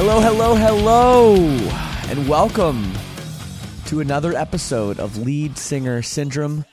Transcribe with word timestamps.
Hello, 0.00 0.20
hello, 0.20 0.54
hello, 0.54 1.34
and 2.08 2.28
welcome 2.28 2.92
to 3.86 3.98
another 3.98 4.32
episode 4.32 5.00
of 5.00 5.18
Lead 5.18 5.58
Singer 5.58 6.02
Syndrome. 6.02 6.64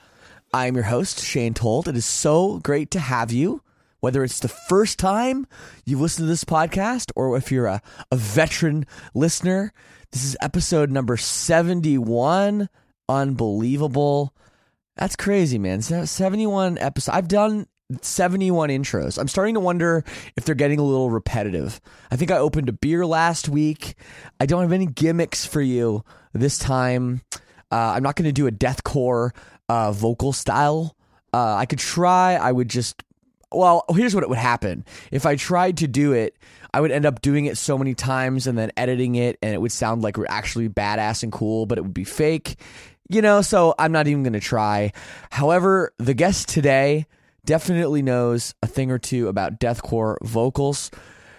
I 0.53 0.67
am 0.67 0.75
your 0.75 0.83
host, 0.83 1.23
Shane 1.23 1.55
Told. 1.55 1.87
It 1.87 1.97
is 1.97 2.05
so 2.05 2.59
great 2.59 2.91
to 2.91 2.99
have 2.99 3.31
you, 3.31 3.63
whether 3.99 4.23
it's 4.23 4.41
the 4.41 4.47
first 4.47 4.99
time 4.99 5.47
you've 5.87 6.01
listened 6.01 6.25
to 6.25 6.29
this 6.29 6.43
podcast 6.43 7.11
or 7.15 7.35
if 7.35 7.51
you're 7.51 7.65
a, 7.65 7.81
a 8.11 8.15
veteran 8.15 8.85
listener. 9.15 9.73
This 10.11 10.23
is 10.23 10.37
episode 10.39 10.91
number 10.91 11.17
71. 11.17 12.69
Unbelievable. 13.09 14.35
That's 14.97 15.15
crazy, 15.15 15.57
man. 15.57 15.81
71 15.81 16.77
episodes. 16.77 17.17
I've 17.17 17.27
done 17.27 17.65
71 18.02 18.69
intros. 18.69 19.17
I'm 19.17 19.28
starting 19.28 19.53
to 19.55 19.59
wonder 19.59 20.03
if 20.36 20.45
they're 20.45 20.55
getting 20.55 20.80
a 20.80 20.83
little 20.83 21.09
repetitive. 21.09 21.80
I 22.09 22.16
think 22.16 22.31
I 22.31 22.38
opened 22.38 22.69
a 22.69 22.73
beer 22.73 23.05
last 23.05 23.47
week. 23.47 23.95
I 24.39 24.45
don't 24.45 24.61
have 24.61 24.72
any 24.72 24.88
gimmicks 24.88 25.45
for 25.45 25.61
you 25.61 26.03
this 26.33 26.58
time. 26.58 27.22
Uh, 27.72 27.94
I'm 27.95 28.03
not 28.03 28.16
going 28.16 28.27
to 28.27 28.31
do 28.31 28.47
a 28.47 28.52
deathcore 28.52 29.31
uh, 29.69 29.92
vocal 29.92 30.33
style. 30.33 30.95
Uh, 31.33 31.55
I 31.55 31.66
could 31.66 31.80
try. 31.80 32.36
I 32.36 32.52
would 32.52 32.69
just. 32.69 33.03
Well, 33.52 33.86
here's 33.89 34.16
what 34.16 34.23
it 34.23 34.30
would 34.30 34.38
happen. 34.38 34.83
If 35.11 35.25
I 35.25 35.36
tried 35.36 35.77
to 35.77 35.88
do 35.88 36.14
it, 36.14 36.36
I 36.73 36.81
would 36.81 36.92
end 36.92 37.05
up 37.05 37.21
doing 37.21 37.45
it 37.45 37.58
so 37.58 37.77
many 37.77 37.93
times 37.93 38.48
and 38.48 38.58
then 38.58 38.71
editing 38.76 39.15
it, 39.15 39.38
and 39.42 39.54
it 39.54 39.61
would 39.61 39.71
sound 39.71 40.02
like 40.02 40.17
we're 40.17 40.26
actually 40.27 40.67
badass 40.67 41.23
and 41.23 41.32
cool, 41.32 41.65
but 41.65 41.77
it 41.77 41.82
would 41.82 41.93
be 41.93 42.04
fake. 42.04 42.59
You 43.08 43.21
know, 43.21 43.42
so 43.42 43.76
I'm 43.77 43.92
not 43.92 44.08
even 44.08 44.23
going 44.23 44.33
to 44.33 44.39
try. 44.39 44.92
However, 45.30 45.93
the 45.99 46.15
guest 46.15 46.49
today 46.49 47.05
definitely 47.45 48.02
knows 48.02 48.54
a 48.61 48.67
thing 48.67 48.92
or 48.92 49.00
two 49.00 49.28
about 49.28 49.60
deathcore 49.60 50.17
vocals. 50.22 50.92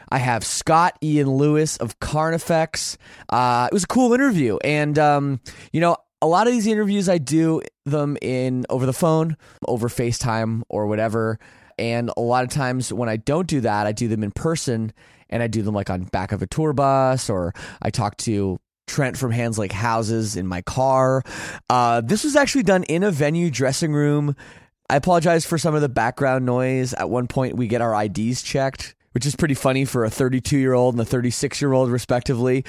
I 0.09 0.19
have 0.19 0.44
Scott 0.44 0.97
Ian 1.03 1.31
Lewis 1.31 1.77
of 1.78 1.99
Carnifex. 1.99 2.97
Uh, 3.28 3.69
it 3.71 3.75
was 3.75 3.84
a 3.84 3.89
cool 3.89 4.12
interview, 4.12 4.59
and 4.62 4.99
um, 4.99 5.41
you 5.72 5.81
know, 5.81 5.97
a 6.22 6.27
lot 6.27 6.47
of 6.47 6.53
these 6.53 6.67
interviews 6.67 7.09
I 7.09 7.19
do 7.19 7.62
them 7.84 8.17
in 8.22 8.65
over 8.71 8.87
the 8.87 8.93
phone, 8.93 9.37
over 9.67 9.89
FaceTime 9.89 10.62
or 10.69 10.87
whatever. 10.87 11.39
And 11.78 12.11
a 12.17 12.21
lot 12.21 12.44
of 12.44 12.50
times 12.50 12.93
when 12.93 13.09
I 13.09 13.17
don't 13.17 13.47
do 13.47 13.61
that, 13.61 13.87
I 13.87 13.93
do 13.93 14.09
them 14.09 14.23
in 14.23 14.31
person, 14.31 14.93
and 15.28 15.43
I 15.43 15.47
do 15.47 15.62
them 15.62 15.75
like 15.75 15.91
on 15.91 16.05
back 16.05 16.33
of 16.33 16.41
a 16.41 16.47
tour 16.47 16.73
bus, 16.73 17.28
or 17.28 17.53
I 17.83 17.91
talk 17.91 18.17
to 18.19 18.59
Trent 18.87 19.19
from 19.19 19.33
Hands 19.33 19.59
Like 19.59 19.73
Houses 19.73 20.37
in 20.37 20.47
my 20.47 20.62
car. 20.62 21.23
Uh, 21.69 22.00
this 22.00 22.25
was 22.25 22.37
actually 22.37 22.62
done 22.62 22.84
in 22.84 23.03
a 23.03 23.11
venue 23.11 23.50
dressing 23.50 23.93
room. 23.93 24.37
I 24.88 24.97
apologize 24.97 25.44
for 25.44 25.58
some 25.58 25.74
of 25.74 25.80
the 25.80 25.88
background 25.88 26.47
noise. 26.47 26.94
At 26.94 27.10
one 27.10 27.26
point, 27.26 27.56
we 27.56 27.66
get 27.66 27.80
our 27.80 28.04
IDs 28.04 28.42
checked, 28.42 28.94
which 29.12 29.26
is 29.26 29.34
pretty 29.34 29.54
funny 29.54 29.84
for 29.84 30.04
a 30.04 30.10
32 30.10 30.58
year 30.58 30.74
old 30.74 30.94
and 30.94 31.00
a 31.00 31.04
36 31.04 31.60
year 31.60 31.72
old, 31.72 31.91
respectively. 31.91 32.64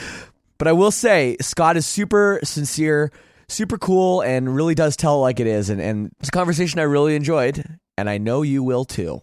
But 0.57 0.67
I 0.67 0.71
will 0.71 0.91
say, 0.91 1.37
Scott 1.41 1.77
is 1.77 1.85
super 1.85 2.39
sincere, 2.43 3.11
super 3.47 3.77
cool, 3.77 4.21
and 4.21 4.55
really 4.55 4.73
does 4.73 4.95
tell 4.95 5.21
like 5.21 5.39
it 5.39 5.47
is. 5.47 5.69
And, 5.69 5.79
and 5.79 6.11
it's 6.19 6.29
a 6.29 6.31
conversation 6.31 6.79
I 6.79 6.83
really 6.83 7.15
enjoyed, 7.15 7.63
and 7.97 8.09
I 8.09 8.17
know 8.17 8.41
you 8.41 8.63
will 8.63 8.85
too. 8.85 9.21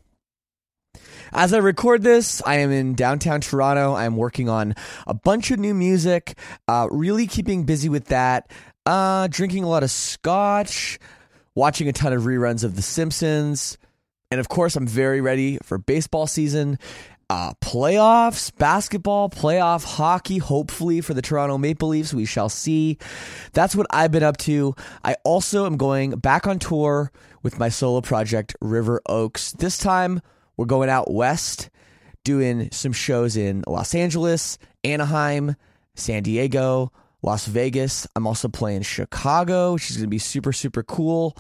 As 1.33 1.53
I 1.53 1.59
record 1.59 2.03
this, 2.03 2.41
I 2.47 2.57
am 2.59 2.71
in 2.71 2.95
downtown 2.95 3.41
Toronto. 3.41 3.95
I'm 3.95 4.17
working 4.17 4.49
on 4.49 4.77
a 5.09 5.15
bunch 5.15 5.51
of 5.51 5.59
new 5.59 5.75
music, 5.75 6.39
uh, 6.69 6.87
really 6.93 7.27
keeping 7.27 7.65
busy 7.65 7.89
with 7.89 8.07
that, 8.07 8.53
uh, 8.87 9.27
drinking 9.29 9.65
a 9.65 9.69
lot 9.69 9.83
of 9.83 9.91
scotch, 9.91 11.01
watching 11.55 11.89
a 11.89 11.93
ton 11.93 12.13
of 12.13 12.23
reruns 12.23 12.65
of 12.65 12.77
The 12.77 12.83
Simpsons. 12.83 13.79
And 14.31 14.41
of 14.41 14.49
course, 14.49 14.77
I'm 14.77 14.87
very 14.87 15.21
ready 15.21 15.59
for 15.63 15.79
baseball 15.79 16.27
season, 16.27 16.79
uh, 17.31 17.55
playoffs, 17.61 18.55
basketball, 18.57 19.31
playoff 19.31 19.85
hockey, 19.85 20.39
hopefully 20.39 21.01
for 21.01 21.15
the 21.15 21.23
Toronto 21.23 21.57
Maple 21.59 21.89
Leafs. 21.89 22.13
We 22.13 22.25
shall 22.25 22.49
see. 22.49 22.99
That's 23.53 23.77
what 23.77 23.87
I've 23.91 24.11
been 24.11 24.23
up 24.23 24.37
to. 24.39 24.75
I 25.05 25.17
also 25.25 25.67
am 25.67 25.77
going 25.77 26.11
back 26.13 26.47
on 26.47 26.59
tour 26.59 27.13
with 27.43 27.59
my 27.59 27.69
solo 27.69 28.01
project, 28.01 28.57
River 28.61 29.01
Oaks. 29.07 29.53
This 29.53 29.79
time, 29.79 30.21
we're 30.57 30.67
going 30.67 30.89
out 30.89 31.13
west, 31.13 31.71
doing 32.25 32.71
some 32.73 32.93
shows 32.93 33.37
in 33.37 33.63
Los 33.67 33.95
Angeles, 33.95 34.59
Anaheim, 34.83 35.57
San 35.95 36.23
Diego, 36.23 36.93
Las 37.25 37.47
Vegas. 37.47 38.07
I'm 38.15 38.27
also 38.27 38.49
playing 38.49 38.83
Chicago, 38.83 39.73
which 39.73 39.91
is 39.91 39.97
going 39.97 40.05
to 40.05 40.11
be 40.11 40.19
super, 40.19 40.53
super 40.53 40.83
cool. 40.83 41.37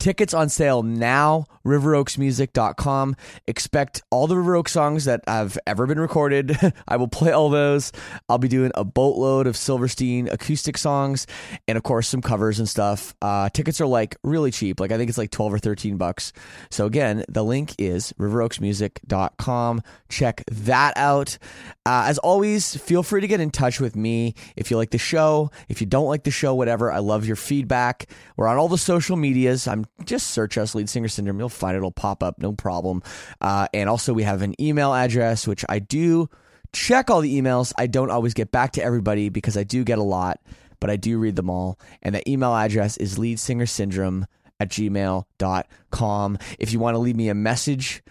Tickets 0.00 0.32
on 0.32 0.48
sale 0.48 0.82
now, 0.82 1.44
riveroaksmusic.com. 1.66 3.16
Expect 3.46 4.02
all 4.10 4.26
the 4.26 4.36
River 4.38 4.56
Oaks 4.56 4.72
songs 4.72 5.04
that 5.04 5.20
have 5.28 5.58
ever 5.66 5.86
been 5.86 6.00
recorded. 6.00 6.56
I 6.88 6.96
will 6.96 7.06
play 7.06 7.32
all 7.32 7.50
those. 7.50 7.92
I'll 8.26 8.38
be 8.38 8.48
doing 8.48 8.72
a 8.74 8.82
boatload 8.82 9.46
of 9.46 9.58
Silverstein 9.58 10.26
acoustic 10.28 10.78
songs 10.78 11.26
and, 11.68 11.76
of 11.76 11.82
course, 11.82 12.08
some 12.08 12.22
covers 12.22 12.58
and 12.58 12.66
stuff. 12.66 13.14
Uh, 13.20 13.50
tickets 13.50 13.78
are 13.78 13.86
like 13.86 14.16
really 14.24 14.50
cheap. 14.50 14.80
Like, 14.80 14.90
I 14.90 14.96
think 14.96 15.10
it's 15.10 15.18
like 15.18 15.32
12 15.32 15.52
or 15.52 15.58
13 15.58 15.98
bucks. 15.98 16.32
So, 16.70 16.86
again, 16.86 17.22
the 17.28 17.44
link 17.44 17.74
is 17.76 18.14
riveroaksmusic.com. 18.18 19.82
Check 20.08 20.44
that 20.50 20.96
out. 20.96 21.36
Uh, 21.84 22.04
as 22.06 22.16
always, 22.16 22.74
feel 22.74 23.02
free 23.02 23.20
to 23.20 23.28
get 23.28 23.40
in 23.40 23.50
touch 23.50 23.80
with 23.80 23.96
me 23.96 24.34
if 24.56 24.70
you 24.70 24.78
like 24.78 24.92
the 24.92 24.98
show. 24.98 25.50
If 25.68 25.82
you 25.82 25.86
don't 25.86 26.06
like 26.06 26.24
the 26.24 26.30
show, 26.30 26.54
whatever, 26.54 26.90
I 26.90 27.00
love 27.00 27.26
your 27.26 27.36
feedback. 27.36 28.08
We're 28.38 28.46
on 28.46 28.56
all 28.56 28.68
the 28.68 28.78
social 28.78 29.16
medias. 29.16 29.68
I'm 29.68 29.84
just 30.04 30.28
search 30.28 30.58
us, 30.58 30.74
Lead 30.74 30.88
Singer 30.88 31.08
Syndrome. 31.08 31.38
You'll 31.38 31.48
find 31.48 31.74
it. 31.74 31.78
It'll 31.78 31.90
pop 31.90 32.22
up, 32.22 32.38
no 32.38 32.52
problem. 32.52 33.02
Uh, 33.40 33.68
and 33.72 33.88
also, 33.88 34.12
we 34.12 34.22
have 34.22 34.42
an 34.42 34.60
email 34.60 34.94
address, 34.94 35.46
which 35.46 35.64
I 35.68 35.78
do 35.78 36.28
check 36.72 37.10
all 37.10 37.20
the 37.20 37.40
emails. 37.40 37.72
I 37.78 37.86
don't 37.86 38.10
always 38.10 38.34
get 38.34 38.50
back 38.50 38.72
to 38.72 38.82
everybody 38.82 39.28
because 39.28 39.56
I 39.56 39.64
do 39.64 39.84
get 39.84 39.98
a 39.98 40.02
lot, 40.02 40.40
but 40.78 40.90
I 40.90 40.96
do 40.96 41.18
read 41.18 41.36
them 41.36 41.50
all. 41.50 41.78
And 42.02 42.14
the 42.14 42.28
email 42.28 42.54
address 42.54 42.96
is 42.96 43.18
lead 43.18 43.38
singer 43.38 43.66
syndrome 43.66 44.26
at 44.58 44.68
gmail.com. 44.68 46.38
If 46.58 46.72
you 46.72 46.78
want 46.78 46.94
to 46.94 46.98
leave 46.98 47.16
me 47.16 47.28
a 47.28 47.34
message, 47.34 48.02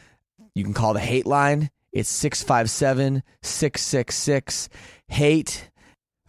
you 0.56 0.64
can 0.64 0.74
call 0.74 0.94
the 0.94 1.00
hate 1.00 1.26
line. 1.26 1.70
It's 1.92 2.10
657 2.10 3.24
666 3.42 4.70
hate. 5.08 5.70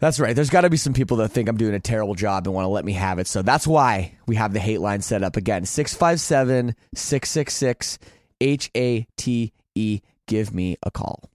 That's 0.01 0.19
right. 0.19 0.35
There's 0.35 0.49
got 0.49 0.61
to 0.61 0.69
be 0.71 0.77
some 0.77 0.93
people 0.93 1.17
that 1.17 1.29
think 1.29 1.47
I'm 1.47 1.57
doing 1.57 1.75
a 1.75 1.79
terrible 1.79 2.15
job 2.15 2.47
and 2.47 2.55
want 2.55 2.65
to 2.65 2.69
let 2.69 2.83
me 2.83 2.93
have 2.93 3.19
it. 3.19 3.27
So 3.27 3.43
that's 3.43 3.67
why 3.67 4.17
we 4.25 4.35
have 4.35 4.51
the 4.51 4.59
hate 4.59 4.81
line 4.81 5.01
set 5.01 5.21
up 5.21 5.37
again 5.37 5.63
657 5.63 6.75
666 6.95 7.99
H 8.41 8.71
A 8.75 9.05
T 9.15 9.53
E. 9.75 10.01
Give 10.27 10.53
me 10.55 10.77
a 10.81 10.89
call. 10.89 11.29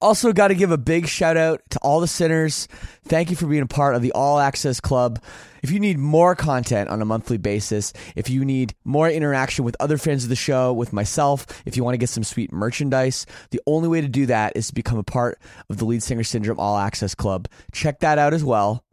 Also, 0.00 0.32
got 0.32 0.48
to 0.48 0.54
give 0.54 0.70
a 0.70 0.78
big 0.78 1.06
shout 1.06 1.36
out 1.36 1.60
to 1.70 1.78
all 1.80 2.00
the 2.00 2.06
sinners. 2.06 2.68
Thank 3.04 3.30
you 3.30 3.36
for 3.36 3.46
being 3.46 3.62
a 3.62 3.66
part 3.66 3.94
of 3.94 4.02
the 4.02 4.12
All 4.12 4.38
Access 4.38 4.80
Club. 4.80 5.22
If 5.62 5.70
you 5.70 5.80
need 5.80 5.98
more 5.98 6.36
content 6.36 6.88
on 6.88 7.02
a 7.02 7.04
monthly 7.04 7.36
basis, 7.36 7.92
if 8.14 8.30
you 8.30 8.44
need 8.44 8.74
more 8.84 9.08
interaction 9.08 9.64
with 9.64 9.76
other 9.80 9.98
fans 9.98 10.22
of 10.24 10.30
the 10.30 10.36
show, 10.36 10.72
with 10.72 10.92
myself, 10.92 11.46
if 11.66 11.76
you 11.76 11.82
want 11.82 11.94
to 11.94 11.98
get 11.98 12.08
some 12.08 12.24
sweet 12.24 12.52
merchandise, 12.52 13.26
the 13.50 13.60
only 13.66 13.88
way 13.88 14.00
to 14.00 14.08
do 14.08 14.26
that 14.26 14.56
is 14.56 14.68
to 14.68 14.74
become 14.74 14.98
a 14.98 15.02
part 15.02 15.40
of 15.68 15.78
the 15.78 15.84
Lead 15.84 16.02
Singer 16.02 16.24
Syndrome 16.24 16.60
All 16.60 16.78
Access 16.78 17.14
Club. 17.14 17.48
Check 17.72 18.00
that 18.00 18.18
out 18.18 18.34
as 18.34 18.44
well. 18.44 18.84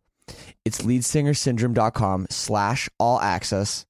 It's 0.63 0.81
leadsingersyndrome.com 0.81 2.27
slash 2.29 2.89
all 2.99 3.19
access. 3.19 3.85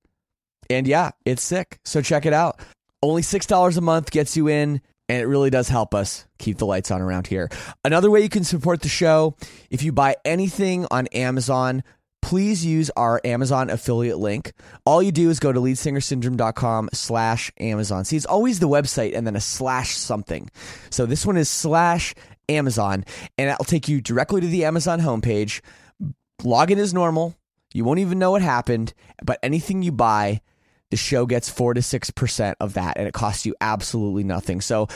And 0.69 0.87
yeah, 0.87 1.11
it's 1.23 1.43
sick. 1.43 1.79
So 1.85 2.01
check 2.01 2.25
it 2.25 2.33
out. 2.33 2.59
Only 3.01 3.21
$6 3.21 3.77
a 3.77 3.81
month 3.81 4.11
gets 4.11 4.35
you 4.35 4.47
in, 4.47 4.81
and 5.07 5.21
it 5.21 5.25
really 5.25 5.49
does 5.49 5.69
help 5.69 5.93
us 5.93 6.25
keep 6.37 6.57
the 6.57 6.65
lights 6.65 6.91
on 6.91 7.01
around 7.01 7.27
here. 7.27 7.49
Another 7.83 8.09
way 8.09 8.21
you 8.21 8.29
can 8.29 8.43
support 8.43 8.81
the 8.81 8.89
show, 8.89 9.35
if 9.69 9.83
you 9.83 9.91
buy 9.91 10.15
anything 10.25 10.87
on 10.91 11.07
Amazon, 11.07 11.83
please 12.21 12.65
use 12.65 12.89
our 12.97 13.21
Amazon 13.23 13.69
affiliate 13.69 14.17
link. 14.17 14.53
All 14.83 15.03
you 15.03 15.11
do 15.11 15.29
is 15.29 15.39
go 15.39 15.51
to 15.51 15.59
leadsingersyndrome.com 15.59 16.89
slash 16.91 17.51
Amazon. 17.59 18.03
See, 18.03 18.17
it's 18.17 18.25
always 18.25 18.59
the 18.59 18.67
website 18.67 19.15
and 19.15 19.27
then 19.27 19.35
a 19.35 19.41
slash 19.41 19.95
something. 19.95 20.49
So 20.89 21.05
this 21.05 21.25
one 21.25 21.37
is 21.37 21.49
slash 21.49 22.15
Amazon, 22.49 23.05
and 23.37 23.49
that'll 23.49 23.65
take 23.65 23.87
you 23.87 24.01
directly 24.01 24.41
to 24.41 24.47
the 24.47 24.65
Amazon 24.65 25.01
homepage. 25.01 25.61
Login 26.41 26.77
is 26.77 26.93
normal. 26.93 27.35
You 27.73 27.83
won't 27.83 27.99
even 27.99 28.19
know 28.19 28.31
what 28.31 28.41
happened, 28.41 28.93
but 29.23 29.37
anything 29.43 29.83
you 29.83 29.91
buy, 29.91 30.41
the 30.95 30.99
show 30.99 31.25
gets 31.25 31.49
four 31.49 31.73
to 31.73 31.81
six 31.81 32.09
percent 32.09 32.55
of 32.61 32.75
that, 32.75 32.95
and 32.97 33.05
it 33.05 33.13
costs 33.13 33.45
you 33.45 33.53
absolutely 33.59 34.23
nothing. 34.23 34.61
So 34.61 34.87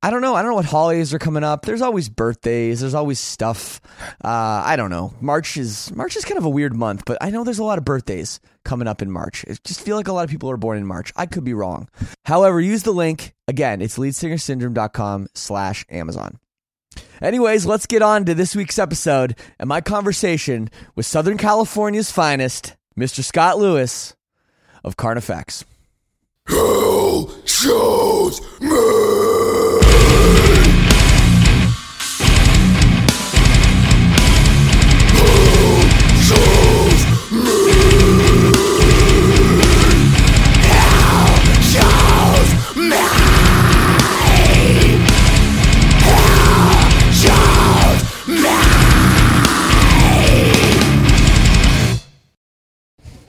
I 0.00 0.10
don't 0.10 0.22
know. 0.22 0.36
I 0.36 0.42
don't 0.42 0.52
know 0.52 0.54
what 0.54 0.64
holidays 0.64 1.12
are 1.12 1.18
coming 1.18 1.42
up. 1.42 1.66
There's 1.66 1.82
always 1.82 2.08
birthdays. 2.08 2.78
There's 2.78 2.94
always 2.94 3.18
stuff. 3.18 3.80
Uh, 4.24 4.62
I 4.64 4.76
don't 4.76 4.90
know. 4.90 5.12
March 5.20 5.56
is 5.56 5.92
March 5.92 6.16
is 6.16 6.24
kind 6.24 6.38
of 6.38 6.44
a 6.44 6.48
weird 6.48 6.72
month, 6.72 7.02
but 7.04 7.18
I 7.20 7.30
know 7.30 7.42
there's 7.42 7.58
a 7.58 7.64
lot 7.64 7.78
of 7.78 7.84
birthdays 7.84 8.38
coming 8.64 8.86
up 8.86 9.02
in 9.02 9.10
March. 9.10 9.42
It 9.48 9.58
just 9.64 9.80
feel 9.80 9.96
like 9.96 10.06
a 10.06 10.12
lot 10.12 10.22
of 10.22 10.30
people 10.30 10.48
are 10.52 10.56
born 10.56 10.78
in 10.78 10.86
March. 10.86 11.12
I 11.16 11.26
could 11.26 11.42
be 11.42 11.52
wrong. 11.52 11.88
However, 12.26 12.60
use 12.60 12.84
the 12.84 12.92
link 12.92 13.34
again. 13.48 13.82
It's 13.82 13.98
leadsingersyndrome.com 13.98 15.30
slash 15.34 15.84
Amazon. 15.90 16.38
Anyways, 17.20 17.66
let's 17.66 17.86
get 17.86 18.02
on 18.02 18.24
to 18.26 18.34
this 18.34 18.54
week's 18.54 18.78
episode 18.78 19.36
and 19.58 19.68
my 19.68 19.80
conversation 19.80 20.70
with 20.94 21.06
Southern 21.06 21.38
California's 21.38 22.12
finest, 22.12 22.76
Mr. 22.96 23.24
Scott 23.24 23.58
Lewis 23.58 24.14
of 24.84 24.96
Carnifex. 24.96 25.64
Hell 26.46 27.30
me. 28.60 29.49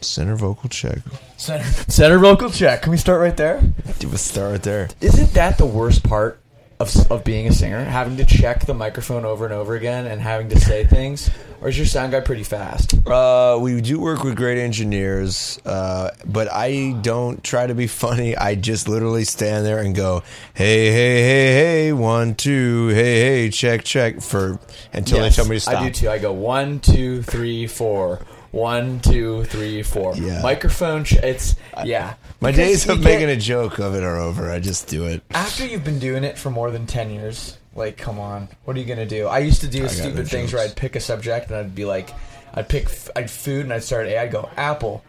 Center 0.02 0.36
vocal 0.36 0.70
check. 0.70 1.00
Center, 1.38 1.64
center 1.64 2.18
vocal 2.20 2.50
check. 2.50 2.82
Can 2.84 2.92
we 2.92 2.98
start 2.98 3.22
right 3.22 3.38
there? 3.38 3.62
We'll 4.04 4.18
start 4.18 4.52
right 4.52 4.64
there. 4.64 4.90
Isn't 5.00 5.34
that 5.34 5.58
the 5.58 5.66
worst 5.66 6.04
part 6.04 6.40
of, 6.80 7.12
of 7.12 7.24
being 7.24 7.48
a 7.48 7.52
singer? 7.54 7.84
Having 7.84 8.18
to 8.18 8.26
check 8.26 8.66
the 8.66 8.74
microphone 8.74 9.26
over 9.26 9.46
and 9.46 9.54
over 9.54 9.76
again 9.76 10.08
and 10.08 10.20
having 10.20 10.50
to 10.50 10.60
say 10.60 10.86
things? 10.86 11.30
Or 11.62 11.70
is 11.70 11.78
your 11.78 11.86
sound 11.86 12.12
guy 12.12 12.22
pretty 12.22 12.42
fast? 12.44 12.96
Uh, 13.08 13.60
we 13.62 13.80
do 13.82 14.00
work 14.00 14.24
with 14.24 14.36
great 14.36 14.58
engineers, 14.58 15.60
uh, 15.64 16.10
but 16.26 16.52
I 16.52 16.94
don't 17.04 17.44
try 17.44 17.68
to 17.68 17.76
be 17.76 17.86
funny. 17.86 18.36
I 18.36 18.56
just 18.56 18.88
literally 18.90 19.26
stand 19.26 19.64
there 19.64 19.78
and 19.78 19.96
go, 19.96 20.24
"Hey, 20.56 20.90
hey, 20.90 21.22
hey, 21.22 21.54
hey, 21.54 21.94
one, 21.94 22.34
two, 22.34 22.88
hey, 22.88 23.20
hey, 23.20 23.50
check, 23.52 23.84
check," 23.84 24.22
for 24.22 24.60
until 24.92 25.20
Yes, 25.20 25.36
they 25.36 25.42
tell 25.44 25.50
me 25.50 25.58
to 25.58 25.60
stop. 25.60 25.76
I 25.76 25.86
do 25.86 25.92
too. 25.92 26.10
I 26.10 26.18
go 26.18 26.34
one, 26.34 26.80
two, 26.80 27.22
three, 27.22 27.68
four. 27.68 28.26
One, 28.52 29.00
two, 29.00 29.46
three, 29.46 29.82
four. 29.82 30.16
Yeah. 30.16 30.42
Microphone. 30.42 31.06
It's 31.24 31.56
yeah. 31.86 32.16
My 32.42 32.52
Because 32.52 32.58
days 32.68 32.86
you 32.86 32.92
of 32.94 32.98
get- 33.00 33.06
making 33.06 33.30
a 33.30 33.38
joke 33.38 33.80
of 33.80 33.96
it 33.96 34.04
are 34.04 34.18
over. 34.18 34.52
I 34.52 34.60
just 34.60 34.88
do 34.88 35.06
it. 35.06 35.22
after 35.32 35.66
you've 35.66 35.84
been 35.86 36.00
doing 36.00 36.24
it 36.24 36.38
for 36.38 36.50
more 36.50 36.70
than 36.72 36.86
10 36.86 37.12
years 37.12 37.58
like 37.74 37.96
come 37.96 38.20
on 38.20 38.50
what 38.66 38.76
are 38.76 38.80
you 38.82 38.86
gonna 38.86 39.06
do 39.06 39.28
i 39.28 39.40
used 39.40 39.62
to 39.62 39.68
do 39.68 39.84
got 39.84 39.92
stupid 39.92 40.28
things 40.28 40.52
jokes. 40.52 40.54
where 40.54 40.64
i'd 40.70 40.76
pick 40.76 40.98
a 40.98 41.00
subject 41.00 41.48
and 41.48 41.56
i'd 41.56 41.74
be 41.74 41.86
like 41.86 42.10
i'd 42.56 42.68
pick 42.68 42.84
f- 42.84 43.08
i'd 43.16 43.32
food 43.32 43.64
and 43.64 43.72
i'd 43.72 43.82
start 43.82 44.08
a 44.08 44.18
i'd 44.20 44.30
go 44.30 44.50
apple 44.58 45.02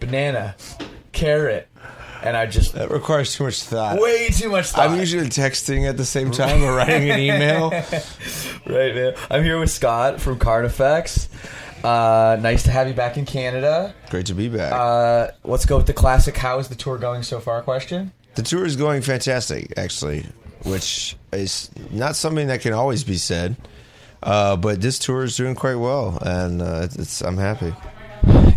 banana 0.00 0.56
carrot 1.12 1.68
and 2.22 2.34
i 2.34 2.46
just 2.46 2.72
That 2.72 2.90
requires 2.90 3.34
too 3.34 3.44
much 3.44 3.60
thought. 3.62 4.00
way 4.00 4.28
too 4.30 4.48
much 4.48 4.68
thought 4.70 4.88
I'm 4.88 4.98
usually 4.98 5.26
texting 5.28 5.86
at 5.86 5.98
the 5.98 6.06
same 6.06 6.30
time 6.30 6.62
or 6.62 6.74
writing 6.74 7.10
an 7.10 7.20
email. 7.20 7.68
right 8.66 8.94
man 8.94 9.14
i'm 9.30 9.44
here 9.44 9.60
with 9.60 9.70
scott 9.70 10.18
from 10.18 10.38
carnifex 10.38 11.28
uh, 11.86 12.36
nice 12.40 12.62
to 12.64 12.70
have 12.70 12.88
you 12.88 12.94
back 12.94 13.16
in 13.16 13.24
canada 13.24 13.94
Great 14.10 14.26
to 14.26 14.34
be 14.34 14.48
back. 14.48 14.72
uh, 14.72 15.30
let's 15.44 15.66
go 15.66 15.76
with 15.76 15.86
the 15.86 15.92
classic 15.92 16.36
how 16.36 16.58
is 16.58 16.68
the 16.68 16.74
tour 16.74 16.98
going 16.98 17.22
so 17.22 17.38
far 17.40 17.62
question 17.62 18.12
The 18.34 18.42
tour 18.42 18.66
is 18.66 18.76
going 18.76 19.00
fantastic, 19.02 19.72
actually, 19.78 20.26
which 20.64 21.16
is 21.32 21.70
not 21.90 22.16
something 22.16 22.48
that 22.48 22.60
can 22.60 22.74
always 22.74 23.02
be 23.04 23.16
said. 23.16 23.56
Uh, 24.22 24.56
but 24.56 24.80
this 24.82 24.98
tour 24.98 25.24
is 25.24 25.36
doing 25.36 25.54
quite 25.54 25.76
well, 25.76 26.18
and 26.20 26.60
uh, 26.60 26.86
it's, 26.98 27.22
I'm 27.22 27.38
happy. 27.38 27.72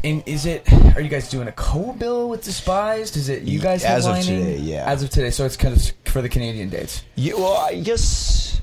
And 0.04 0.24
is 0.26 0.46
it? 0.46 0.64
Are 0.96 1.02
you 1.02 1.08
guys 1.10 1.30
doing 1.30 1.48
a 1.48 1.52
co-bill 1.54 2.28
with 2.30 2.44
Despised? 2.44 3.16
Is 3.16 3.30
it 3.30 3.44
you 3.44 3.60
guys 3.60 3.84
As 3.86 4.06
of 4.08 4.20
today, 4.20 4.58
yeah. 4.58 4.84
As 4.92 5.04
of 5.04 5.10
today, 5.12 5.30
so 5.32 5.46
it's 5.46 5.56
kind 5.58 5.76
of 5.76 5.82
for 6.12 6.22
the 6.22 6.30
Canadian 6.30 6.70
dates. 6.70 7.04
Yeah, 7.16 7.36
well, 7.36 7.56
I 7.58 7.80
guess. 7.80 8.60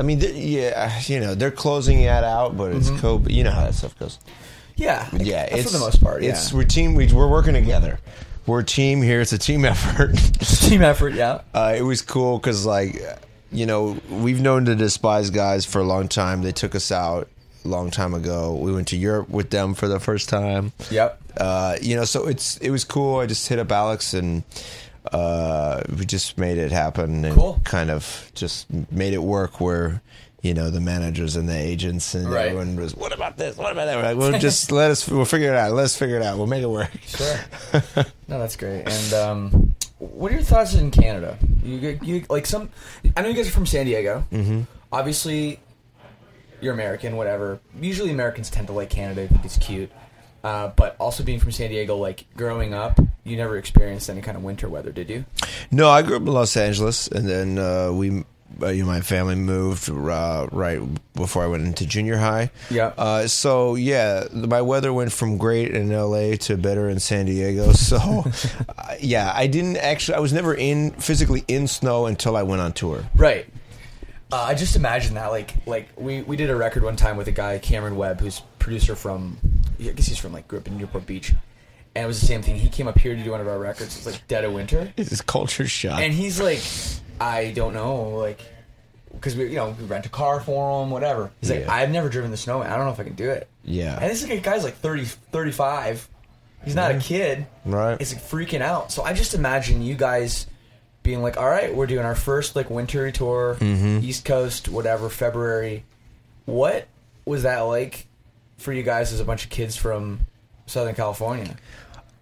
I 0.00 0.02
mean, 0.02 0.18
th- 0.20 0.34
yeah, 0.34 0.98
you 1.04 1.20
know, 1.20 1.34
they're 1.34 1.50
closing 1.50 2.02
that 2.04 2.24
out, 2.24 2.56
but 2.56 2.72
it's 2.72 2.88
co. 3.00 3.22
You 3.28 3.44
know 3.44 3.50
how 3.50 3.64
that 3.64 3.74
stuff 3.74 3.96
goes. 3.98 4.18
Yeah, 4.76 5.06
Yeah, 5.12 5.54
for 5.62 5.68
the 5.70 5.78
most 5.78 6.02
part. 6.02 6.22
Yeah, 6.22 6.30
It's 6.30 6.52
we're 6.54 6.64
team. 6.64 6.94
We, 6.94 7.12
we're 7.12 7.28
working 7.28 7.52
together. 7.52 8.00
We're 8.46 8.60
a 8.60 8.64
team 8.64 9.02
here. 9.02 9.20
It's 9.20 9.32
a 9.34 9.38
team 9.38 9.64
effort. 9.74 10.16
team 10.40 10.80
effort. 10.82 11.12
Yeah, 11.12 11.42
uh, 11.52 11.74
it 11.76 11.82
was 11.82 12.00
cool 12.00 12.38
because 12.38 12.64
like 12.64 12.98
you 13.52 13.66
know 13.66 13.98
we've 14.08 14.40
known 14.40 14.64
the 14.64 14.74
despise 14.74 15.28
guys 15.28 15.66
for 15.66 15.80
a 15.80 15.84
long 15.84 16.08
time 16.08 16.40
they 16.42 16.52
took 16.52 16.74
us 16.74 16.90
out 16.90 17.28
a 17.64 17.68
long 17.68 17.90
time 17.90 18.14
ago 18.14 18.54
we 18.54 18.72
went 18.72 18.86
to 18.88 18.96
europe 18.96 19.28
with 19.28 19.50
them 19.50 19.74
for 19.74 19.88
the 19.88 19.98
first 19.98 20.28
time 20.28 20.70
Yep. 20.88 21.20
uh, 21.36 21.76
you 21.82 21.96
know 21.96 22.04
so 22.04 22.28
it's 22.28 22.56
it 22.58 22.70
was 22.70 22.84
cool 22.84 23.18
i 23.18 23.26
just 23.26 23.48
hit 23.48 23.58
up 23.58 23.72
alex 23.72 24.14
and 24.14 24.44
uh, 25.12 25.82
we 25.98 26.04
just 26.04 26.36
made 26.38 26.58
it 26.58 26.72
happen 26.72 27.24
and 27.24 27.34
Cool. 27.34 27.60
kind 27.64 27.90
of 27.90 28.30
just 28.34 28.66
made 28.92 29.14
it 29.14 29.22
work 29.22 29.60
where 29.60 30.02
you 30.42 30.54
know 30.54 30.70
the 30.70 30.80
managers 30.80 31.36
and 31.36 31.48
the 31.48 31.56
agents 31.56 32.14
and 32.14 32.28
Right. 32.30 32.46
everyone 32.46 32.76
was 32.76 32.94
what 32.94 33.12
about 33.12 33.36
this 33.36 33.56
what 33.56 33.72
about 33.72 33.86
that 33.86 33.96
We're 33.96 34.02
like, 34.02 34.16
well 34.16 34.38
just 34.48 34.72
let 34.72 34.90
us 34.90 35.06
we'll 35.08 35.24
figure 35.26 35.48
it 35.50 35.56
out 35.56 35.72
let's 35.72 35.96
figure 35.96 36.16
it 36.16 36.22
out 36.22 36.38
we'll 36.38 36.46
make 36.46 36.62
it 36.62 36.66
work 36.70 36.90
Sure. 37.06 37.36
no, 38.28 38.38
that's 38.38 38.56
great. 38.56 38.84
And 38.88 39.12
um, 39.14 39.74
what 39.98 40.30
are 40.30 40.34
your 40.34 40.42
thoughts 40.44 40.74
in 40.74 40.90
Canada? 40.90 41.36
You, 41.62 41.98
you 42.02 42.24
like 42.30 42.46
some? 42.46 42.70
I 43.16 43.20
know 43.22 43.28
you 43.28 43.34
guys 43.34 43.48
are 43.48 43.52
from 43.52 43.66
San 43.66 43.84
Diego. 43.86 44.24
Mm-hmm. 44.32 44.62
Obviously, 44.92 45.60
you're 46.62 46.72
American. 46.72 47.16
Whatever. 47.16 47.60
Usually, 47.80 48.10
Americans 48.10 48.48
tend 48.48 48.66
to 48.68 48.72
like 48.72 48.88
Canada. 48.88 49.22
I 49.24 49.26
think 49.26 49.44
it's 49.44 49.58
cute. 49.58 49.90
Uh, 50.42 50.68
but 50.68 50.96
also 50.98 51.22
being 51.22 51.38
from 51.38 51.52
San 51.52 51.68
Diego, 51.70 51.96
like 51.96 52.24
growing 52.34 52.72
up, 52.72 52.98
you 53.24 53.36
never 53.36 53.56
experienced 53.56 54.08
any 54.08 54.20
kind 54.20 54.36
of 54.36 54.42
winter 54.42 54.68
weather, 54.68 54.92
did 54.92 55.10
you? 55.10 55.24
No, 55.70 55.88
I 55.88 56.02
grew 56.02 56.16
up 56.16 56.22
in 56.22 56.28
Los 56.28 56.56
Angeles, 56.56 57.08
and 57.08 57.28
then 57.28 57.58
uh, 57.58 57.92
we, 57.92 58.24
uh, 58.62 58.68
you 58.68 58.82
know, 58.82 58.88
my 58.88 59.00
family 59.00 59.34
moved 59.34 59.88
uh, 59.90 60.48
right 60.50 60.80
before 61.14 61.44
I 61.44 61.46
went 61.46 61.64
into 61.64 61.86
junior 61.86 62.16
high. 62.16 62.50
Yeah. 62.70 62.92
Uh, 62.96 63.26
so 63.26 63.74
yeah, 63.74 64.24
my 64.32 64.62
weather 64.62 64.92
went 64.92 65.12
from 65.12 65.38
great 65.38 65.74
in 65.74 65.90
LA 65.90 66.36
to 66.36 66.56
better 66.56 66.88
in 66.88 66.98
San 67.00 67.26
Diego. 67.26 67.72
So, 67.80 68.24
uh, 68.78 68.94
yeah, 69.00 69.32
I 69.34 69.46
didn't 69.48 69.76
actually. 69.78 70.14
I 70.14 70.20
was 70.20 70.32
never 70.32 70.54
in 70.54 70.92
physically 70.92 71.44
in 71.48 71.66
snow 71.66 72.06
until 72.06 72.36
I 72.36 72.42
went 72.44 72.60
on 72.62 72.72
tour. 72.72 73.04
Right. 73.16 73.46
Uh, 74.32 74.44
I 74.44 74.54
just 74.54 74.76
imagine 74.76 75.14
that, 75.14 75.26
like, 75.28 75.54
like 75.66 75.88
we, 75.96 76.22
we 76.22 76.36
did 76.36 76.50
a 76.50 76.56
record 76.56 76.84
one 76.84 76.94
time 76.94 77.16
with 77.16 77.26
a 77.26 77.32
guy 77.32 77.58
Cameron 77.58 77.96
Webb, 77.96 78.20
who's 78.20 78.40
producer 78.60 78.94
from, 78.94 79.38
I 79.80 79.88
guess 79.88 80.06
he's 80.06 80.18
from 80.18 80.32
like 80.32 80.46
grew 80.46 80.60
up 80.60 80.68
in 80.68 80.78
Newport 80.78 81.04
Beach, 81.04 81.32
and 81.94 82.04
it 82.04 82.06
was 82.06 82.20
the 82.20 82.26
same 82.26 82.42
thing. 82.42 82.56
He 82.56 82.68
came 82.68 82.86
up 82.88 82.98
here 82.98 83.14
to 83.16 83.22
do 83.22 83.30
one 83.32 83.40
of 83.40 83.48
our 83.48 83.58
records. 83.58 83.96
It's 83.96 84.06
like 84.06 84.26
Dead 84.28 84.44
of 84.44 84.52
Winter, 84.52 84.92
It's 84.96 85.20
culture 85.22 85.66
shock. 85.66 86.00
and 86.00 86.12
he's 86.12 86.40
like, 86.40 86.60
I 87.20 87.50
don't 87.52 87.74
know, 87.74 88.10
like, 88.10 88.40
because 89.12 89.34
we 89.36 89.44
you 89.48 89.56
know 89.56 89.74
we 89.78 89.84
rent 89.86 90.06
a 90.06 90.08
car 90.08 90.40
for 90.40 90.82
him, 90.82 90.90
whatever. 90.90 91.30
He's 91.40 91.50
like, 91.50 91.60
Yeah. 91.60 91.72
I've 91.72 91.90
never 91.90 92.08
driven 92.08 92.30
the 92.30 92.36
snowman. 92.36 92.70
I 92.72 92.76
don't 92.76 92.86
know 92.86 92.92
if 92.92 93.00
I 93.00 93.04
can 93.04 93.14
do 93.14 93.28
it. 93.30 93.48
Yeah. 93.64 93.98
And 94.00 94.10
this 94.10 94.22
is 94.22 94.30
a 94.30 94.36
guy's 94.38 94.64
like 94.64 94.76
30, 94.76 95.04
35. 95.04 96.08
He's 96.64 96.74
not 96.74 96.90
a 96.94 96.98
kid. 96.98 97.46
Right. 97.64 97.98
It's 98.00 98.12
like 98.14 98.22
freaking 98.22 98.60
out. 98.60 98.92
So 98.92 99.02
I 99.02 99.12
just 99.14 99.34
imagine 99.34 99.80
you 99.82 99.94
guys 99.94 100.46
being 101.02 101.22
like, 101.22 101.38
all 101.38 101.48
right, 101.48 101.74
we're 101.74 101.86
doing 101.86 102.04
our 102.04 102.14
first 102.14 102.54
like 102.54 102.68
winter 102.70 103.10
tour, 103.10 103.56
Mm-hmm. 103.58 104.04
East 104.04 104.24
Coast, 104.26 104.68
whatever, 104.68 105.08
February. 105.08 105.84
What 106.44 106.86
was 107.24 107.42
that 107.44 107.60
like 107.60 108.06
for 108.58 108.72
you 108.72 108.82
guys 108.82 109.12
as 109.12 109.20
a 109.20 109.24
bunch 109.24 109.44
of 109.44 109.50
kids 109.50 109.76
from 109.76 110.20
Southern 110.70 110.94
California? 110.94 111.56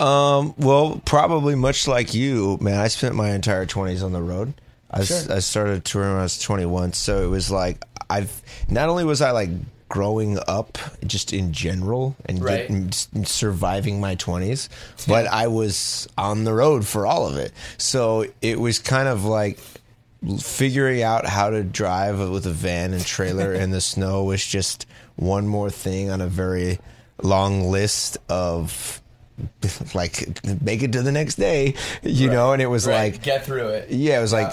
Um, 0.00 0.54
well, 0.58 1.00
probably 1.04 1.54
much 1.54 1.86
like 1.88 2.14
you, 2.14 2.56
man. 2.60 2.78
I 2.78 2.88
spent 2.88 3.14
my 3.14 3.30
entire 3.32 3.66
twenties 3.66 4.02
on 4.02 4.12
the 4.12 4.22
road. 4.22 4.54
I, 4.90 5.04
Sure. 5.04 5.20
I 5.30 5.40
started 5.40 5.84
touring 5.84 6.10
when 6.12 6.20
I 6.20 6.22
was 6.22 6.38
twenty 6.38 6.66
one, 6.66 6.92
so 6.92 7.22
it 7.22 7.26
was 7.26 7.50
like 7.50 7.84
I've 8.08 8.40
not 8.70 8.88
only 8.88 9.04
was 9.04 9.20
I 9.20 9.32
like 9.32 9.50
growing 9.88 10.38
up 10.46 10.78
just 11.06 11.32
in 11.32 11.52
general 11.52 12.14
and 12.26 12.42
Right. 12.42 12.68
getting, 12.68 12.92
surviving 13.24 14.00
my 14.00 14.14
twenties, 14.14 14.68
but 15.06 15.26
I 15.26 15.48
was 15.48 16.08
on 16.16 16.44
the 16.44 16.52
road 16.54 16.86
for 16.86 17.06
all 17.06 17.26
of 17.26 17.36
it. 17.36 17.52
So 17.76 18.24
it 18.40 18.60
was 18.60 18.78
kind 18.78 19.08
of 19.08 19.24
like 19.24 19.58
figuring 20.40 21.02
out 21.02 21.26
how 21.26 21.50
to 21.50 21.62
drive 21.62 22.18
with 22.30 22.46
a 22.46 22.50
van 22.50 22.92
and 22.92 23.04
trailer 23.04 23.52
in 23.62 23.70
the 23.70 23.80
snow 23.80 24.24
was 24.24 24.44
just 24.44 24.86
one 25.16 25.46
more 25.48 25.70
thing 25.70 26.10
on 26.10 26.20
a 26.20 26.26
very 26.26 26.78
long 27.22 27.64
list 27.70 28.18
of 28.28 29.00
like 29.94 30.44
make 30.62 30.82
it 30.82 30.92
to 30.92 31.02
the 31.02 31.12
next 31.12 31.36
day 31.36 31.74
you 32.02 32.28
know 32.28 32.52
and 32.52 32.60
it 32.62 32.66
was 32.66 32.86
like 32.86 33.22
get 33.22 33.44
through 33.44 33.68
it. 33.68 33.90
yeah 33.90 34.18
it 34.18 34.22
was 34.22 34.32
like 34.32 34.52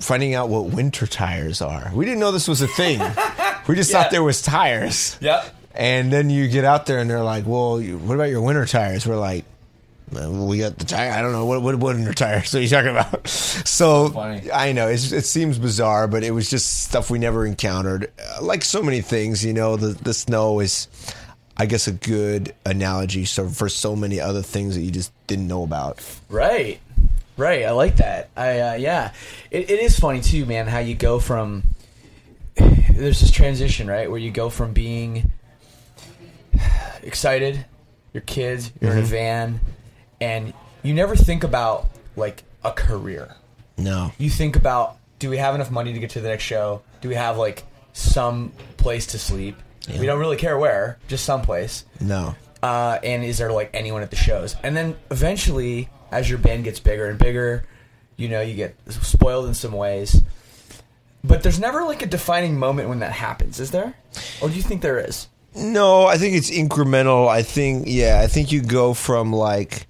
finding 0.00 0.34
out 0.34 0.48
what 0.50 0.66
winter 0.66 1.06
tires 1.06 1.62
are 1.62 1.90
we 1.94 2.04
didn't 2.04 2.20
know 2.20 2.30
this 2.32 2.46
was 2.48 2.60
a 2.60 2.66
thing 2.68 2.98
we 3.68 3.74
just 3.74 3.90
Yeah. 3.90 4.02
thought 4.02 4.10
there 4.10 4.22
was 4.22 4.42
tires 4.42 5.16
Yep. 5.20 5.54
and 5.74 6.12
then 6.12 6.28
you 6.30 6.48
get 6.48 6.64
out 6.64 6.84
there 6.86 6.98
and 6.98 7.08
they're 7.08 7.22
like 7.22 7.46
well 7.46 7.80
what 7.80 8.14
about 8.14 8.28
your 8.30 8.42
winter 8.42 8.66
tires 8.66 9.06
we're 9.06 9.16
like 9.16 9.44
"Well, 10.12 10.46
we 10.48 10.58
got 10.58 10.76
the 10.76 10.84
tire. 10.84 11.12
I 11.12 11.22
don't 11.22 11.30
know 11.32 11.46
what 11.46 11.62
what 11.62 11.76
what 11.76 11.94
winter 11.94 12.12
tires. 12.12 12.52
are 12.54 12.60
you 12.60 12.68
talking 12.68 12.90
about? 12.90 13.28
So. 13.28 14.12
I 14.52 14.72
know 14.72 14.88
it's, 14.88 15.12
it 15.12 15.24
seems 15.24 15.56
bizarre, 15.58 16.08
but 16.08 16.24
it 16.24 16.32
was 16.32 16.50
just 16.50 16.82
stuff 16.82 17.10
we 17.10 17.20
never 17.20 17.46
encountered. 17.46 18.10
Like 18.42 18.64
so 18.64 18.82
many 18.82 19.00
things, 19.02 19.44
you 19.44 19.52
know, 19.52 19.76
the 19.76 19.88
the 20.02 20.12
snow 20.12 20.58
is, 20.58 20.88
I 21.60 21.66
guess, 21.66 21.86
a 21.86 21.92
good 21.92 22.54
analogy. 22.64 23.26
So 23.26 23.46
for 23.50 23.68
so 23.68 23.94
many 23.94 24.18
other 24.18 24.40
things 24.40 24.76
that 24.76 24.80
you 24.80 24.90
just 24.90 25.12
didn't 25.26 25.46
know 25.46 25.62
about. 25.62 26.02
Right, 26.30 26.80
right. 27.36 27.66
I 27.66 27.72
like 27.72 27.98
that. 27.98 28.30
I 28.34 28.60
uh, 28.60 28.74
yeah, 28.76 29.12
it, 29.50 29.70
it 29.70 29.78
is 29.78 30.00
funny 30.00 30.22
too, 30.22 30.46
man. 30.46 30.66
How 30.66 30.78
you 30.78 30.94
go 30.94 31.20
from 31.20 31.64
there's 32.56 33.20
this 33.20 33.30
transition, 33.30 33.88
right, 33.88 34.10
where 34.10 34.18
you 34.18 34.30
go 34.30 34.48
from 34.48 34.72
being 34.72 35.30
excited, 37.02 37.62
your 38.14 38.22
kids, 38.22 38.72
you're 38.80 38.92
in 38.92 38.98
a 38.98 39.02
van, 39.02 39.60
and 40.18 40.54
you 40.82 40.94
never 40.94 41.14
think 41.14 41.44
about 41.44 41.90
like 42.16 42.42
a 42.64 42.72
career. 42.72 43.36
No, 43.76 44.12
You 44.16 44.30
think 44.30 44.56
about 44.56 44.96
do 45.18 45.28
we 45.28 45.36
have 45.36 45.54
enough 45.54 45.70
money 45.70 45.92
to 45.92 45.98
get 45.98 46.08
to 46.10 46.22
the 46.22 46.28
next 46.28 46.44
show? 46.44 46.80
Do 47.02 47.10
we 47.10 47.16
have 47.16 47.36
like 47.36 47.64
some 47.92 48.52
place 48.78 49.08
to 49.08 49.18
sleep? 49.18 49.56
We 49.88 50.06
don't 50.06 50.18
really 50.18 50.36
care 50.36 50.58
where, 50.58 50.98
just 51.08 51.24
someplace 51.24 51.84
no. 52.00 52.34
uh, 52.62 52.98
and 53.02 53.24
is 53.24 53.38
there 53.38 53.52
like 53.52 53.70
anyone 53.74 54.02
at 54.02 54.10
the 54.10 54.16
shows? 54.16 54.56
And 54.62 54.76
then 54.76 54.96
eventually, 55.10 55.88
as 56.12 56.28
your 56.28 56.38
band 56.38 56.64
gets 56.64 56.80
bigger 56.80 57.06
and 57.08 57.18
bigger, 57.18 57.64
you 58.16 58.28
know, 58.28 58.40
you 58.40 58.54
get 58.54 58.76
spoiled 58.88 59.46
in 59.46 59.54
some 59.54 59.72
ways. 59.72 60.22
But 61.24 61.42
there's 61.42 61.58
never 61.58 61.84
like 61.84 62.02
a 62.02 62.06
defining 62.06 62.58
moment 62.58 62.88
when 62.88 63.00
that 63.00 63.12
happens, 63.12 63.60
is 63.60 63.70
there? 63.70 63.94
Or 64.40 64.48
do 64.48 64.54
you 64.54 64.62
think 64.62 64.82
there 64.82 64.98
is? 64.98 65.28
No, 65.54 66.06
I 66.06 66.16
think 66.16 66.36
it's 66.36 66.50
incremental. 66.50 67.28
I 67.28 67.42
think, 67.42 67.84
yeah, 67.86 68.20
I 68.22 68.26
think 68.26 68.52
you 68.52 68.62
go 68.62 68.94
from 68.94 69.32
like 69.32 69.86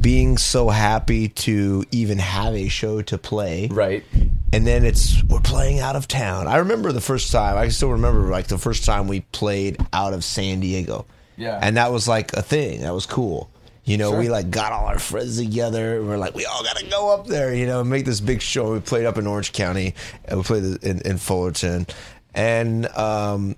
being 0.00 0.36
so 0.36 0.68
happy 0.68 1.28
to 1.28 1.84
even 1.90 2.18
have 2.18 2.54
a 2.54 2.68
show 2.68 3.02
to 3.02 3.18
play. 3.18 3.68
Right. 3.68 4.04
And 4.52 4.66
then 4.66 4.84
it's, 4.84 5.22
we're 5.24 5.40
playing 5.40 5.78
out 5.80 5.96
of 5.96 6.06
town. 6.08 6.46
I 6.46 6.56
remember 6.58 6.92
the 6.92 7.00
first 7.00 7.32
time, 7.32 7.56
I 7.56 7.62
can 7.62 7.70
still 7.70 7.90
remember 7.92 8.28
like 8.28 8.48
the 8.48 8.58
first 8.58 8.84
time 8.84 9.08
we 9.08 9.20
played 9.32 9.78
out 9.92 10.12
of 10.12 10.24
San 10.24 10.60
Diego. 10.60 11.06
Yeah. 11.36 11.58
And 11.62 11.76
that 11.78 11.90
was 11.90 12.06
like 12.06 12.34
a 12.34 12.42
thing. 12.42 12.82
That 12.82 12.92
was 12.92 13.06
cool. 13.06 13.48
You 13.84 13.96
know, 13.96 14.10
Sure. 14.10 14.18
we 14.20 14.28
like 14.28 14.50
got 14.50 14.72
all 14.72 14.86
our 14.86 14.98
friends 14.98 15.38
together. 15.38 15.98
And 15.98 16.06
we're 16.06 16.18
like, 16.18 16.34
we 16.34 16.44
all 16.44 16.62
got 16.62 16.76
to 16.76 16.86
go 16.86 17.14
up 17.14 17.26
there, 17.26 17.54
you 17.54 17.64
know, 17.66 17.80
and 17.80 17.88
make 17.88 18.04
this 18.04 18.20
big 18.20 18.42
show. 18.42 18.74
We 18.74 18.80
played 18.80 19.06
up 19.06 19.16
in 19.16 19.26
Orange 19.26 19.52
County 19.52 19.94
and 20.26 20.38
we 20.38 20.44
played 20.44 20.64
in, 20.84 21.00
in 21.00 21.16
Fullerton. 21.18 21.86
And, 22.34 22.86
um, 22.88 23.56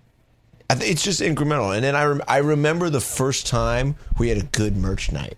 I 0.70 0.76
think 0.76 0.92
it's 0.92 1.02
just 1.04 1.20
incremental. 1.20 1.74
And 1.74 1.84
then 1.84 1.94
I, 1.94 2.04
rem- 2.04 2.22
I 2.26 2.38
remember 2.38 2.88
the 2.88 3.00
first 3.00 3.46
time 3.46 3.96
we 4.18 4.28
had 4.30 4.38
a 4.38 4.44
good 4.44 4.76
merch 4.76 5.12
night. 5.12 5.36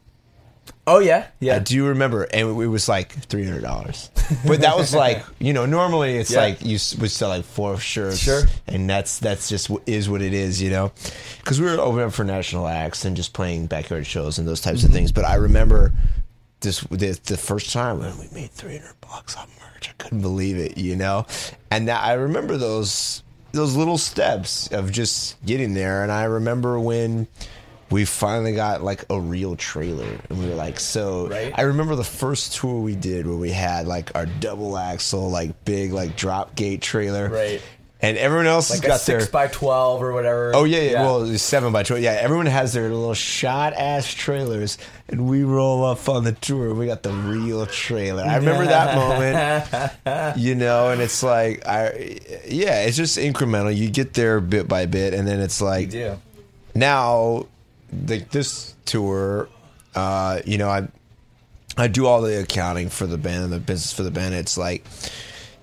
Oh 0.89 1.01
yeah, 1.01 1.27
yeah. 1.41 1.57
I 1.57 1.59
do 1.59 1.87
remember, 1.89 2.23
and 2.25 2.49
it 2.49 2.67
was 2.69 2.89
like 2.89 3.11
three 3.27 3.45
hundred 3.45 3.63
dollars. 3.63 4.09
But 4.47 4.61
that 4.61 4.77
was 4.77 4.95
like, 4.95 5.25
you 5.41 5.53
know, 5.53 5.67
normally 5.67 6.17
it's 6.17 6.31
Yeah. 6.31 6.41
like 6.41 6.65
you 6.65 6.79
would 7.01 7.11
sell 7.11 7.29
like 7.29 7.45
four 7.45 7.77
shirts, 7.79 8.19
Sure. 8.19 8.43
and 8.69 8.89
that's 8.89 9.19
that's 9.19 9.49
just 9.49 9.69
is 9.87 10.09
what 10.09 10.23
it 10.23 10.33
is, 10.33 10.63
you 10.63 10.71
know. 10.71 10.93
Because 11.39 11.61
we 11.61 11.67
were 11.67 11.79
opening 11.81 12.07
up 12.07 12.13
for 12.13 12.23
national 12.25 12.69
acts 12.69 13.05
and 13.05 13.17
just 13.17 13.33
playing 13.33 13.67
backyard 13.67 14.07
shows 14.07 14.39
and 14.39 14.47
those 14.47 14.61
types 14.61 14.79
Mm-hmm. 14.81 14.87
of 14.89 14.93
things. 14.95 15.11
But 15.13 15.25
I 15.25 15.35
remember 15.35 15.93
this 16.61 16.81
the, 16.83 17.19
the 17.25 17.37
first 17.37 17.73
time 17.73 17.99
when 17.99 18.17
we 18.19 18.29
made 18.33 18.53
three 18.53 18.79
hundred 18.79 19.01
bucks 19.01 19.37
on 19.37 19.49
merch. 19.61 19.89
I 19.91 19.93
couldn't 20.03 20.21
believe 20.23 20.57
it, 20.57 20.79
you 20.79 20.95
know. 20.95 21.27
And 21.71 21.89
that 21.89 22.05
I 22.05 22.13
remember 22.13 22.57
those 22.57 23.25
those 23.53 23.75
little 23.75 23.99
steps 23.99 24.69
of 24.69 24.93
just 24.93 25.45
getting 25.45 25.75
there. 25.75 26.03
And 26.05 26.13
I 26.13 26.25
remember 26.25 26.79
when 26.79 27.27
we 27.91 28.05
finally 28.05 28.53
got 28.53 28.83
like 28.83 29.05
a 29.11 29.21
real 29.21 29.57
trailer 29.57 30.19
and 30.29 30.39
we 30.39 30.49
were 30.49 30.55
like 30.55 30.81
so 30.81 31.29
Right. 31.29 31.53
i 31.57 31.63
remember 31.63 31.95
the 31.95 32.05
first 32.05 32.55
tour 32.55 32.81
we 32.81 32.97
did 32.97 33.27
where 33.27 33.37
we 33.37 33.51
had 33.51 33.87
like 33.87 34.15
our 34.17 34.27
double 34.27 34.77
axle 34.77 35.31
like 35.31 35.65
big 35.65 35.93
like 35.93 36.17
drop 36.17 36.55
gate 36.57 36.81
trailer 36.83 37.29
Right. 37.29 37.63
and 38.03 38.17
everyone 38.19 38.47
else 38.47 38.71
like 38.71 38.83
got 38.83 39.01
six 39.01 39.25
their 39.25 39.33
by 39.33 39.47
twelve 39.49 40.03
or 40.03 40.13
whatever. 40.13 40.53
Oh 40.55 40.65
yeah, 40.65 40.81
yeah, 40.83 41.03
well 41.03 41.27
seven 41.39 41.73
by 41.73 41.83
twelve. 41.83 42.03
Yeah, 42.03 42.13
everyone 42.21 42.45
has 42.47 42.75
their 42.75 42.91
little 42.91 43.15
shot 43.15 43.73
ass 43.73 44.13
trailers, 44.13 44.77
and 45.09 45.27
we 45.27 45.45
roll 45.45 45.83
up 45.83 46.07
on 46.07 46.23
the 46.25 46.33
tour. 46.33 46.75
We 46.75 46.85
got 46.87 47.03
the 47.03 47.11
real 47.13 47.65
trailer. 47.67 48.23
I 48.23 48.37
remember 48.37 48.67
that 48.67 48.95
moment, 50.05 50.37
you 50.39 50.55
know, 50.55 50.91
and 50.91 51.01
it's 51.01 51.23
like, 51.23 51.67
I 51.67 52.19
yeah, 52.47 52.83
it's 52.83 52.99
just 52.99 53.17
incremental. 53.17 53.75
You 53.75 53.89
get 53.91 54.13
there 54.13 54.41
bit 54.41 54.69
by 54.69 54.85
bit, 54.85 55.15
and 55.15 55.27
then 55.27 55.41
it's 55.41 55.63
like 55.63 55.91
now, 56.75 57.47
like 58.09 58.31
this 58.31 58.75
tour, 58.85 59.49
uh, 59.95 60.41
you 60.45 60.59
know, 60.59 60.69
I 60.69 60.89
I 61.77 61.89
do 61.89 62.07
all 62.07 62.23
the 62.23 62.41
accounting 62.41 62.89
for 62.89 63.07
the 63.07 63.19
band 63.19 63.45
and 63.45 63.53
the 63.53 63.59
business 63.59 63.93
for 63.93 64.03
the 64.03 64.11
band. 64.11 64.35
It's 64.35 64.57
like 64.59 64.85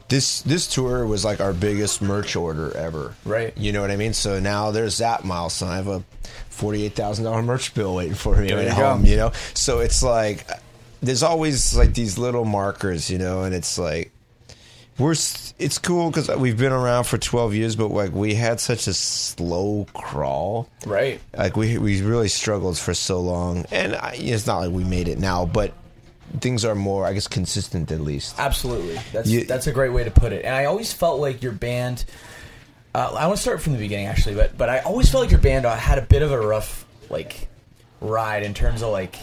this 0.09 0.41
this 0.43 0.67
tour 0.67 1.05
was 1.05 1.25
like 1.25 1.39
our 1.39 1.53
biggest 1.53 2.01
merch 2.01 2.35
order 2.35 2.75
ever. 2.77 3.15
Right. 3.25 3.57
You 3.57 3.71
know 3.71 3.81
what 3.81 3.91
I 3.91 3.95
mean? 3.95 4.13
So 4.13 4.39
now 4.39 4.71
there's 4.71 4.99
that 4.99 5.23
milestone. 5.25 5.69
I 5.69 5.75
have 5.77 5.87
a 5.87 6.03
forty 6.49 6.85
eight 6.85 6.95
thousand 6.95 7.25
dollar 7.25 7.41
merch 7.41 7.73
bill 7.73 7.95
waiting 7.95 8.13
for 8.15 8.35
me 8.37 8.47
There 8.49 8.59
at 8.59 8.65
you 8.65 8.71
home. 8.71 9.03
go. 9.03 9.09
You 9.09 9.15
know, 9.17 9.31
so 9.53 9.79
it's 9.79 10.03
like 10.03 10.45
there's 11.01 11.23
always 11.23 11.75
like 11.75 11.93
these 11.93 12.17
little 12.17 12.45
markers, 12.45 13.09
you 13.09 13.17
know, 13.17 13.43
and 13.43 13.53
it's 13.55 13.77
like 13.77 14.11
we're 14.97 15.11
it's 15.13 15.77
cool 15.79 16.09
because 16.11 16.29
we've 16.37 16.57
been 16.57 16.71
around 16.71 17.05
for 17.05 17.17
12 17.17 17.55
years 17.55 17.75
but 17.75 17.87
like 17.89 18.11
we 18.11 18.35
had 18.35 18.59
such 18.59 18.87
a 18.87 18.93
slow 18.93 19.87
crawl 19.93 20.69
Right. 20.85 21.19
like 21.35 21.55
we 21.57 21.77
we 21.77 22.01
really 22.01 22.27
struggled 22.27 22.77
for 22.77 22.93
so 22.93 23.19
long 23.21 23.65
and 23.71 23.95
I, 23.95 24.15
it's 24.19 24.45
not 24.45 24.59
like 24.59 24.71
we 24.71 24.83
made 24.83 25.07
it 25.07 25.17
now 25.19 25.45
but 25.45 25.73
things 26.41 26.63
are 26.65 26.75
more 26.75 27.05
i 27.05 27.13
guess 27.13 27.27
consistent 27.27 27.91
at 27.91 28.01
least 28.01 28.35
Absolutely. 28.39 28.99
That's 29.11 29.29
You- 29.29 29.45
that's 29.45 29.67
a 29.67 29.71
great 29.71 29.93
way 29.93 30.03
to 30.03 30.11
put 30.11 30.31
it. 30.33 30.45
And 30.45 30.53
I 30.55 30.65
always 30.65 30.91
felt 30.93 31.19
like 31.19 31.41
your 31.43 31.51
band. 31.53 32.05
Uh, 32.95 33.11
I 33.17 33.25
want 33.27 33.37
to 33.37 33.41
start 33.41 33.61
from 33.61 33.73
the 33.73 33.79
beginning 33.79 34.05
actually, 34.07 34.35
but 34.35 34.55
but 34.57 34.69
I 34.69 34.79
always 34.79 35.09
felt 35.09 35.23
like 35.23 35.31
your 35.31 35.39
band 35.41 35.65
uh, 35.65 35.75
had 35.75 35.97
a 35.97 36.01
bit 36.03 36.21
of 36.21 36.31
a 36.31 36.39
rough 36.39 36.85
like 37.09 37.47
ride 38.01 38.43
in 38.43 38.53
terms 38.53 38.81
of 38.83 38.91
like 38.91 39.15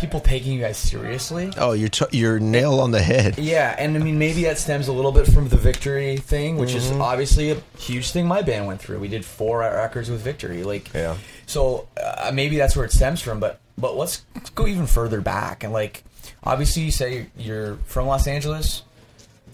people 0.00 0.20
taking 0.20 0.52
you 0.52 0.60
guys 0.60 0.76
seriously. 0.76 1.52
oh 1.58 1.72
you're 1.72 1.88
t- 1.88 2.06
you're 2.12 2.40
nail 2.40 2.80
on 2.80 2.90
the 2.90 3.02
head 3.02 3.38
Yeah, 3.38 3.74
and 3.78 3.96
I 3.96 4.00
mean 4.00 4.18
maybe 4.18 4.44
that 4.44 4.58
stems 4.58 4.88
a 4.88 4.92
little 4.92 5.12
bit 5.12 5.26
from 5.26 5.48
the 5.48 5.56
Victory 5.56 6.16
thing, 6.16 6.56
which 6.56 6.74
is 6.74 6.86
Mm-hmm. 6.90 7.02
obviously 7.02 7.50
a 7.50 7.56
huge 7.78 8.10
thing 8.10 8.26
my 8.26 8.42
band 8.42 8.66
went 8.66 8.80
through. 8.80 8.98
We 8.98 9.08
did 9.08 9.24
four 9.24 9.58
records 9.60 10.10
with 10.10 10.20
Victory, 10.22 10.62
like 10.64 10.92
Yeah. 10.94 11.16
So 11.46 11.88
uh, 12.02 12.30
maybe 12.34 12.56
that's 12.56 12.74
where 12.76 12.84
it 12.84 12.92
stems 12.92 13.20
from, 13.20 13.38
but 13.40 13.60
but 13.78 13.96
let's, 13.96 14.24
let's 14.34 14.50
go 14.50 14.66
even 14.66 14.86
further 14.86 15.20
back 15.20 15.64
and 15.64 15.72
like 15.72 16.04
obviously 16.44 16.82
you 16.82 16.90
say 16.90 17.26
you're 17.36 17.76
from 17.86 18.06
Los 18.06 18.26
Angeles, 18.26 18.82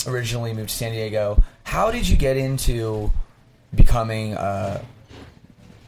originally 0.07 0.53
moved 0.53 0.69
to 0.71 0.75
San 0.75 0.93
Diego. 0.93 1.43
How 1.65 1.91
did 1.91 2.09
you 2.09 2.17
get 2.17 2.37
into 2.37 3.13
becoming 3.75 4.33
a 4.35 4.85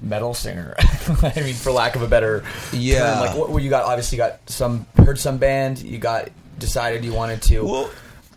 metal 0.01 0.35
singer? 0.35 0.75
I 0.79 1.33
mean, 1.37 1.55
for 1.55 1.73
lack 1.73 1.97
of 1.97 2.03
a 2.03 2.09
better 2.09 2.45
Yeah. 2.73 2.99
term, 2.99 3.21
like 3.21 3.37
what, 3.37 3.51
what 3.51 3.63
you 3.63 3.71
got? 3.71 3.85
Obviously, 3.85 4.17
you 4.19 4.25
got 4.25 4.49
some 4.49 4.87
heard 4.97 5.19
some 5.19 5.39
band. 5.39 5.81
You 5.81 5.99
got 5.99 6.29
decided 6.59 7.05
you 7.05 7.13
wanted 7.13 7.41
to 7.43 7.61
Well, 7.65 7.91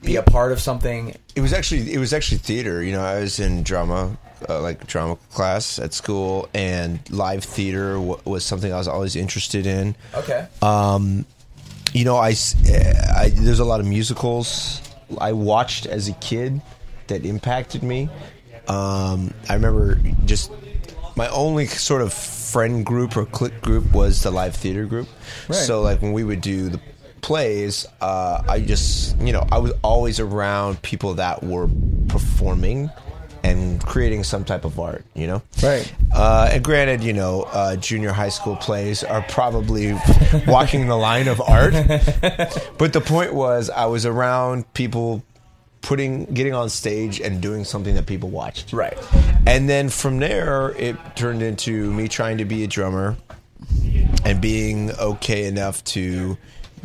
be 0.04 0.16
a 0.18 0.24
part 0.24 0.52
of 0.52 0.60
something. 0.60 1.16
it 1.36 1.42
was 1.42 1.54
actually 1.54 1.92
it 1.94 1.98
was 2.00 2.12
actually 2.14 2.38
theater 2.40 2.84
you 2.84 2.92
know 2.92 3.02
i 3.04 3.20
was 3.20 3.40
in 3.40 3.62
drama 3.64 4.16
uh, 4.50 4.60
like 4.62 4.86
drama 4.88 5.16
class 5.32 5.78
at 5.80 5.94
school 5.94 6.50
and 6.54 7.00
live 7.12 7.44
theater 7.44 7.94
w- 7.94 8.20
was 8.26 8.44
something 8.44 8.74
i 8.74 8.78
was 8.78 8.88
always 8.88 9.16
interested 9.16 9.66
in 9.68 9.96
Okay. 10.16 10.48
Um, 10.62 11.26
you 11.94 12.06
know, 12.06 12.16
I, 12.18 12.34
I- 13.16 13.32
there's 13.36 13.60
a 13.60 13.66
lot 13.66 13.80
of 13.80 13.86
musicals 13.86 14.82
I 15.20 15.34
watched 15.34 15.86
as 15.88 16.08
a 16.08 16.14
kid 16.14 16.62
that 17.08 17.26
impacted 17.26 17.84
me. 17.84 18.10
Um, 18.68 19.34
I 19.50 19.54
remember 19.56 19.96
just 20.26 20.52
my 21.16 21.28
only 21.30 21.68
sort 21.68 22.02
of 22.02 22.14
friend 22.14 22.86
group 22.86 23.16
or 23.18 23.26
clique 23.26 23.62
group 23.62 23.92
was 23.94 24.24
the 24.24 24.32
live 24.32 24.56
theater 24.56 24.86
group. 24.86 25.08
Right. 25.48 25.56
So 25.56 25.82
like 25.82 26.02
when 26.02 26.14
we 26.14 26.24
would 26.24 26.42
do 26.42 26.70
the 26.70 26.80
plays, 27.22 27.86
uh, 28.02 28.42
I 28.48 28.60
just 28.62 29.18
you 29.20 29.32
know 29.34 29.48
I 29.52 29.58
was 29.60 29.74
always 29.84 30.20
around 30.20 30.82
people 30.82 31.16
that 31.16 31.44
were 31.44 31.70
performing 32.08 32.90
and 33.44 33.84
creating 33.84 34.24
some 34.24 34.44
type 34.46 34.66
of 34.66 34.80
art. 34.80 35.04
You 35.16 35.28
know, 35.28 35.42
Right. 35.64 35.92
uh, 36.14 36.50
and 36.52 36.64
granted, 36.64 37.04
you 37.04 37.14
know, 37.14 37.44
uh, 37.52 37.76
junior 37.76 38.12
high 38.12 38.30
school 38.30 38.56
plays 38.56 39.04
are 39.04 39.24
probably 39.24 39.94
walking 40.48 40.88
the 40.88 40.96
line 40.98 41.28
of 41.28 41.42
art. 41.42 41.74
but 42.78 42.94
the 42.94 43.02
point 43.04 43.34
was, 43.34 43.70
I 43.70 43.86
was 43.86 44.06
around 44.06 44.72
people 44.74 45.24
putting, 45.82 46.26
getting 46.26 46.54
on 46.54 46.70
stage 46.70 47.20
and 47.20 47.42
doing 47.42 47.64
something 47.64 47.96
that 47.96 48.06
people 48.06 48.30
watched. 48.30 48.74
Right. 48.74 48.98
And 49.46 49.70
then 49.70 49.90
from 49.90 50.20
there, 50.20 50.72
it 50.72 50.96
turned 51.16 51.42
into 51.42 51.92
me 51.92 52.08
trying 52.08 52.38
to 52.38 52.46
be 52.46 52.64
a 52.64 52.68
drummer 52.68 53.18
and 54.24 54.42
being 54.42 54.92
okay 54.92 55.46
enough 55.46 55.84
to 55.86 56.38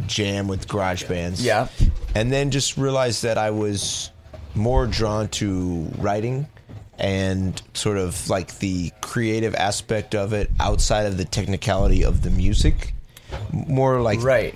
jam 0.06 0.48
with 0.48 0.68
garage 0.68 1.04
bands. 1.04 1.44
Yeah. 1.44 1.68
And 2.14 2.32
then 2.32 2.50
just 2.50 2.76
realized 2.76 3.22
that 3.22 3.38
I 3.38 3.50
was 3.50 4.10
more 4.54 4.86
drawn 4.86 5.28
to 5.28 5.90
writing 5.98 6.46
and 6.98 7.60
sort 7.74 7.98
of 7.98 8.28
like 8.30 8.58
the 8.58 8.90
creative 9.02 9.54
aspect 9.54 10.14
of 10.14 10.32
it 10.32 10.50
outside 10.58 11.06
of 11.06 11.18
the 11.18 11.24
technicality 11.24 12.04
of 12.04 12.22
the 12.22 12.30
music. 12.30 12.94
More 13.52 14.00
like 14.00 14.22
Right. 14.22 14.54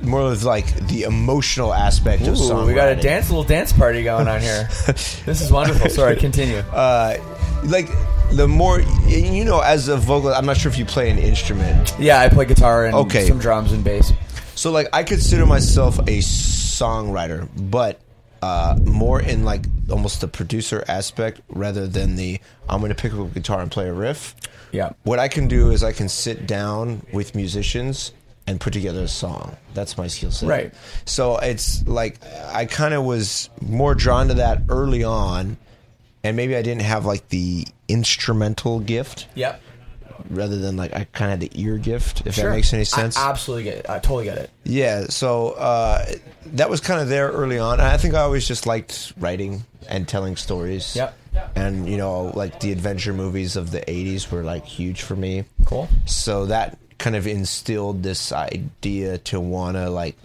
More 0.00 0.22
of 0.32 0.42
like 0.44 0.66
the 0.88 1.02
emotional 1.02 1.72
aspect 1.74 2.22
of 2.22 2.34
songwriting. 2.34 2.66
we 2.66 2.74
got 2.74 2.88
a 2.92 2.96
dance, 2.96 3.28
little 3.30 3.44
dance 3.44 3.72
party 3.72 4.02
going 4.02 4.26
on 4.28 4.40
here. 4.40 4.68
this 4.86 5.40
is 5.40 5.52
wonderful. 5.52 5.90
Sorry, 5.90 6.16
continue. 6.16 6.58
Uh, 6.58 7.16
like 7.64 7.88
the 8.32 8.48
more 8.48 8.80
you 9.06 9.44
know, 9.44 9.60
as 9.60 9.88
a 9.88 9.96
vocalist, 9.96 10.38
I'm 10.38 10.46
not 10.46 10.56
sure 10.56 10.70
if 10.72 10.78
you 10.78 10.84
play 10.84 11.10
an 11.10 11.18
instrument. 11.18 11.94
yeah, 11.98 12.20
I 12.20 12.28
play 12.28 12.46
guitar 12.46 12.86
and 12.86 12.94
Okay. 12.94 13.26
some 13.28 13.38
drums 13.38 13.72
and 13.72 13.84
bass. 13.84 14.12
So 14.54 14.70
like 14.70 14.88
I 14.92 15.02
consider 15.04 15.46
myself 15.46 15.98
a 16.00 16.18
songwriter, 16.18 17.48
but 17.70 18.00
uh, 18.42 18.76
more 18.84 19.20
in 19.20 19.44
like 19.44 19.66
almost 19.90 20.20
the 20.20 20.28
producer 20.28 20.84
aspect 20.88 21.40
rather 21.48 21.86
than 21.86 22.16
the 22.16 22.40
I'm 22.68 22.80
going 22.80 22.88
to 22.94 23.00
pick 23.00 23.12
up 23.12 23.20
a 23.20 23.24
guitar 23.28 23.60
and 23.60 23.70
play 23.70 23.88
a 23.88 23.92
riff. 23.92 24.34
Yeah. 24.72 24.90
What 25.04 25.18
I 25.18 25.28
can 25.28 25.48
do 25.48 25.70
is 25.70 25.84
I 25.84 25.92
can 25.92 26.08
sit 26.08 26.46
down 26.46 27.02
with 27.12 27.34
musicians 27.34 28.12
and 28.46 28.60
put 28.60 28.72
together 28.72 29.02
a 29.02 29.08
song. 29.08 29.56
That's 29.74 29.96
my 29.96 30.06
skill 30.08 30.30
set. 30.30 30.48
Right. 30.48 30.74
So 31.04 31.36
it's 31.38 31.86
like 31.86 32.18
I 32.52 32.64
kind 32.66 32.94
of 32.94 33.04
was 33.04 33.48
more 33.60 33.94
drawn 33.94 34.28
to 34.28 34.34
that 34.34 34.62
early 34.68 35.04
on, 35.04 35.56
and 36.24 36.36
maybe 36.36 36.56
I 36.56 36.62
didn't 36.62 36.82
have 36.82 37.04
like 37.06 37.28
the 37.28 37.66
instrumental 37.88 38.80
gift 38.80 39.26
Yep. 39.34 39.60
rather 40.30 40.56
than 40.58 40.76
like 40.76 40.92
I 40.94 41.04
kind 41.12 41.32
of 41.32 41.40
had 41.40 41.40
the 41.40 41.60
ear 41.62 41.78
gift. 41.78 42.22
If 42.26 42.34
Sure. 42.34 42.44
that 42.50 42.50
makes 42.56 42.72
any 42.72 42.84
sense. 42.84 43.16
I 43.16 43.30
absolutely 43.30 43.64
get 43.64 43.78
it. 43.78 43.86
I 43.88 43.98
totally 43.98 44.24
get 44.24 44.38
it. 44.38 44.50
Yeah, 44.64 45.06
so 45.08 45.50
uh, 45.52 46.04
that 46.54 46.68
was 46.70 46.80
kind 46.80 47.00
of 47.00 47.08
there 47.08 47.28
early 47.30 47.58
on. 47.58 47.74
And 47.80 47.88
I 47.88 47.96
think 47.96 48.14
I 48.14 48.20
always 48.20 48.46
just 48.48 48.66
liked 48.66 49.12
writing 49.18 49.64
and 49.88 50.06
telling 50.08 50.36
stories. 50.36 50.94
Yep. 50.96 51.16
And 51.56 51.88
you 51.88 51.96
know, 51.96 52.24
like 52.34 52.60
the 52.60 52.72
adventure 52.72 53.12
movies 53.14 53.56
of 53.56 53.70
the 53.70 53.80
'80s 53.80 54.30
were 54.30 54.42
like 54.42 54.66
huge 54.66 55.00
for 55.02 55.16
me. 55.16 55.44
Cool. 55.64 55.88
So 56.04 56.46
that 56.46 56.76
kind 57.02 57.16
of 57.16 57.26
instilled 57.26 58.04
this 58.04 58.30
idea 58.30 59.18
to 59.18 59.40
want 59.40 59.76
to 59.76 59.90
like 59.90 60.16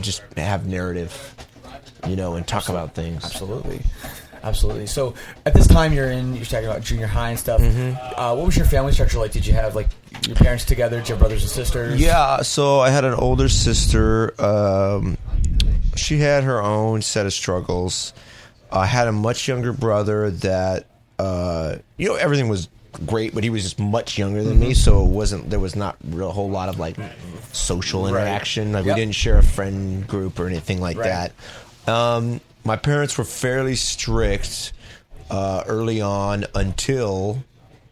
just 0.00 0.22
have 0.36 0.66
narrative, 0.66 1.34
you 2.08 2.16
know, 2.16 2.34
and 2.34 2.48
talk 2.48 2.70
about 2.70 2.94
things. 2.94 3.22
Absolutely. 3.22 3.82
Absolutely. 4.42 4.86
So 4.86 5.14
at 5.44 5.52
this 5.52 5.66
time 5.66 5.92
you're 5.92 6.10
in, 6.10 6.34
you're 6.34 6.46
talking 6.46 6.64
about 6.64 6.80
junior 6.80 7.06
high 7.06 7.28
and 7.28 7.38
stuff. 7.38 7.60
Mm-hmm. 7.60 8.18
Uh, 8.18 8.34
what 8.36 8.46
was 8.46 8.56
your 8.56 8.64
family 8.64 8.92
structure 8.92 9.18
like? 9.18 9.32
Did 9.32 9.46
you 9.46 9.52
have 9.52 9.76
like 9.76 9.88
your 10.26 10.34
parents 10.34 10.64
together? 10.64 10.96
Did 10.96 11.10
you 11.10 11.12
have 11.12 11.20
brothers 11.20 11.42
and 11.42 11.50
sisters? 11.50 12.00
Yeah, 12.00 12.40
so 12.40 12.80
I 12.80 12.88
had 12.88 13.04
an 13.04 13.12
older 13.12 13.50
sister. 13.50 14.32
Um, 14.42 15.18
she 15.94 16.16
had 16.16 16.44
her 16.44 16.62
own 16.62 17.02
set 17.02 17.26
of 17.26 17.34
struggles. 17.34 18.14
I 18.72 18.86
had 18.86 19.08
a 19.08 19.12
much 19.12 19.46
younger 19.46 19.74
brother 19.74 20.30
that, 20.30 20.86
uh, 21.18 21.76
you 21.98 22.08
know, 22.08 22.14
everything 22.14 22.48
was 22.48 22.68
great, 23.06 23.34
but 23.34 23.44
he 23.44 23.50
was 23.50 23.62
just 23.62 23.78
much 23.78 24.18
younger 24.18 24.42
than 24.42 24.54
Mm-hmm. 24.54 24.68
me, 24.68 24.74
so 24.74 25.02
it 25.04 25.08
wasn't 25.08 25.50
there 25.50 25.60
was 25.60 25.76
not 25.76 25.96
real 26.08 26.28
a 26.30 26.32
whole 26.32 26.50
lot 26.50 26.68
of 26.68 26.78
like 26.78 26.96
social 27.52 28.06
interaction. 28.08 28.72
Like 28.72 28.84
Yep. 28.86 28.96
we 28.96 29.00
didn't 29.00 29.14
share 29.14 29.38
a 29.38 29.42
friend 29.42 30.06
group 30.06 30.38
or 30.38 30.46
anything 30.46 30.80
like 30.80 30.96
Right. 30.98 31.30
that. 31.86 31.92
Um, 31.92 32.40
my 32.64 32.76
parents 32.76 33.16
were 33.18 33.24
fairly 33.24 33.76
strict 33.76 34.72
uh, 35.30 35.62
early 35.66 36.00
on 36.00 36.44
until 36.54 37.42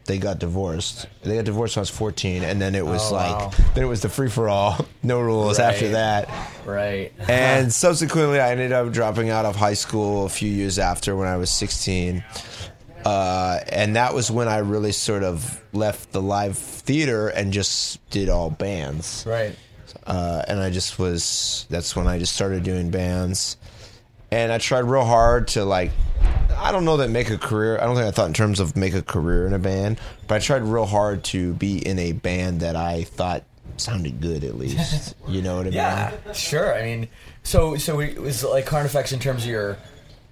they 0.06 0.18
got 0.18 0.38
divorced. 0.38 1.06
They 1.22 1.36
got 1.36 1.44
divorced 1.44 1.76
when 1.76 1.80
I 1.80 1.82
was 1.82 1.90
14, 1.90 2.42
and 2.42 2.60
then 2.60 2.74
it 2.74 2.84
was 2.84 3.12
Oh, 3.12 3.14
like, 3.14 3.38
wow. 3.38 3.50
then 3.74 3.84
it 3.84 3.86
was 3.86 4.00
the 4.00 4.08
free 4.08 4.30
for 4.30 4.48
all, 4.48 4.86
no 5.02 5.20
rules 5.20 5.58
after 5.58 5.90
that. 5.90 6.28
Right. 6.64 7.12
And 7.28 7.70
subsequently, 7.72 8.40
I 8.40 8.50
ended 8.52 8.72
up 8.72 8.90
dropping 8.92 9.28
out 9.30 9.44
of 9.44 9.54
high 9.56 9.74
school 9.74 10.24
a 10.24 10.28
few 10.30 10.50
years 10.50 10.78
after 10.78 11.14
when 11.14 11.28
I 11.28 11.36
was 11.36 11.50
16. 11.50 12.24
Uh, 13.04 13.60
and 13.68 13.96
that 13.96 14.14
was 14.14 14.30
when 14.30 14.48
I 14.48 14.58
really 14.58 14.92
sort 14.92 15.22
of 15.22 15.62
left 15.72 16.12
the 16.12 16.22
live 16.22 16.58
theater 16.58 17.28
and 17.28 17.52
just 17.52 18.08
did 18.10 18.28
all 18.28 18.50
bands. 18.50 19.24
Right. 19.26 19.56
Uh, 20.06 20.42
and 20.48 20.60
I 20.60 20.70
just 20.70 20.98
was, 20.98 21.66
that's 21.70 21.94
when 21.94 22.06
I 22.06 22.18
just 22.18 22.34
started 22.34 22.62
doing 22.62 22.90
bands. 22.90 23.56
And 24.30 24.52
I 24.52 24.58
tried 24.58 24.80
real 24.80 25.04
hard 25.04 25.48
to 25.48 25.64
like, 25.64 25.90
I 26.56 26.72
don't 26.72 26.84
know 26.84 26.98
that 26.98 27.08
make 27.08 27.30
a 27.30 27.38
career. 27.38 27.78
I 27.80 27.84
don't 27.84 27.94
think 27.94 28.06
I 28.06 28.10
thought 28.10 28.26
in 28.26 28.34
terms 28.34 28.60
of 28.60 28.76
make 28.76 28.94
a 28.94 29.02
career 29.02 29.46
in 29.46 29.54
a 29.54 29.58
band, 29.58 30.00
but 30.26 30.34
I 30.34 30.38
tried 30.38 30.62
real 30.62 30.86
hard 30.86 31.24
to 31.24 31.54
be 31.54 31.78
in 31.78 31.98
a 31.98 32.12
band 32.12 32.60
that 32.60 32.76
I 32.76 33.04
thought 33.04 33.44
sounded 33.76 34.20
good 34.20 34.44
at 34.44 34.56
least. 34.56 35.14
you 35.28 35.40
know 35.40 35.56
what 35.56 35.62
I 35.62 35.64
mean? 35.64 35.74
Yeah, 35.74 36.32
sure. 36.32 36.74
I 36.74 36.82
mean, 36.82 37.08
so 37.42 37.76
so 37.76 38.00
it 38.00 38.20
was 38.20 38.44
like 38.44 38.66
Carnifex 38.66 39.12
in 39.12 39.20
terms 39.20 39.44
of 39.44 39.50
your, 39.50 39.78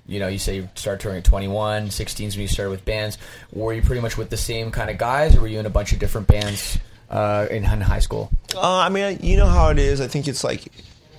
you 0.09 0.21
know, 0.21 0.29
you 0.29 0.39
say 0.39 0.57
you 0.57 0.69
started 0.75 1.01
touring 1.01 1.19
at 1.19 1.25
21, 1.25 1.91
16 1.91 2.29
is 2.29 2.37
when 2.37 2.43
you 2.43 2.49
started 2.49 2.71
with 2.71 2.85
bands. 2.85 3.19
Were 3.53 3.73
you 3.73 3.83
pretty 3.83 4.01
much 4.01 4.17
with 4.17 4.31
the 4.31 4.37
same 4.37 4.71
kind 4.71 4.91
of 4.91 4.99
guys, 4.99 5.37
or 5.37 5.41
were 5.43 5.49
you 5.49 5.59
in 5.59 5.67
a 5.67 5.71
bunch 5.71 5.93
of 5.93 5.99
different 5.99 6.27
bands 6.29 6.79
uh, 7.11 7.47
in, 7.51 7.65
in 7.65 7.81
high 7.81 7.99
school? 8.01 8.31
Uh, 8.55 8.61
I 8.79 8.89
mean, 8.89 9.19
you 9.23 9.37
know 9.37 9.47
how 9.47 9.71
it 9.71 9.79
is. 9.79 10.01
I 10.01 10.07
think 10.09 10.29
it's 10.29 10.45
like 10.45 10.71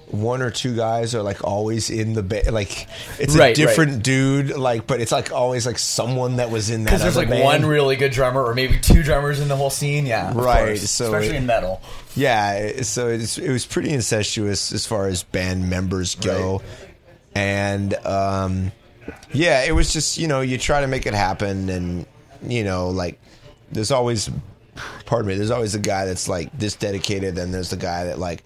one 0.10 0.42
or 0.42 0.50
two 0.50 0.74
guys 0.74 1.14
are 1.16 1.22
like 1.22 1.44
always 1.44 1.90
in 1.90 2.14
the 2.14 2.24
band. 2.24 2.52
Like 2.54 2.88
it's 3.20 3.36
Right, 3.36 3.52
a 3.52 3.62
different 3.62 4.04
dude. 4.04 4.56
Like, 4.56 4.88
but 4.88 5.02
it's 5.02 5.12
like 5.12 5.34
always 5.34 5.66
like 5.66 5.78
someone 5.78 6.38
that 6.38 6.50
was 6.50 6.70
in 6.70 6.86
that. 6.86 6.92
Because 6.92 7.02
there's 7.02 7.18
like 7.18 7.28
band. 7.30 7.44
one 7.44 7.66
really 7.66 7.98
good 7.98 8.14
drummer, 8.14 8.42
or 8.42 8.56
maybe 8.56 8.80
two 8.80 9.04
drummers 9.04 9.42
in 9.42 9.50
the 9.50 9.58
whole 9.58 9.70
scene. 9.70 10.06
Yeah, 10.06 10.32
Right, 10.34 10.78
so 10.78 11.06
especially 11.14 11.36
it- 11.36 11.40
in 11.40 11.46
metal. 11.46 11.82
Yeah, 12.16 12.82
so 12.84 13.10
it's, 13.10 13.38
it 13.38 13.52
was 13.52 13.66
pretty 13.66 13.90
incestuous 13.92 14.72
as 14.72 14.88
far 14.88 15.08
as 15.08 15.24
band 15.24 15.70
members 15.70 16.16
go, 16.16 16.62
and 17.36 17.94
um, 18.06 18.72
yeah, 19.32 19.64
it 19.64 19.72
was 19.74 19.94
just 19.94 20.18
you 20.18 20.28
know 20.28 20.42
you 20.42 20.58
try 20.58 20.82
to 20.82 20.88
make 20.88 21.06
it 21.06 21.14
happen, 21.14 21.70
and 21.70 22.06
you 22.44 22.64
know 22.64 22.90
like 22.90 23.20
there's 23.72 23.92
always, 23.92 24.30
pardon 25.06 25.28
me, 25.28 25.36
there's 25.36 25.52
always 25.52 25.76
a 25.76 25.80
guy 25.80 26.06
that's 26.06 26.28
like 26.28 26.58
this 26.58 26.76
dedicated, 26.76 27.38
and 27.38 27.54
there's 27.54 27.70
the 27.70 27.78
guy 27.78 28.06
that 28.06 28.20
like. 28.20 28.44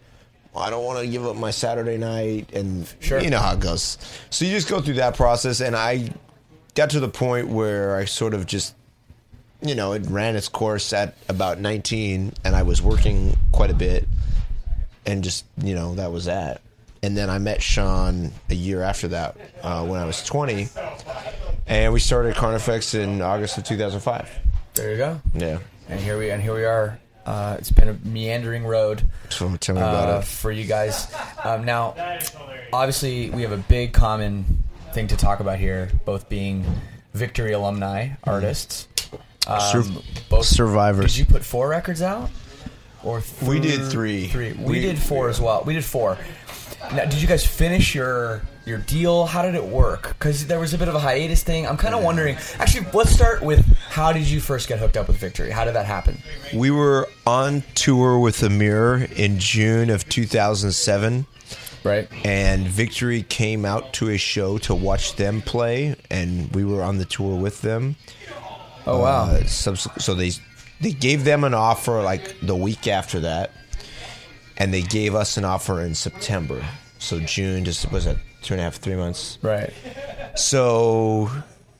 I 0.53 0.69
don't 0.69 0.83
want 0.83 0.99
to 0.99 1.07
give 1.07 1.25
up 1.25 1.37
my 1.37 1.51
Saturday 1.51 1.97
night, 1.97 2.51
and 2.51 2.85
Sure. 2.99 3.21
you 3.21 3.29
know 3.29 3.39
how 3.39 3.53
it 3.53 3.61
goes. 3.61 3.97
So 4.31 4.43
you 4.43 4.51
just 4.51 4.67
go 4.67 4.81
through 4.81 4.95
that 4.95 5.15
process, 5.15 5.61
and 5.61 5.77
I 5.77 6.09
got 6.75 6.89
to 6.89 6.99
the 6.99 7.07
point 7.07 7.47
where 7.47 7.95
I 7.95 8.03
sort 8.03 8.33
of 8.33 8.47
just 8.47 8.75
you 9.61 9.75
know, 9.75 9.93
it 9.93 10.05
ran 10.07 10.35
its 10.35 10.49
course 10.49 10.91
at 10.91 11.15
about 11.29 11.59
19, 11.59 12.33
and 12.43 12.55
I 12.55 12.63
was 12.63 12.81
working 12.81 13.37
quite 13.51 13.69
a 13.69 13.75
bit, 13.75 14.07
and 15.05 15.23
just, 15.23 15.45
you 15.57 15.75
know, 15.75 15.95
that 15.95 16.11
was 16.11 16.25
that. 16.25 16.61
And 17.03 17.17
then 17.17 17.29
I 17.29 17.39
met 17.39 17.61
Sean 17.63 18.31
a 18.49 18.53
year 18.55 18.83
after 18.83 19.07
that 19.09 19.35
uh, 19.63 19.85
when 19.85 19.99
I 19.99 20.05
was 20.05 20.23
20, 20.23 20.67
and 21.65 21.91
we 21.93 21.99
started 21.99 22.35
Carnifex 22.35 22.93
in 22.93 23.21
August 23.23 23.57
of 23.57 23.63
2005. 23.63 24.29
There 24.75 24.91
you 24.91 24.97
go. 24.97 25.21
Yeah. 25.33 25.59
And 25.89 25.99
here 25.99 26.17
we 26.19 26.29
and 26.29 26.41
here 26.41 26.53
we 26.53 26.63
are. 26.63 26.99
Uh, 27.25 27.55
it's 27.57 27.71
been 27.71 27.89
a 27.89 27.93
meandering 28.07 28.63
road. 28.65 29.03
So 29.29 29.55
tell 29.57 29.75
me 29.75 29.81
about 29.81 30.09
uh, 30.09 30.17
it. 30.19 30.25
for 30.25 30.51
you 30.51 30.65
guys. 30.65 31.13
Um, 31.43 31.65
now, 31.65 31.95
obviously, 32.71 33.29
we 33.31 33.41
have 33.41 33.51
a 33.51 33.57
big 33.57 33.93
common 33.93 34.63
thing 34.93 35.07
to 35.07 35.17
talk 35.17 35.39
about 35.39 35.57
here, 35.59 35.89
both 36.05 36.29
being 36.29 36.65
Victory 37.13 37.53
alumni 37.53 38.09
artists. 38.23 38.87
Um, 39.47 39.59
Sur- 39.59 40.01
both 40.29 40.45
survivors. 40.45 41.13
Did 41.13 41.19
you 41.19 41.25
put 41.25 41.43
four 41.43 41.67
records 41.69 42.01
out? 42.01 42.29
Or 43.03 43.23
We 43.45 43.59
did 43.59 43.91
three. 43.91 44.27
Three. 44.27 44.53
We, 44.53 44.63
We- 44.63 44.81
did 44.81 44.99
four 44.99 45.29
as 45.29 45.41
well. 45.41 45.63
We 45.65 45.73
did 45.73 45.83
four. 45.85 46.17
Now, 46.93 47.05
did 47.05 47.21
you 47.21 47.27
guys 47.27 47.45
finish 47.45 47.95
your 47.95 48.41
your 48.65 48.79
deal? 48.79 49.25
How 49.25 49.41
did 49.43 49.55
it 49.55 49.63
work? 49.63 50.09
Because 50.09 50.47
there 50.47 50.59
was 50.59 50.73
a 50.73 50.77
bit 50.77 50.87
of 50.87 50.95
a 50.95 50.99
hiatus 50.99 51.41
thing. 51.43 51.65
I'm 51.67 51.77
kind 51.77 51.95
of 51.95 52.03
wondering. 52.03 52.35
Actually, 52.59 52.87
let's 52.93 53.11
start 53.11 53.41
with 53.41 53.65
how 53.89 54.11
did 54.11 54.23
you 54.27 54.39
first 54.41 54.67
get 54.67 54.77
hooked 54.79 54.97
up 54.97 55.07
with 55.07 55.17
Victory? 55.17 55.51
How 55.51 55.63
did 55.63 55.75
that 55.75 55.85
happen? 55.85 56.17
We 56.53 56.69
were 56.69 57.07
on 57.25 57.63
tour 57.75 58.19
with 58.19 58.37
Emmure 58.41 59.09
in 59.17 59.39
June 59.39 59.89
of 59.89 60.07
2007. 60.09 61.25
Right. 61.83 62.07
And 62.25 62.67
Victory 62.67 63.23
came 63.23 63.65
out 63.65 63.93
to 63.93 64.09
a 64.09 64.17
show 64.17 64.57
to 64.59 64.75
watch 64.75 65.15
them 65.15 65.41
play, 65.41 65.95
and 66.11 66.53
we 66.53 66.63
were 66.65 66.83
on 66.83 66.97
the 66.97 67.05
tour 67.05 67.39
with 67.39 67.61
them. 67.61 67.95
Oh 68.85 68.99
wow! 68.99 69.25
Uh, 69.25 69.45
subs- 69.45 69.87
so 70.03 70.13
they 70.13 70.31
they 70.81 70.91
gave 70.91 71.23
them 71.23 71.43
an 71.43 71.53
offer 71.53 72.01
like 72.01 72.35
the 72.41 72.55
week 72.55 72.87
after 72.87 73.19
that, 73.21 73.51
and 74.57 74.73
they 74.73 74.81
gave 74.81 75.15
us 75.15 75.37
an 75.37 75.45
offer 75.45 75.81
in 75.81 75.95
September. 75.95 76.63
So 76.99 77.19
June 77.19 77.65
just 77.65 77.91
was 77.91 78.05
it 78.05 78.17
two 78.41 78.53
and 78.53 78.61
a 78.61 78.63
half, 78.63 78.75
three 78.75 78.95
months. 78.95 79.37
Right. 79.41 79.73
So 80.35 81.29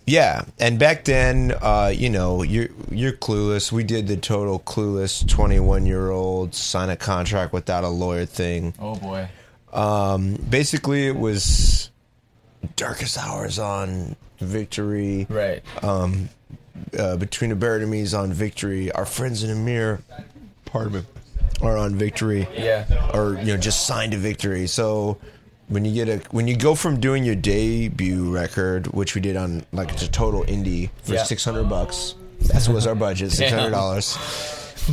yeah, 0.08 0.46
and 0.60 0.80
back 0.80 1.06
then, 1.06 1.54
uh, 1.62 1.92
you 1.94 2.10
know, 2.10 2.44
you're 2.44 2.70
you're 2.90 3.14
clueless. 3.14 3.72
We 3.72 3.84
did 3.84 4.08
the 4.08 4.18
total 4.18 4.60
clueless 4.60 5.28
twenty 5.28 5.60
one 5.60 5.86
year 5.86 6.10
old 6.10 6.56
sign 6.56 6.90
a 6.90 6.98
contract 6.98 7.54
without 7.54 7.84
a 7.84 7.90
lawyer 7.90 8.26
thing. 8.26 8.74
Oh 8.80 8.96
boy. 8.96 9.30
Um, 9.72 10.36
basically, 10.50 11.08
it 11.08 11.16
was 11.16 11.92
Darkest 12.76 13.18
Hour's 13.18 13.60
on 13.60 14.16
Victory. 14.40 15.28
Right. 15.30 15.64
Um, 15.84 16.30
uh, 16.98 17.16
between 17.18 17.52
the 17.52 17.56
Buried 17.56 17.84
and 17.84 17.92
Me 17.92 18.06
on 18.14 18.34
Victory, 18.34 18.92
our 18.92 19.06
friends 19.06 19.44
in 19.44 19.56
Emmure, 19.56 20.02
pardon 20.66 20.94
me, 20.94 21.02
are 21.62 21.78
on 21.78 21.96
Victory. 21.96 22.48
Yeah. 22.58 22.86
Or 23.14 23.36
you 23.36 23.46
know, 23.54 23.58
just 23.58 23.86
signed 23.88 24.12
to 24.14 24.18
Victory. 24.18 24.68
So 24.68 25.18
when 25.68 25.86
you 25.86 25.94
get 25.94 26.10
a 26.10 26.18
when 26.32 26.48
you 26.48 26.56
go 26.58 26.76
from 26.76 27.00
doing 27.00 27.24
your 27.24 27.36
debut 27.36 28.34
record, 28.34 28.88
which 28.88 29.16
we 29.16 29.22
did 29.22 29.36
on 29.38 29.64
like 29.72 29.92
it's 29.92 30.04
a 30.04 30.10
total 30.12 30.44
indie 30.46 30.90
for 31.04 31.14
Yeah. 31.14 31.24
six 31.24 31.44
hundred 31.46 31.70
bucks. 31.70 32.16
That 32.42 32.68
was 32.68 32.88
our 32.88 32.96
budget, 32.96 33.32
six 33.34 33.52
hundred 33.52 33.72
dollars. 33.72 34.18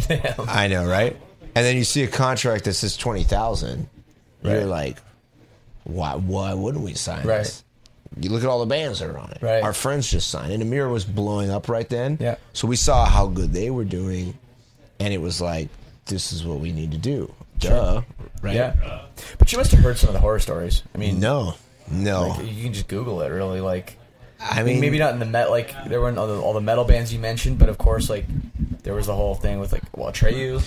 I 0.49 0.69
know, 0.69 0.87
right? 0.87 1.17
And 1.55 1.65
then 1.67 1.77
you 1.77 1.85
see 1.85 2.03
a 2.05 2.09
contract 2.09 2.65
that 2.65 2.75
says 2.75 2.97
twenty 2.97 3.25
thousand. 3.25 3.89
You're 4.43 4.67
like, 4.67 4.99
why? 5.85 6.15
Why 6.15 6.55
wouldn't 6.55 6.85
we 6.85 6.95
sign 6.95 7.27
Right. 7.27 7.39
this? 7.39 7.65
You 8.21 8.31
look 8.31 8.43
at 8.43 8.49
all 8.49 8.61
the 8.61 8.67
bands 8.67 9.01
that 9.01 9.11
are 9.11 9.19
on 9.19 9.31
it. 9.33 9.39
Right. 9.43 9.63
Our 9.63 9.73
friends 9.73 10.11
just 10.11 10.31
signed, 10.31 10.53
and 10.53 10.63
Emmure 10.63 10.91
was 10.91 11.05
blowing 11.05 11.51
up 11.51 11.69
right 11.69 11.89
then. 11.89 12.17
Yeah. 12.21 12.37
So 12.53 12.67
we 12.69 12.77
saw 12.77 13.05
how 13.05 13.27
good 13.27 13.53
they 13.53 13.69
were 13.71 13.85
doing, 13.85 14.37
and 15.01 15.13
it 15.13 15.21
was 15.21 15.41
like, 15.41 15.69
this 16.09 16.33
is 16.33 16.45
what 16.45 16.59
we 16.61 16.73
need 16.73 16.91
to 16.93 16.99
do. 16.99 17.33
Duh. 17.59 18.03
Right. 18.43 18.55
Yeah. 18.55 19.03
But 19.39 19.53
you 19.53 19.59
must 19.59 19.71
have 19.73 19.81
heard 19.81 19.99
some 19.99 20.09
of 20.09 20.15
the 20.15 20.21
horror 20.21 20.39
stories. 20.39 20.83
I 20.95 20.99
mean, 20.99 21.21
No. 21.21 21.55
No. 21.91 22.29
like, 22.29 22.53
you 22.53 22.63
can 22.65 22.73
just 22.73 22.89
Google 22.89 23.23
it. 23.23 23.29
Really, 23.29 23.61
like. 23.61 23.97
I 24.41 24.63
mean, 24.63 24.81
maybe 24.81 24.99
not 25.01 25.13
in 25.15 25.19
the 25.19 25.25
met 25.27 25.51
like 25.51 25.75
there 25.89 26.01
weren't 26.01 26.17
all 26.17 26.29
the, 26.29 26.41
all 26.41 26.53
the 26.53 26.61
metal 26.61 26.85
bands 26.85 27.13
you 27.13 27.19
mentioned, 27.19 27.59
but 27.59 27.69
of 27.69 27.77
course, 27.77 28.09
like 28.09 28.25
there 28.85 28.95
was 28.95 29.07
the 29.07 29.15
whole 29.15 29.35
thing 29.35 29.59
with 29.59 29.73
like 29.73 29.83
well, 29.97 30.13
Atreyu, 30.13 30.59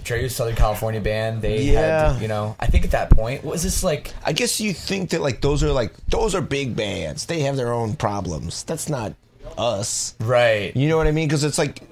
Atreyu 0.00 0.30
Southern 0.30 0.54
California 0.54 1.00
band. 1.00 1.42
They 1.42 1.62
Yeah. 1.62 2.12
had, 2.12 2.22
you 2.22 2.28
know, 2.28 2.54
I 2.60 2.66
think 2.68 2.84
at 2.84 2.92
that 2.92 3.10
point 3.10 3.42
was 3.42 3.64
this 3.64 3.82
like 3.82 4.14
I 4.24 4.32
guess 4.32 4.60
you 4.60 4.72
think 4.72 5.10
that 5.10 5.20
like 5.22 5.40
those 5.40 5.64
are 5.64 5.72
like 5.72 5.92
those 6.06 6.36
are 6.36 6.40
big 6.40 6.76
bands. 6.76 7.26
They 7.26 7.40
have 7.40 7.56
their 7.56 7.72
own 7.72 7.96
problems. 7.96 8.62
That's 8.62 8.88
not 8.88 9.14
us. 9.58 10.14
right, 10.20 10.74
You 10.76 10.88
know 10.88 10.96
what 10.96 11.08
I 11.08 11.10
mean? 11.10 11.26
Because 11.26 11.42
it's 11.42 11.58
like 11.58 11.82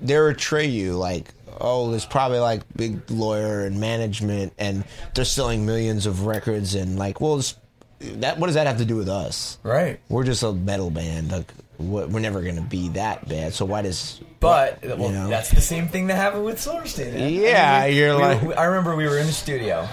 they're 0.00 0.32
Atreyu, 0.32 0.96
like 0.96 1.34
oh, 1.62 1.90
there's 1.90 2.04
probably 2.04 2.38
like 2.40 2.62
big 2.76 3.10
lawyer 3.10 3.64
and 3.64 3.80
management, 3.80 4.52
and 4.58 4.84
they're 5.14 5.24
selling 5.24 5.64
millions 5.64 6.04
of 6.06 6.26
records, 6.26 6.74
and 6.74 6.98
like, 6.98 7.20
well, 7.20 7.38
it's, 7.38 7.56
that 8.00 8.38
what 8.38 8.48
does 8.48 8.54
that 8.56 8.66
have 8.66 8.78
to 8.78 8.84
do 8.84 8.96
with 8.96 9.08
us? 9.08 9.58
right. 9.62 10.00
We're 10.08 10.24
just 10.24 10.42
a 10.42 10.52
metal 10.52 10.90
band. 10.90 11.30
Like, 11.32 11.52
what- 11.78 12.10
we're 12.10 12.20
never 12.20 12.42
gonna 12.42 12.60
be 12.62 12.88
that 12.90 13.28
bad. 13.28 13.54
So 13.54 13.64
why 13.64 13.82
does? 13.82 14.20
But 14.40 14.80
well, 14.84 15.08
know? 15.10 15.28
that's 15.28 15.50
the 15.50 15.60
same 15.60 15.86
thing 15.88 16.08
that 16.08 16.16
happened 16.16 16.44
with 16.44 16.60
Silverstein. 16.60 17.14
man. 17.14 17.32
Yeah, 17.32 17.84
you're 17.86 18.16
we- 18.16 18.22
like- 18.22 18.42
we- 18.42 18.54
I 18.54 18.64
remember 18.64 18.96
we 18.96 19.06
were 19.06 19.18
in 19.18 19.26
the 19.26 19.32
studio. 19.32 19.88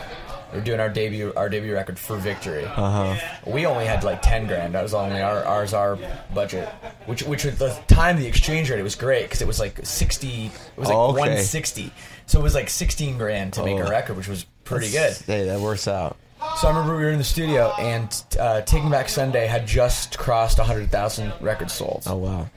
We 0.51 0.59
were 0.59 0.63
doing 0.65 0.79
our 0.79 0.89
debut, 0.89 1.31
our 1.37 1.47
debut 1.49 1.73
record 1.73 1.99
for 1.99 2.17
Victory. 2.17 2.65
Uh 2.65 2.81
Uh-huh. 2.81 3.15
We 3.45 3.65
only 3.65 3.85
had 3.85 4.03
like 4.03 4.21
ten 4.21 4.47
grand. 4.47 4.73
That 4.73 4.81
was 4.83 4.93
only 4.93 5.21
our 5.21 5.43
ours 5.45 5.73
our 5.73 5.97
budget. 6.33 6.67
Which 7.05 7.23
which 7.23 7.45
at 7.45 7.59
the 7.59 7.69
time 7.87 8.17
the 8.17 8.25
exchange 8.27 8.69
rate 8.71 8.79
it 8.79 8.83
was 8.83 8.95
great 8.95 9.23
because 9.23 9.41
it 9.41 9.47
was 9.47 9.59
like 9.59 9.79
sixty. 9.85 10.47
It 10.47 10.51
was 10.77 10.87
like 10.89 10.97
Oh, 10.97 11.11
okay. 11.11 11.19
one 11.19 11.37
sixty. 11.37 11.91
So 12.25 12.39
it 12.39 12.43
was 12.43 12.55
like 12.55 12.69
sixteen 12.69 13.17
grand 13.17 13.53
to 13.53 13.63
make 13.63 13.79
Oh. 13.79 13.85
a 13.85 13.89
record, 13.89 14.17
which 14.17 14.27
was 14.27 14.45
pretty 14.63 14.89
good. 14.91 15.13
Hey, 15.27 15.45
that 15.45 15.59
works 15.59 15.87
out. 15.87 16.17
So 16.57 16.67
I 16.67 16.71
remember 16.71 16.95
we 16.97 17.03
were 17.03 17.09
in 17.11 17.17
the 17.17 17.23
studio 17.23 17.73
and 17.77 18.23
uh, 18.39 18.61
Taking 18.61 18.89
Back 18.89 19.09
Sunday 19.09 19.45
had 19.45 19.67
just 19.67 20.17
crossed 20.17 20.57
hundred 20.57 20.89
thousand 20.89 21.33
records 21.41 21.73
sold. 21.73 22.03
Oh 22.07 22.15
wow. 22.17 22.49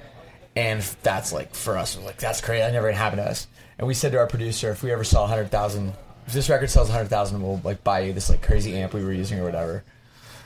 And 0.57 0.81
that's 1.03 1.33
like 1.33 1.55
for 1.55 1.77
us, 1.79 1.99
like 1.99 2.17
that's 2.19 2.41
crazy. 2.41 2.61
That 2.61 2.73
never 2.73 2.91
happened 2.93 3.23
to 3.23 3.29
us. 3.31 3.49
And 3.79 3.87
we 3.89 3.95
said 3.95 4.13
to 4.13 4.19
our 4.19 4.27
producer, 4.27 4.71
if 4.71 4.83
we 4.83 4.93
ever 4.93 5.03
sell 5.05 5.27
hundred 5.27 5.51
thousand, 5.51 5.95
if 6.27 6.33
this 6.33 6.49
record 6.49 6.71
sells 6.71 6.89
hundred 6.91 7.09
thousand, 7.09 7.43
we'll 7.43 7.61
like 7.65 7.83
buy 7.85 8.01
you 8.01 8.13
this 8.13 8.31
like 8.31 8.43
crazy 8.43 8.77
amp 8.77 8.95
we 8.95 9.05
were 9.05 9.13
using 9.13 9.39
or 9.41 9.45
whatever. 9.45 9.85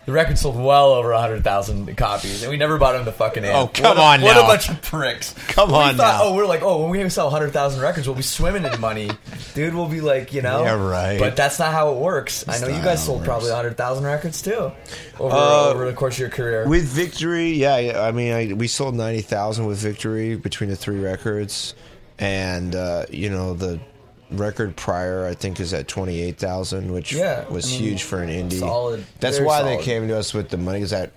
The 0.07 0.12
record 0.12 0.39
sold 0.39 0.55
well 0.55 0.93
over 0.93 1.12
hundred 1.15 1.43
thousand 1.43 1.97
copies, 1.97 2.43
and 2.45 2.51
we 2.53 2.57
never 2.57 2.79
bought 2.79 2.95
him 2.95 3.05
the 3.05 3.11
fucking 3.11 3.45
amp. 3.45 3.57
Oh, 3.57 3.67
come 3.67 3.97
What 3.97 3.97
a- 3.97 4.01
on 4.01 4.21
What 4.23 4.37
a 4.37 4.43
bunch 4.43 4.69
of 4.69 4.81
pricks! 4.81 5.33
Come 5.49 5.71
we 5.71 5.75
on 5.75 5.97
thought, 5.97 6.19
now. 6.19 6.21
Oh, 6.23 6.35
we're 6.37 6.47
like, 6.47 6.62
oh, 6.62 6.81
when 6.87 6.91
we 6.91 7.09
sell 7.11 7.29
hundred 7.29 7.51
thousand 7.53 7.83
records, 7.83 8.07
we'll 8.07 8.15
be 8.15 8.23
swimming 8.23 8.65
in 8.65 8.81
money, 8.81 9.11
dude. 9.55 9.75
We'll 9.75 9.89
be 9.89 10.01
like, 10.01 10.33
you 10.33 10.43
know, 10.43 10.62
Yeah, 10.62 10.81
right. 10.81 11.19
But 11.19 11.35
that's 11.35 11.59
not 11.59 11.73
how 11.73 11.91
it 11.93 11.97
works. 11.99 12.45
I 12.49 12.61
know 12.61 12.69
you 12.69 12.81
guys 12.85 13.05
sold 13.05 13.19
works. 13.19 13.27
probably 13.27 13.51
hundred 13.51 13.77
thousand 13.77 14.05
records 14.05 14.41
too 14.43 14.71
over 15.19 15.35
Uh, 15.35 15.71
over 15.71 15.87
the 15.87 15.93
course 15.93 16.15
of 16.15 16.21
your 16.21 16.31
career. 16.31 16.69
With 16.69 16.85
Victory, 16.85 17.51
yeah, 17.55 17.75
I 18.07 18.12
mean, 18.12 18.33
I, 18.33 18.53
we 18.53 18.69
sold 18.69 18.95
ninety 18.95 19.23
thousand 19.23 19.67
with 19.67 19.79
Victory 19.79 20.37
between 20.37 20.71
the 20.71 20.77
three 20.77 21.01
records, 21.01 21.75
and 22.21 22.77
uh, 22.77 23.07
you 23.11 23.29
know 23.29 23.55
the 23.55 23.81
record 24.31 24.77
prior 24.77 25.27
I 25.27 25.35
think 25.35 25.61
is 25.61 25.73
at 25.75 25.89
twenty 25.89 26.21
eight 26.21 26.39
thousand, 26.39 26.93
which 26.93 27.12
Yeah, 27.12 27.49
was 27.49 27.67
I 27.67 27.71
mean, 27.71 27.81
huge 27.81 28.03
for 28.03 28.23
an 28.23 28.29
indie. 28.31 28.59
solid, 28.61 29.05
That's 29.21 29.41
why 29.41 29.62
they 29.62 29.83
came 29.83 30.09
to 30.09 30.17
us 30.19 30.35
with 30.35 30.49
the 30.49 30.57
money. 30.57 30.81
Is 30.81 30.91
that 30.91 31.12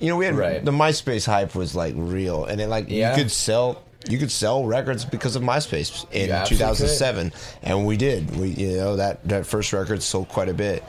you 0.00 0.08
know 0.08 0.16
we 0.16 0.24
had 0.26 0.34
Right. 0.36 0.64
the 0.64 0.70
MySpace 0.72 1.26
hype 1.26 1.54
was 1.54 1.74
like 1.74 1.94
real, 1.96 2.44
and 2.44 2.60
it 2.60 2.68
like 2.68 2.86
Yeah. 2.88 3.10
you 3.16 3.22
could 3.22 3.30
sell. 3.30 3.82
You 4.08 4.16
could 4.16 4.30
sell 4.30 4.64
records 4.64 5.04
because 5.04 5.36
of 5.36 5.42
MySpace 5.42 6.06
in 6.10 6.28
You 6.28 6.32
absolutely 6.32 6.56
2007, 6.56 7.32
and 7.62 7.84
we 7.84 7.98
did. 7.98 8.34
We, 8.34 8.48
you 8.48 8.76
know, 8.78 8.96
that 8.96 9.26
that 9.28 9.44
first 9.44 9.72
record 9.74 10.02
sold 10.02 10.28
quite 10.30 10.48
a 10.48 10.54
bit. 10.54 10.82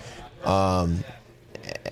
Um, 0.45 1.03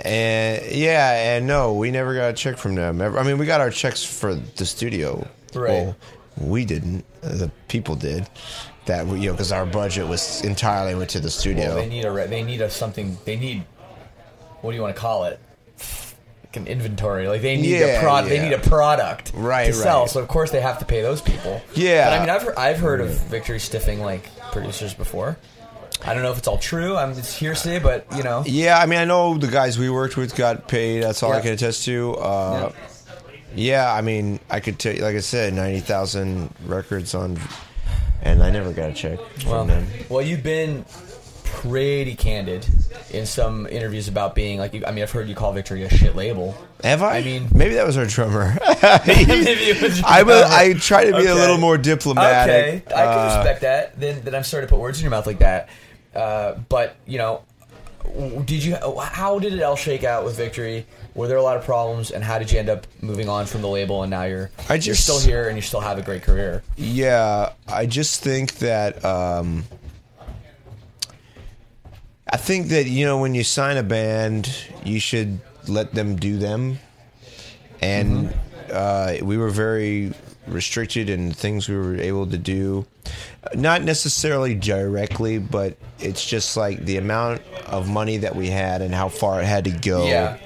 and 0.02 0.63
yeah, 0.71 1.36
and 1.36 1.45
no, 1.45 1.73
we 1.73 1.91
never 1.91 2.15
got 2.15 2.30
a 2.30 2.34
check 2.34 2.58
from 2.58 2.75
them. 2.75 3.02
I 3.02 3.23
mean, 3.23 3.38
we 3.38 3.45
got 3.45 3.60
our 3.62 3.69
checks 3.69 4.04
for 4.04 4.34
the 4.36 4.65
studio. 4.65 5.28
Right. 5.54 5.69
Well, 5.71 5.95
we 6.38 6.63
didn't. 6.63 7.04
The 7.21 7.52
people 7.67 7.95
did. 7.95 8.25
That 8.89 9.06
we- 9.08 9.19
you 9.21 9.28
know, 9.28 9.34
because 9.34 9.52
our 9.52 9.65
budget 9.65 10.08
was 10.08 10.41
entirely 10.43 10.95
went 10.95 11.12
to 11.12 11.19
the 11.19 11.30
studio. 11.30 11.67
Well, 11.67 11.75
they 11.78 11.88
need 11.88 12.06
a 12.06 12.12
re- 12.12 12.25
they 12.28 12.41
need 12.43 12.60
a 12.62 12.69
something. 12.69 13.17
They 13.25 13.36
need 13.36 13.63
what 14.62 14.71
do 14.71 14.75
you 14.75 14.82
want 14.82 14.95
to 14.95 14.99
call 15.02 15.25
it? 15.25 15.39
Like 16.43 16.56
an 16.58 16.65
inventory. 16.67 17.28
Like 17.28 17.41
they 17.43 17.56
need 17.56 17.75
a 17.75 17.88
Yeah, 17.88 18.02
product. 18.02 18.30
They 18.30 18.41
need 18.41 18.54
a 18.54 18.58
product 18.60 19.32
Right, 19.36 19.67
to 19.67 19.73
sell. 19.73 20.02
right. 20.02 20.10
So 20.10 20.19
of 20.19 20.28
course 20.28 20.49
they 20.52 20.60
have 20.62 20.80
to 20.80 20.86
pay 20.86 21.02
those 21.04 21.21
people. 21.21 21.62
Yeah. 21.75 22.10
But 22.10 22.13
I 22.13 22.19
mean, 22.19 22.30
I've 22.32 22.41
heard, 22.41 22.56
I've 22.58 22.80
heard 22.80 23.02
of 23.02 23.10
Victory 23.10 23.60
stiffing 23.60 23.99
like 24.02 24.28
producers 24.52 24.93
before. 24.95 25.38
I 26.04 26.13
don't 26.13 26.23
know 26.23 26.32
if 26.32 26.38
it's 26.39 26.47
all 26.47 26.58
true. 26.58 26.95
I'm 26.95 27.12
it's 27.12 27.36
hearsay, 27.38 27.78
but 27.80 28.06
you 28.15 28.23
know. 28.23 28.43
yeah, 28.47 28.80
I 28.80 28.86
mean, 28.88 28.99
I 28.99 29.06
know 29.06 29.38
the 29.38 29.47
guys 29.47 29.78
we 29.78 29.89
worked 29.89 30.17
with 30.17 30.36
got 30.36 30.67
paid. 30.67 31.04
That's 31.04 31.21
all 31.21 31.32
I 31.34 31.41
can 31.41 31.54
attest 31.54 31.86
to. 31.86 32.15
Uh, 32.15 32.71
yeah. 33.54 33.93
I 33.93 34.02
mean, 34.02 34.39
I 34.49 34.60
could 34.62 34.80
tell 34.80 34.95
you, 34.95 35.02
like 35.04 35.15
I 35.15 35.19
said, 35.19 35.54
ninety 35.54 35.82
thousand 35.82 36.54
records 36.65 37.13
on, 37.13 37.38
and 38.21 38.41
I 38.43 38.49
never 38.49 38.71
got 38.73 38.89
a 38.89 38.93
check 38.93 39.19
from 39.39 39.49
Well, 39.51 39.65
them. 39.65 39.88
well, 40.10 40.21
you've 40.21 40.43
been 40.43 40.86
pretty 41.43 42.15
candid 42.15 42.65
in 43.12 43.25
some 43.25 43.65
interviews 43.67 44.08
about 44.08 44.36
being 44.36 44.60
like. 44.60 44.73
I 44.86 44.91
mean, 44.91 45.01
I've 45.03 45.12
heard 45.12 45.27
you 45.27 45.36
call 45.36 45.51
Victory 45.51 45.84
a 45.84 45.89
shit 45.89 46.15
label. 46.15 46.55
Have 46.84 47.01
I? 47.03 47.17
I 47.17 47.23
mean- 47.23 47.47
maybe 47.53 47.73
that 47.75 47.86
was 47.86 47.97
our 47.97 48.05
drummer. 48.05 48.55
Maybe 49.05 49.63
it 49.65 49.82
was 49.82 50.01
I 50.05 50.23
will. 50.23 50.45
I 50.47 50.73
try 50.73 51.05
to 51.05 51.17
be 51.17 51.25
a 51.25 51.36
little 51.36 51.58
more 51.58 51.77
diplomatic. 51.77 52.86
Okay, 52.88 52.95
I 52.95 53.05
can 53.05 53.17
Uh, 53.32 53.36
respect 53.38 53.62
that. 53.62 53.99
Then, 53.99 54.21
then 54.23 54.36
I'm 54.36 54.43
sorry 54.43 54.63
to 54.63 54.67
put 54.67 54.79
words 54.79 54.99
in 54.99 55.03
your 55.03 55.12
mouth 55.12 55.27
like 55.27 55.39
that. 55.39 55.69
Uh, 56.15 56.53
but 56.69 56.95
you 57.05 57.17
know, 57.17 57.41
did 58.45 58.63
you? 58.63 58.77
How 59.01 59.39
did 59.39 59.53
it 59.53 59.62
all 59.62 59.75
shake 59.75 60.03
out 60.03 60.23
with 60.23 60.38
Victory? 60.38 60.86
Were 61.15 61.28
there 61.28 61.38
a 61.38 61.41
lot 61.41 61.58
of 61.58 61.63
problems, 61.65 62.12
and 62.12 62.24
how 62.24 62.39
did 62.39 62.52
you 62.52 62.60
end 62.60 62.69
up 62.69 62.88
moving 63.02 63.28
on 63.28 63.45
from 63.45 63.62
the 63.62 63.67
label? 63.67 64.04
And 64.04 64.12
now 64.12 64.24
you're 64.24 64.52
I 64.69 64.76
you're 64.76 64.95
still 64.95 65.19
here, 65.19 65.48
and 65.48 65.58
you 65.58 65.62
still 65.62 65.82
have 65.82 65.98
a 65.98 66.02
great 66.02 66.24
career. 66.24 66.63
Yeah, 66.78 67.54
I 67.67 67.86
just 67.86 68.24
think 68.24 68.56
that 68.60 69.04
um, 69.04 69.65
I 72.32 72.38
think 72.38 72.67
that 72.67 72.86
you 72.86 73.06
know 73.06 73.19
when 73.19 73.36
you 73.36 73.43
sign 73.43 73.78
a 73.78 73.84
band, 73.84 74.50
you 74.86 75.00
should 75.00 75.39
let 75.67 75.93
them 75.93 76.15
do 76.15 76.38
them, 76.38 76.80
and 77.82 78.34
uh, 78.72 79.15
we 79.22 79.38
were 79.38 79.50
very 79.50 80.13
restricted 80.48 81.10
in 81.10 81.32
things 81.32 81.69
we 81.69 81.76
were 81.76 81.95
able 81.98 82.28
to 82.28 82.38
do. 82.38 82.86
Not 83.54 83.84
necessarily 83.84 84.56
directly, 84.56 85.38
but 85.39 85.78
it's 86.00 86.26
just 86.26 86.58
like 86.58 86.86
the 86.86 86.98
amount 86.98 87.41
of 87.65 87.89
money 87.89 88.17
that 88.17 88.36
we 88.36 88.50
had 88.50 88.82
and 88.82 88.93
how 88.93 89.10
far 89.10 89.41
it 89.41 89.45
had 89.45 89.65
to 89.65 89.72
go. 89.72 90.08
Yeah. 90.08 90.38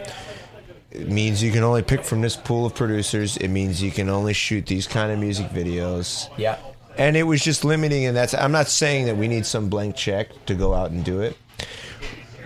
It 0.93 1.09
means 1.09 1.41
you 1.41 1.51
can 1.51 1.63
only 1.63 1.81
pick 1.81 2.03
from 2.03 2.21
this 2.21 2.35
pool 2.35 2.67
of 2.67 2.75
producers. 2.75 3.37
It 3.37 3.47
means 3.47 3.81
you 3.81 3.91
can 3.91 4.09
only 4.09 4.33
shoot 4.33 4.67
these 4.67 4.87
kind 4.87 5.11
of 5.11 5.19
music 5.19 5.47
videos. 5.47 6.29
Yeah. 6.37 6.57
And 6.97 7.17
it 7.17 7.23
was 7.23 7.41
just 7.41 7.65
limiting, 7.65 8.05
and 8.05 8.15
that's. 8.15 8.35
I'm 8.35 8.51
not 8.51 8.67
saying 8.67 9.07
that 9.07 9.17
we 9.17 9.27
need 9.27 9.47
some 9.47 9.67
blank 9.67 9.95
check 9.95 10.27
to 10.45 10.53
go 10.53 10.75
out 10.75 10.91
and 10.91 11.03
do 11.03 11.21
it, 11.21 11.35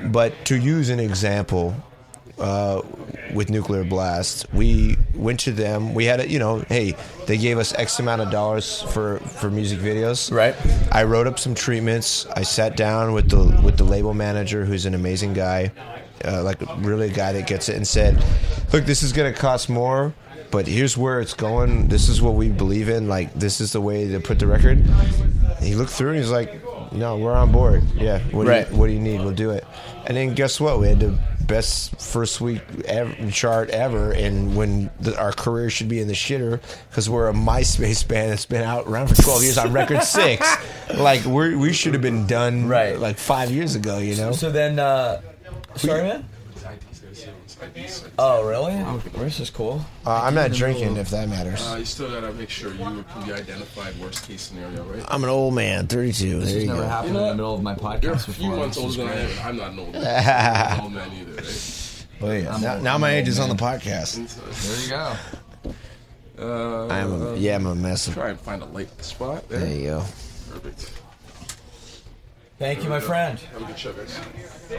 but 0.06 0.34
to 0.46 0.56
use 0.58 0.90
an 0.90 1.02
example, 1.02 1.76
uh, 2.40 2.82
with 3.34 3.50
Nuclear 3.50 3.84
Blast, 3.84 4.46
we 4.54 4.96
went 5.14 5.40
to 5.42 5.52
them. 5.52 5.94
We 5.94 6.06
had 6.06 6.22
a, 6.22 6.30
you 6.30 6.40
know, 6.40 6.60
hey, 6.70 6.96
they 7.26 7.38
gave 7.38 7.58
us 7.58 7.74
X 7.74 8.00
amount 8.00 8.22
of 8.22 8.32
dollars 8.32 8.84
for 8.94 9.20
for 9.20 9.50
music 9.50 9.80
videos. 9.80 10.32
Right. 10.32 10.56
I 10.92 11.04
wrote 11.04 11.28
up 11.28 11.40
some 11.40 11.56
treatments. 11.56 12.26
I 12.36 12.44
sat 12.44 12.78
down 12.78 13.14
with 13.14 13.30
the 13.30 13.62
with 13.64 13.78
the 13.78 13.84
label 13.84 14.14
manager, 14.14 14.66
who's 14.66 14.86
an 14.86 14.94
amazing 14.94 15.34
guy, 15.34 15.72
uh, 16.26 16.44
like 16.44 16.58
really 16.80 17.08
a 17.08 17.14
guy 17.14 17.34
that 17.34 17.48
gets 17.48 17.70
it, 17.70 17.76
and 17.76 17.88
said, 17.88 18.24
"Look, 18.74 18.86
this 18.86 19.04
is 19.04 19.12
going 19.14 19.34
to 19.34 19.40
cost 19.40 19.70
more." 19.70 20.14
But 20.50 20.66
here's 20.66 20.96
where 20.96 21.20
it's 21.20 21.34
going. 21.34 21.90
This 21.90 22.08
is 22.08 22.22
what 22.22 22.36
we 22.36 22.48
believe 22.50 22.88
in. 22.88 23.10
Like 23.10 23.34
this 23.34 23.60
is 23.60 23.74
the 23.74 23.82
way 23.82 24.08
to 24.08 24.20
put 24.22 24.40
the 24.40 24.48
record. 24.48 24.78
And 24.80 25.60
he 25.60 25.76
looked 25.76 25.92
through 25.92 26.12
and 26.12 26.20
he's 26.20 26.32
like, 26.32 26.62
"No, 26.94 27.18
we're 27.18 27.34
on 27.34 27.52
board. 27.52 27.84
Yeah, 27.96 28.20
what, 28.32 28.46
do, 28.46 28.50
Right. 28.52 28.70
you, 28.72 28.78
what 28.78 28.88
do 28.88 28.94
you 28.94 29.00
need? 29.00 29.20
We'll 29.20 29.34
do 29.34 29.50
it." 29.52 29.66
And 30.06 30.16
then 30.16 30.36
guess 30.36 30.58
what? 30.62 30.80
We 30.80 30.88
had 30.88 31.02
the 31.02 31.18
best 31.48 32.00
first 32.00 32.40
week 32.40 32.62
ever, 32.86 33.14
chart 33.32 33.70
ever, 33.72 34.14
and 34.14 34.56
when 34.56 34.90
the, 35.02 35.18
our 35.20 35.34
career 35.34 35.70
should 35.70 35.90
be 35.90 36.00
in 36.00 36.08
the 36.08 36.14
shitter 36.14 36.62
because 36.90 37.10
we're 37.10 37.28
a 37.30 37.34
MySpace 37.34 38.08
band 38.08 38.32
that's 38.32 38.46
been 38.46 38.64
out 38.64 38.86
around 38.88 39.08
for 39.08 39.22
12 39.22 39.44
years 39.44 39.58
on 39.58 39.74
record 39.74 40.02
six. 40.04 40.48
Like 40.96 41.26
we 41.26 41.58
we 41.58 41.74
should 41.74 41.92
have 41.94 42.02
been 42.02 42.26
done 42.26 42.70
Right. 42.70 42.98
like 42.98 43.18
five 43.18 43.52
years 43.52 43.76
ago. 43.76 43.98
You 43.98 44.16
know. 44.16 44.32
So 44.32 44.50
then, 44.50 44.80
uh, 44.80 45.20
sorry, 45.78 46.04
man. 46.04 46.26
Oh, 48.20 48.48
really? 48.48 48.74
This 49.24 49.40
is 49.40 49.50
cool. 49.50 49.82
Uh, 50.06 50.22
I'm 50.24 50.36
not 50.36 50.52
drinking 50.52 50.98
if 50.98 51.10
that 51.12 51.30
matters. 51.30 51.66
Uh, 51.66 51.76
you 51.78 51.86
still 51.86 52.10
gotta 52.10 52.34
make 52.34 52.50
sure 52.50 52.72
you 52.72 52.78
can 52.78 53.06
be 53.26 53.34
identified 53.34 53.98
worst 54.00 54.28
case 54.28 54.42
scenario, 54.44 54.84
right? 54.84 55.04
I'm 55.08 55.24
an 55.24 55.30
old 55.30 55.54
man, 55.56 55.88
32. 55.88 56.40
This 56.40 56.50
there 56.50 56.54
has 56.56 56.64
you 56.64 56.68
never 56.70 56.82
go. 56.82 56.88
happened 56.88 57.14
You 57.14 57.20
know 57.20 57.20
in 57.20 57.24
the 57.24 57.28
what? 57.30 57.36
middle 57.38 57.56
of 57.56 57.64
my 57.64 57.76
podcast 57.76 58.04
You're 58.04 58.12
a 58.14 58.16
before. 58.18 58.34
few 58.34 58.50
months 58.50 58.78
This 58.78 58.86
is 58.86 59.00
older 59.00 59.10
than 59.14 59.20
I 59.20 59.26
great. 59.26 59.38
am. 59.40 59.48
I'm 59.48 59.58
not 59.58 59.72
an 59.72 59.80
old 59.80 59.94
man. 59.94 60.04
I'm 60.72 60.78
an 60.80 60.84
old 60.84 60.94
man 60.94 61.12
either, 61.20 61.34
right? 61.34 62.06
Oh 62.20 62.32
yeah. 62.32 62.58
Now, 62.60 62.80
now 62.80 62.98
my 62.98 63.12
age 63.12 63.28
is 63.28 63.40
on 63.40 63.50
the 63.50 63.56
podcast. 63.56 64.16
There 64.68 64.84
you 64.84 64.90
go. 64.90 65.74
Uh, 66.40 66.88
I 66.88 66.98
am. 67.00 67.22
A, 67.22 67.36
yeah, 67.36 67.56
I'm 67.56 67.66
a 67.66 67.76
mess. 67.76 68.08
Of, 68.08 68.14
Try 68.16 68.30
and 68.30 68.40
find 68.40 68.62
a 68.62 68.66
late 68.68 68.90
spot. 69.04 69.48
There, 69.50 69.60
there 69.60 69.74
you 69.74 69.84
go. 69.86 70.04
Perfect. 70.52 70.92
Thank 72.60 72.84
you, 72.84 72.90
my 72.90 73.00
friend. 73.00 73.38
Have 73.40 73.62
a 73.62 73.66
good 73.66 73.78
show, 73.78 73.94
guys. 73.94 74.20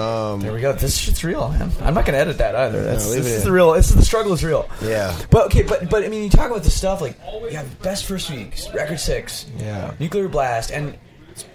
Um, 0.00 0.40
There 0.40 0.52
we 0.52 0.60
go. 0.60 0.72
This 0.72 0.96
shit's 0.98 1.22
real, 1.22 1.48
man. 1.50 1.70
I'm 1.80 1.94
not 1.94 2.04
gonna 2.04 2.18
edit 2.18 2.38
that 2.38 2.54
either. 2.56 2.82
That's, 2.82 3.08
leave 3.08 3.22
this 3.22 3.32
it 3.32 3.36
is 3.36 3.42
in. 3.42 3.48
the 3.48 3.52
real. 3.52 3.72
This 3.72 3.88
is 3.90 3.94
the 3.96 4.04
struggle 4.04 4.32
is 4.32 4.42
real. 4.44 4.68
Yeah. 4.82 5.16
But 5.30 5.46
okay, 5.46 5.62
but 5.62 5.88
but 5.88 6.04
I 6.04 6.08
mean, 6.08 6.24
you 6.24 6.30
talk 6.30 6.50
about 6.50 6.64
the 6.64 6.70
stuff 6.70 7.00
like 7.00 7.16
you 7.50 7.56
have 7.56 7.80
best 7.82 8.04
first 8.06 8.30
weeks, 8.30 8.68
record 8.74 8.98
six, 9.00 9.46
Yeah. 9.56 9.92
nuclear 10.00 10.28
blast, 10.28 10.70
and 10.72 10.98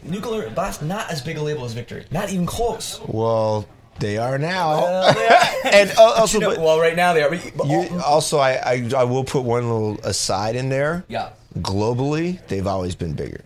nuclear 0.01 0.49
blast 0.49 0.81
not 0.81 1.11
as 1.11 1.21
big 1.21 1.37
a 1.37 1.41
label 1.41 1.65
as 1.65 1.73
Victory, 1.73 2.05
not 2.09 2.29
even 2.31 2.45
close. 2.45 2.99
Well, 3.05 3.67
they 3.99 4.17
are 4.17 4.37
now. 4.37 4.81
Well, 4.81 5.13
they 5.13 5.27
are. 5.27 5.73
and 5.73 5.91
uh, 5.91 6.01
also, 6.03 6.39
You 6.39 6.45
know, 6.45 6.49
but 6.55 6.59
well, 6.63 6.79
right 6.79 6.95
now 6.95 7.13
they 7.13 7.21
are. 7.21 7.29
But, 7.29 7.51
but 7.57 7.67
you, 7.67 7.99
also, 8.03 8.39
I, 8.39 8.53
I 8.53 8.89
I 8.97 9.03
will 9.03 9.25
put 9.25 9.43
one 9.43 9.63
little 9.69 9.99
aside 10.05 10.55
in 10.55 10.69
there. 10.69 11.03
yeah, 11.09 11.29
Globally, 11.59 12.39
they've 12.47 12.65
always 12.65 12.95
been 12.95 13.13
bigger. 13.13 13.41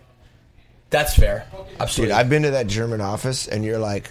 That's 0.90 1.14
fair. 1.14 1.46
Dude, 1.52 1.80
Absolutely. 1.80 2.14
I've 2.14 2.30
been 2.30 2.42
to 2.44 2.50
that 2.52 2.66
German 2.66 3.00
office, 3.00 3.46
and 3.46 3.62
you're 3.64 3.78
like, 3.78 4.08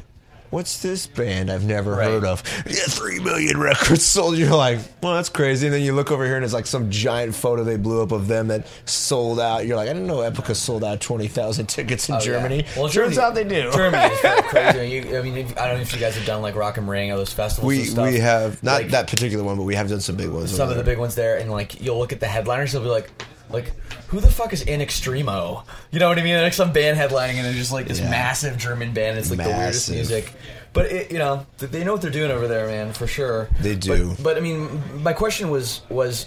"What's 0.52 0.80
this 0.84 1.08
band 1.08 1.50
I've 1.52 1.66
never 1.66 1.94
Right. 1.96 2.06
heard 2.08 2.24
of?" 2.24 2.44
Yeah, 2.68 2.84
three 2.88 3.20
million 3.20 3.60
records 3.60 4.06
sold. 4.06 4.38
You're 4.38 4.56
like, 4.56 4.78
"Well, 5.02 5.16
that's 5.16 5.30
crazy." 5.30 5.66
And 5.66 5.74
then 5.74 5.82
you 5.82 5.94
look 5.94 6.12
over 6.12 6.24
here, 6.24 6.36
and 6.36 6.46
it's 6.46 6.54
like 6.54 6.68
some 6.68 6.92
giant 6.92 7.34
photo 7.34 7.64
they 7.64 7.78
blew 7.78 8.04
up 8.04 8.12
of 8.12 8.28
them 8.28 8.50
that 8.50 8.68
sold 8.86 9.40
out. 9.40 9.66
You're 9.66 9.76
like, 9.76 9.90
"I 9.90 9.94
didn't 9.94 10.08
know 10.08 10.18
Epica 10.18 10.56
sold 10.56 10.84
out 10.84 11.02
twenty 11.02 11.28
thousand 11.28 11.66
tickets 11.68 12.08
in 12.10 12.14
Oh, 12.16 12.20
yeah. 12.20 12.24
Germany." 12.26 12.66
Well, 12.76 12.90
Turns 12.90 13.16
Germany- 13.16 13.22
out 13.22 13.34
they 13.36 13.44
do. 13.44 13.72
Germany 13.74 14.14
is 14.14 14.20
crazy. 14.46 14.80
I 14.80 14.82
mean, 14.84 14.92
you, 14.92 15.18
I 15.18 15.22
mean, 15.24 15.38
if, 15.38 15.58
I 15.58 15.66
don't 15.68 15.78
know 15.78 15.82
if 15.82 15.92
you 15.94 16.00
guys 16.00 16.16
have 16.16 16.28
done 16.28 16.44
like 16.44 16.54
Rock 16.56 16.78
am 16.78 16.88
Ring 16.88 17.12
or 17.12 17.18
those 17.18 17.34
festivals. 17.34 17.68
we 17.68 17.86
stuff. 17.86 18.08
we 18.08 18.20
have 18.20 18.62
not 18.62 18.84
Like, 18.84 18.92
that 18.92 19.08
particular 19.08 19.44
one, 19.44 19.58
but 19.58 19.64
we 19.64 19.74
have 19.74 19.90
done 19.90 20.00
some 20.00 20.16
big 20.16 20.30
ones. 20.30 20.56
some 20.56 20.70
of 20.70 20.78
the 20.78 20.84
big 20.84 21.00
ones 21.00 21.16
there, 21.16 21.38
and 21.38 21.50
like 21.52 21.82
you'll 21.82 21.98
look 21.98 22.14
at 22.14 22.20
the 22.20 22.28
headliners, 22.28 22.72
you'll 22.72 22.84
be 22.84 22.90
like, 22.90 23.10
like 23.50 23.72
who 24.08 24.20
the 24.20 24.30
fuck 24.30 24.54
is 24.54 24.62
in 24.62 24.80
Extremo? 24.82 25.64
You 25.92 26.00
know 26.00 26.10
what 26.10 26.18
I 26.20 26.24
mean? 26.24 26.42
Like 26.42 26.54
some 26.54 26.72
band 26.74 26.98
headlining, 26.98 27.36
and 27.36 27.48
it's 27.48 27.58
just 27.58 27.72
like 27.72 27.88
this 27.88 28.00
Yeah. 28.00 28.10
massive 28.10 28.58
German 28.58 28.94
band. 28.94 29.18
It's 29.18 29.30
like 29.30 29.40
the 29.40 29.50
weirdest 29.50 29.90
music, 29.92 30.34
but 30.74 30.86
it, 30.88 31.12
you 31.12 31.18
know 31.18 31.46
they 31.60 31.84
know 31.84 31.94
what 31.94 32.02
they're 32.02 32.12
doing 32.12 32.32
over 32.32 32.48
there, 32.48 32.68
man, 32.68 32.94
for 32.94 33.08
sure. 33.08 33.50
They 33.62 33.76
do. 33.76 34.10
But, 34.16 34.24
but 34.24 34.38
I 34.38 34.40
mean, 34.42 35.02
my 35.04 35.14
question 35.14 35.50
was 35.50 35.82
was. 35.90 36.26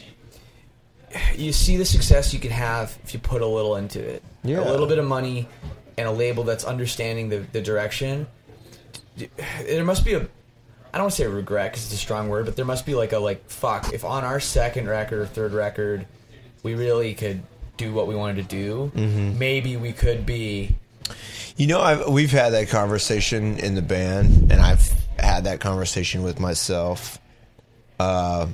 You 1.34 1.52
see 1.52 1.76
the 1.76 1.84
success 1.84 2.32
you 2.32 2.38
can 2.38 2.52
have 2.52 2.96
if 3.02 3.12
you 3.14 3.18
put 3.18 3.42
a 3.42 3.46
little 3.46 3.74
into 3.74 3.98
it. 3.98 4.22
Yeah. 4.44 4.60
A 4.60 4.70
little 4.70 4.86
bit 4.86 4.98
of 4.98 5.04
money 5.04 5.48
and 5.98 6.06
a 6.06 6.12
label 6.12 6.44
that's 6.44 6.62
understanding 6.62 7.28
the, 7.30 7.38
the 7.52 7.60
direction. 7.60 8.28
There 9.66 9.84
must 9.84 10.04
be 10.04 10.14
a 10.14 10.20
I 10.20 10.98
don't 10.98 11.02
want 11.04 11.12
to 11.14 11.22
say 11.22 11.26
regret 11.26 11.72
because 11.72 11.84
it's 11.86 11.94
a 11.94 11.96
strong 11.96 12.28
word, 12.28 12.46
but 12.46 12.56
there 12.56 12.64
must 12.64 12.86
be 12.86 12.94
like 12.94 13.12
a 13.12 13.18
like 13.18 13.48
fuck. 13.48 13.92
If 13.92 14.04
on 14.04 14.24
our 14.24 14.40
second 14.40 14.88
record 14.88 15.20
or 15.20 15.26
third 15.26 15.52
record, 15.52 16.06
we 16.62 16.74
really 16.74 17.14
could 17.14 17.42
do 17.76 17.92
what 17.92 18.06
we 18.06 18.14
wanted 18.14 18.36
to 18.36 18.42
do, 18.56 18.92
Mm-hmm. 18.94 19.38
maybe 19.38 19.76
we 19.76 19.92
could 19.92 20.26
be. 20.26 20.76
You 21.56 21.66
know, 21.66 21.80
I've, 21.80 22.08
we've 22.08 22.30
had 22.30 22.50
that 22.50 22.68
conversation 22.68 23.58
in 23.58 23.74
the 23.74 23.82
band, 23.82 24.50
and 24.52 24.60
I've 24.60 24.92
had 25.18 25.44
that 25.44 25.60
conversation 25.60 26.22
with 26.22 26.38
myself. 26.40 27.18
Uh, 27.98 28.46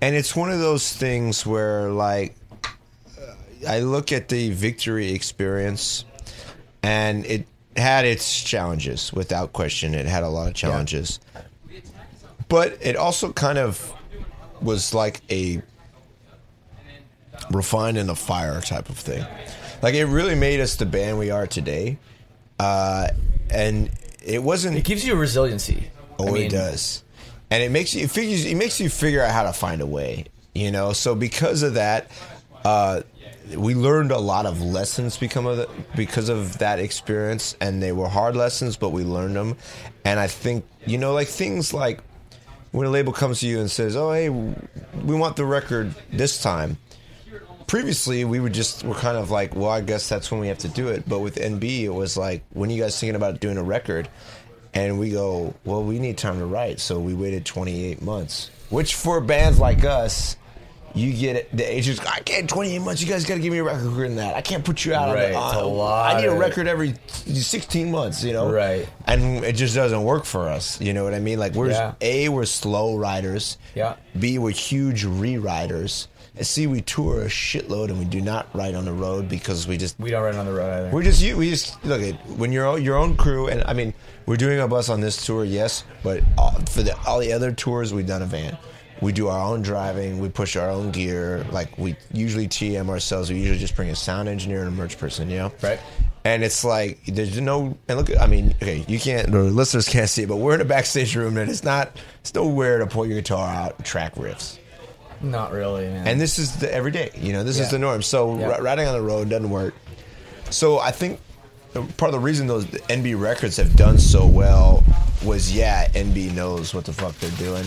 and 0.00 0.14
it's 0.14 0.34
one 0.36 0.50
of 0.50 0.58
those 0.58 0.92
things 0.92 1.44
where, 1.46 1.90
like, 1.90 2.34
I 3.66 3.80
look 3.80 4.12
at 4.12 4.28
the 4.28 4.50
victory 4.50 5.12
experience, 5.12 6.04
and 6.82 7.24
it 7.26 7.46
had 7.76 8.04
its 8.04 8.42
challenges, 8.42 9.12
without 9.12 9.52
question. 9.52 9.94
It 9.94 10.06
had 10.06 10.22
a 10.22 10.28
lot 10.28 10.48
of 10.48 10.54
challenges. 10.54 11.18
But 12.48 12.78
it 12.82 12.96
also 12.96 13.32
kind 13.32 13.58
of 13.58 13.92
was 14.60 14.94
like 14.94 15.22
a 15.30 15.60
refined 17.50 17.96
in 17.96 18.06
the 18.06 18.16
fire 18.16 18.60
type 18.60 18.88
of 18.88 18.98
thing. 18.98 19.24
Like 19.82 19.94
it 19.94 20.06
really 20.06 20.34
made 20.34 20.60
us 20.60 20.76
the 20.76 20.86
band 20.86 21.18
we 21.18 21.30
are 21.30 21.46
today. 21.46 21.98
Uh, 22.58 23.08
and 23.50 23.90
it 24.24 24.42
wasn't. 24.42 24.76
It 24.76 24.84
gives 24.84 25.06
you 25.06 25.14
a 25.14 25.16
resiliency. 25.16 25.90
Oh, 26.18 26.28
I 26.28 26.30
mean, 26.30 26.42
it 26.44 26.50
does, 26.50 27.02
and 27.50 27.62
it 27.62 27.70
makes 27.70 27.94
you 27.94 28.04
it 28.04 28.10
figures 28.10 28.44
it 28.44 28.54
makes 28.54 28.80
you 28.80 28.88
figure 28.88 29.22
out 29.22 29.32
how 29.32 29.42
to 29.42 29.52
find 29.52 29.80
a 29.80 29.86
way. 29.86 30.26
You 30.54 30.70
know, 30.70 30.92
so 30.92 31.14
because 31.14 31.62
of 31.62 31.74
that, 31.74 32.10
uh, 32.64 33.02
we 33.56 33.74
learned 33.74 34.12
a 34.12 34.18
lot 34.18 34.46
of 34.46 34.62
lessons 34.62 35.16
become 35.16 35.46
of 35.46 35.56
the, 35.56 35.68
because 35.96 36.28
of 36.28 36.58
that 36.58 36.78
experience, 36.78 37.56
and 37.60 37.82
they 37.82 37.92
were 37.92 38.08
hard 38.08 38.36
lessons, 38.36 38.76
but 38.76 38.90
we 38.90 39.02
learned 39.02 39.36
them. 39.36 39.56
And 40.04 40.20
I 40.20 40.28
think 40.28 40.64
you 40.86 40.98
know, 40.98 41.12
like 41.12 41.28
things 41.28 41.74
like 41.74 42.00
when 42.70 42.86
a 42.86 42.90
label 42.90 43.12
comes 43.12 43.40
to 43.40 43.48
you 43.48 43.60
and 43.60 43.70
says, 43.70 43.96
"Oh, 43.96 44.12
hey, 44.12 44.28
we 44.28 45.14
want 45.14 45.36
the 45.36 45.44
record 45.44 45.94
this 46.12 46.40
time." 46.40 46.78
Previously, 47.66 48.24
we 48.24 48.40
would 48.40 48.52
just 48.54 48.84
were 48.84 48.94
kind 48.94 49.16
of 49.16 49.30
like, 49.30 49.54
"Well, 49.54 49.70
I 49.70 49.80
guess 49.80 50.08
that's 50.08 50.30
when 50.30 50.40
we 50.40 50.48
have 50.48 50.58
to 50.58 50.68
do 50.68 50.88
it." 50.88 51.08
But 51.08 51.20
with 51.20 51.36
NB, 51.36 51.84
it 51.84 51.94
was 51.94 52.16
like, 52.16 52.42
"When 52.52 52.70
are 52.70 52.72
you 52.72 52.82
guys 52.82 52.98
thinking 52.98 53.16
about 53.16 53.40
doing 53.40 53.56
a 53.58 53.62
record?" 53.62 54.08
And 54.74 54.98
we 54.98 55.10
go, 55.10 55.54
"Well, 55.64 55.82
we 55.82 55.98
need 55.98 56.18
time 56.18 56.38
to 56.38 56.46
write," 56.46 56.80
so 56.80 56.98
we 56.98 57.14
waited 57.14 57.44
28 57.44 58.02
months. 58.02 58.50
Which 58.70 58.94
for 58.94 59.20
bands 59.20 59.58
like 59.58 59.84
us, 59.84 60.36
you 60.94 61.12
get 61.12 61.36
it, 61.36 61.56
the 61.56 61.64
agents. 61.64 62.00
I 62.06 62.20
can't 62.20 62.48
28 62.48 62.78
months. 62.80 63.00
You 63.02 63.08
guys 63.08 63.24
got 63.24 63.34
to 63.34 63.40
give 63.40 63.52
me 63.52 63.58
a 63.58 63.64
record 63.64 63.82
quicker 63.88 64.08
than 64.08 64.16
that. 64.16 64.36
I 64.36 64.40
can't 64.42 64.64
put 64.64 64.84
you 64.84 64.94
out 64.94 65.14
Right, 65.14 65.32
the. 65.32 65.46
it's 65.46 65.54
a 65.56 65.64
lot 65.64 66.14
I 66.16 66.20
need 66.20 66.26
a 66.28 66.34
record 66.38 66.66
every 66.68 66.94
16 67.08 67.90
months. 67.90 68.22
You 68.22 68.32
know, 68.32 68.50
Right. 68.52 68.88
And 69.06 69.44
it 69.44 69.54
just 69.54 69.74
doesn't 69.74 70.02
work 70.04 70.24
for 70.24 70.48
us. 70.48 70.80
You 70.80 70.92
know 70.92 71.02
what 71.04 71.14
I 71.14 71.18
mean? 71.18 71.38
Like 71.38 71.54
we're 71.54 71.70
Yeah. 71.70 71.94
a 72.00 72.28
we're 72.28 72.44
slow 72.44 72.96
writers. 72.96 73.58
Yeah. 73.74 73.94
B 74.18 74.38
we're 74.38 74.50
huge 74.50 75.04
rewriters. 75.04 76.06
C 76.42 76.66
we 76.66 76.80
tour 76.80 77.22
a 77.22 77.26
shitload 77.26 77.90
and 77.90 77.98
we 77.98 78.04
do 78.04 78.20
not 78.20 78.48
ride 78.54 78.74
on 78.74 78.84
the 78.84 78.92
road 78.92 79.28
because 79.28 79.68
we 79.68 79.76
just 79.76 79.98
We 80.00 80.10
don't 80.10 80.22
ride 80.22 80.34
on 80.34 80.46
the 80.46 80.52
road 80.52 80.70
either. 80.72 80.90
we're 80.90 81.02
just 81.04 81.22
you. 81.22 81.36
We 81.36 81.50
just 81.50 81.82
look 81.84 82.02
at 82.02 82.14
when 82.30 82.50
you're 82.50 82.66
all- 82.66 82.78
your 82.78 82.96
own 82.96 83.16
crew, 83.16 83.46
and 83.48 83.62
I 83.64 83.72
mean, 83.72 83.94
we're 84.26 84.36
doing 84.36 84.58
a 84.58 84.66
bus 84.66 84.88
on 84.88 85.00
this 85.00 85.24
tour, 85.24 85.44
yes, 85.44 85.84
but 86.02 86.22
all, 86.36 86.50
for 86.70 86.82
the, 86.82 86.96
all 87.06 87.20
the 87.20 87.32
other 87.32 87.52
tours, 87.52 87.94
we've 87.94 88.06
done 88.06 88.22
a 88.22 88.26
van. 88.26 88.56
We 89.00 89.12
do 89.12 89.28
our 89.28 89.40
own 89.52 89.60
driving. 89.62 90.18
We 90.20 90.28
push 90.28 90.56
our 90.56 90.70
own 90.70 90.90
gear. 90.90 91.44
Like 91.50 91.76
we 91.78 91.94
usually 92.12 92.48
TM 92.48 92.88
ourselves. 92.88 93.30
We 93.30 93.38
usually 93.38 93.58
just 93.58 93.76
bring 93.76 93.90
a 93.90 93.96
sound 93.96 94.28
engineer 94.28 94.60
and 94.60 94.68
a 94.68 94.70
merch 94.70 94.98
person. 94.98 95.28
You 95.28 95.38
know, 95.38 95.52
Right. 95.62 95.78
And 96.24 96.42
it's 96.42 96.64
like 96.64 97.00
there's 97.06 97.38
no 97.38 97.76
and 97.88 97.98
look. 97.98 98.08
I 98.18 98.26
mean, 98.26 98.54
okay, 98.62 98.82
you 98.88 98.98
can't. 98.98 99.30
The 99.30 99.40
listeners 99.42 99.88
can't 99.88 100.08
see 100.08 100.22
it, 100.22 100.28
but 100.28 100.36
we're 100.36 100.54
in 100.54 100.62
a 100.62 100.64
backstage 100.64 101.14
room, 101.16 101.36
and 101.36 101.50
it's 101.50 101.64
not. 101.64 101.96
It's 102.20 102.32
nowhere 102.34 102.78
to 102.78 102.86
pull 102.86 103.04
your 103.04 103.16
guitar 103.20 103.46
out, 103.54 103.76
and 103.76 103.84
track 103.84 104.14
riffs. 104.14 104.58
Not 105.22 105.52
really, 105.52 105.84
man. 105.86 106.06
And 106.06 106.20
this 106.20 106.38
is 106.38 106.56
the 106.56 106.72
everyday, 106.72 107.10
you 107.16 107.32
know, 107.32 107.44
this 107.44 107.58
is 107.58 107.70
the 107.70 107.78
norm. 107.78 108.02
So 108.02 108.38
Yeah. 108.38 108.56
ri- 108.56 108.60
riding 108.62 108.86
on 108.86 108.94
the 108.94 109.02
road 109.02 109.28
doesn't 109.28 109.50
work. 109.50 109.74
So 110.50 110.78
I 110.78 110.90
think 110.90 111.20
part 111.96 112.08
of 112.08 112.12
the 112.12 112.18
reason 112.20 112.46
those 112.46 112.66
NB 112.88 113.14
records 113.20 113.56
have 113.56 113.74
done 113.76 113.98
so 113.98 114.26
well 114.26 114.84
was 115.24 115.52
yeah, 115.54 115.88
NB 115.94 116.32
knows 116.34 116.74
what 116.74 116.84
the 116.84 116.92
fuck 116.92 117.18
they're 117.18 117.30
doing, 117.32 117.64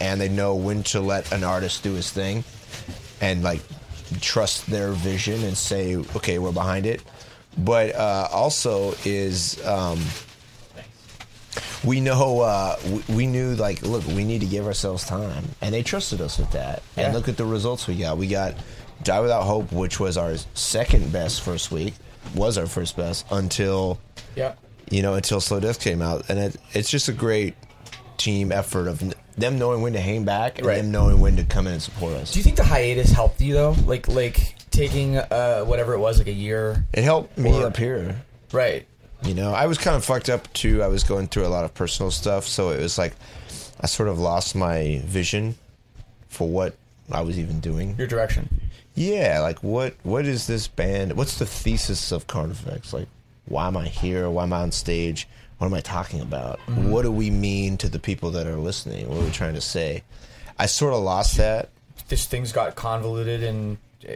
and 0.00 0.20
they 0.20 0.28
know 0.28 0.54
when 0.54 0.82
to 0.84 1.00
let 1.00 1.32
an 1.32 1.42
artist 1.44 1.82
do 1.82 1.92
his 1.94 2.10
thing, 2.10 2.44
and 3.20 3.42
like 3.42 3.60
trust 4.20 4.66
their 4.66 4.92
vision 4.92 5.42
and 5.44 5.56
say, 5.56 5.96
okay, 5.96 6.38
we're 6.38 6.52
behind 6.52 6.86
it. 6.86 7.02
But 7.56 7.94
uh, 7.96 8.28
also 8.30 8.94
is 9.04 9.58
um, 9.66 10.00
we 11.84 12.00
know 12.00 12.40
uh, 12.40 12.76
we, 13.08 13.14
we 13.14 13.26
knew 13.26 13.54
like 13.54 13.82
look 13.82 14.06
we 14.08 14.24
need 14.24 14.40
to 14.40 14.46
give 14.46 14.66
ourselves 14.66 15.04
time 15.04 15.44
and 15.60 15.72
they 15.74 15.82
trusted 15.82 16.20
us 16.20 16.38
with 16.38 16.50
that 16.52 16.82
Yeah. 16.96 17.04
and 17.06 17.14
look 17.14 17.28
at 17.28 17.36
the 17.36 17.44
results 17.44 17.86
we 17.86 17.96
got 17.96 18.16
we 18.18 18.26
got 18.26 18.54
die 19.04 19.20
without 19.20 19.42
hope 19.44 19.70
which 19.72 20.00
was 20.00 20.16
our 20.16 20.34
second 20.54 21.12
best 21.12 21.42
first 21.42 21.70
week 21.70 21.94
was 22.34 22.58
our 22.58 22.66
first 22.66 22.96
best 22.96 23.24
until 23.30 24.00
Yeah. 24.34 24.54
you 24.90 25.02
know 25.02 25.14
until 25.14 25.40
slow 25.40 25.60
death 25.60 25.80
came 25.80 26.02
out 26.02 26.28
and 26.28 26.38
it, 26.38 26.56
it's 26.72 26.90
just 26.90 27.08
a 27.08 27.12
great 27.12 27.54
team 28.16 28.50
effort 28.50 28.88
of 28.88 29.14
them 29.36 29.56
knowing 29.58 29.80
when 29.82 29.92
to 29.92 30.00
hang 30.00 30.24
back 30.24 30.58
and 30.58 30.66
Right. 30.66 30.78
them 30.78 30.90
knowing 30.90 31.20
when 31.20 31.36
to 31.36 31.44
come 31.44 31.68
in 31.68 31.74
and 31.74 31.82
support 31.82 32.14
us 32.14 32.32
Do 32.32 32.40
you 32.40 32.42
think 32.44 32.56
the 32.56 32.64
hiatus 32.64 33.12
helped 33.12 33.40
you 33.40 33.54
though? 33.54 33.76
Like 33.86 34.08
like 34.08 34.56
taking 34.72 35.16
uh 35.16 35.60
whatever 35.62 35.94
it 35.94 35.98
was, 35.98 36.18
like 36.18 36.26
a 36.26 36.32
year. 36.32 36.84
it 36.92 37.04
helped 37.04 37.38
me 37.38 37.52
Or- 37.52 37.66
up 37.66 37.76
here 37.76 38.22
Right. 38.52 38.86
You 39.22 39.34
know, 39.34 39.52
I 39.52 39.66
was 39.66 39.78
kind 39.78 39.96
of 39.96 40.04
fucked 40.04 40.28
up 40.28 40.50
too. 40.52 40.82
I 40.82 40.86
was 40.88 41.02
going 41.04 41.26
through 41.28 41.46
a 41.46 41.48
lot 41.48 41.64
of 41.64 41.74
personal 41.74 42.10
stuff, 42.10 42.46
so 42.46 42.70
it 42.70 42.80
was 42.80 42.98
like 42.98 43.14
I 43.80 43.86
sort 43.86 44.08
of 44.08 44.18
lost 44.18 44.54
my 44.54 45.02
vision 45.04 45.56
for 46.28 46.48
what 46.48 46.74
I 47.10 47.22
was 47.22 47.38
even 47.38 47.60
doing. 47.60 47.94
Your 47.98 48.06
direction. 48.06 48.48
Yeah, 48.94 49.40
like 49.40 49.62
what 49.62 49.94
what 50.02 50.24
is 50.24 50.46
this 50.46 50.68
band? 50.68 51.16
What's 51.16 51.38
the 51.38 51.46
thesis 51.46 52.12
of 52.12 52.26
Carnifex? 52.26 52.92
Like 52.92 53.08
why 53.46 53.66
am 53.66 53.76
I 53.76 53.88
here? 53.88 54.28
Why 54.30 54.44
am 54.44 54.52
I 54.52 54.60
on 54.62 54.72
stage? 54.72 55.26
What 55.58 55.66
am 55.66 55.74
I 55.74 55.80
talking 55.80 56.20
about? 56.20 56.60
Mhm. 56.68 56.90
What 56.90 57.02
do 57.02 57.10
we 57.10 57.30
mean 57.30 57.76
to 57.78 57.88
the 57.88 57.98
people 57.98 58.30
that 58.32 58.46
are 58.46 58.56
listening? 58.56 59.08
What 59.08 59.18
are 59.18 59.24
we 59.24 59.30
trying 59.32 59.54
to 59.54 59.60
say? 59.60 60.04
I 60.58 60.66
sort 60.66 60.94
of 60.94 61.00
lost 61.02 61.36
that. 61.38 61.70
Just 62.08 62.30
things 62.30 62.52
got 62.52 62.74
convoluted 62.76 63.42
and 63.42 63.78
when 64.02 64.12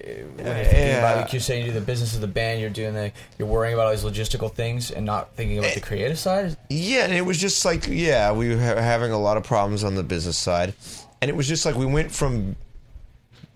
you're 0.47 0.65
thinking 0.65 0.99
about 0.99 1.17
like 1.17 1.33
you're 1.33 1.41
saying 1.41 1.67
you 1.67 1.73
do 1.73 1.79
the 1.79 1.85
business 1.85 2.15
of 2.15 2.21
the 2.21 2.27
band, 2.27 2.61
you're 2.61 2.71
doing 2.71 2.95
the 2.95 3.13
you're 3.39 3.49
worrying 3.49 3.75
about 3.75 3.87
all 3.87 3.93
these 3.93 4.05
logistical 4.05 4.53
things 4.53 4.91
and 4.91 5.05
not 5.05 5.35
thinking 5.35 5.59
about 5.59 5.73
eh, 5.73 5.75
the 5.75 5.81
creative 5.81 6.19
side. 6.19 6.57
Yeah, 6.71 7.05
and 7.05 7.13
it 7.13 7.23
was 7.23 7.39
just 7.39 7.65
like, 7.65 7.87
yeah, 7.89 8.33
we 8.33 8.51
were 8.55 8.61
ha- 8.61 8.81
having 8.81 9.11
a 9.13 9.19
lot 9.19 9.37
of 9.37 9.45
problems 9.45 9.83
on 9.85 9.95
the 9.95 10.03
business 10.03 10.37
side. 10.39 10.75
And 11.21 11.29
it 11.29 11.37
was 11.37 11.47
just 11.49 11.65
like 11.67 11.75
we 11.77 11.87
went 11.87 12.11
from 12.13 12.57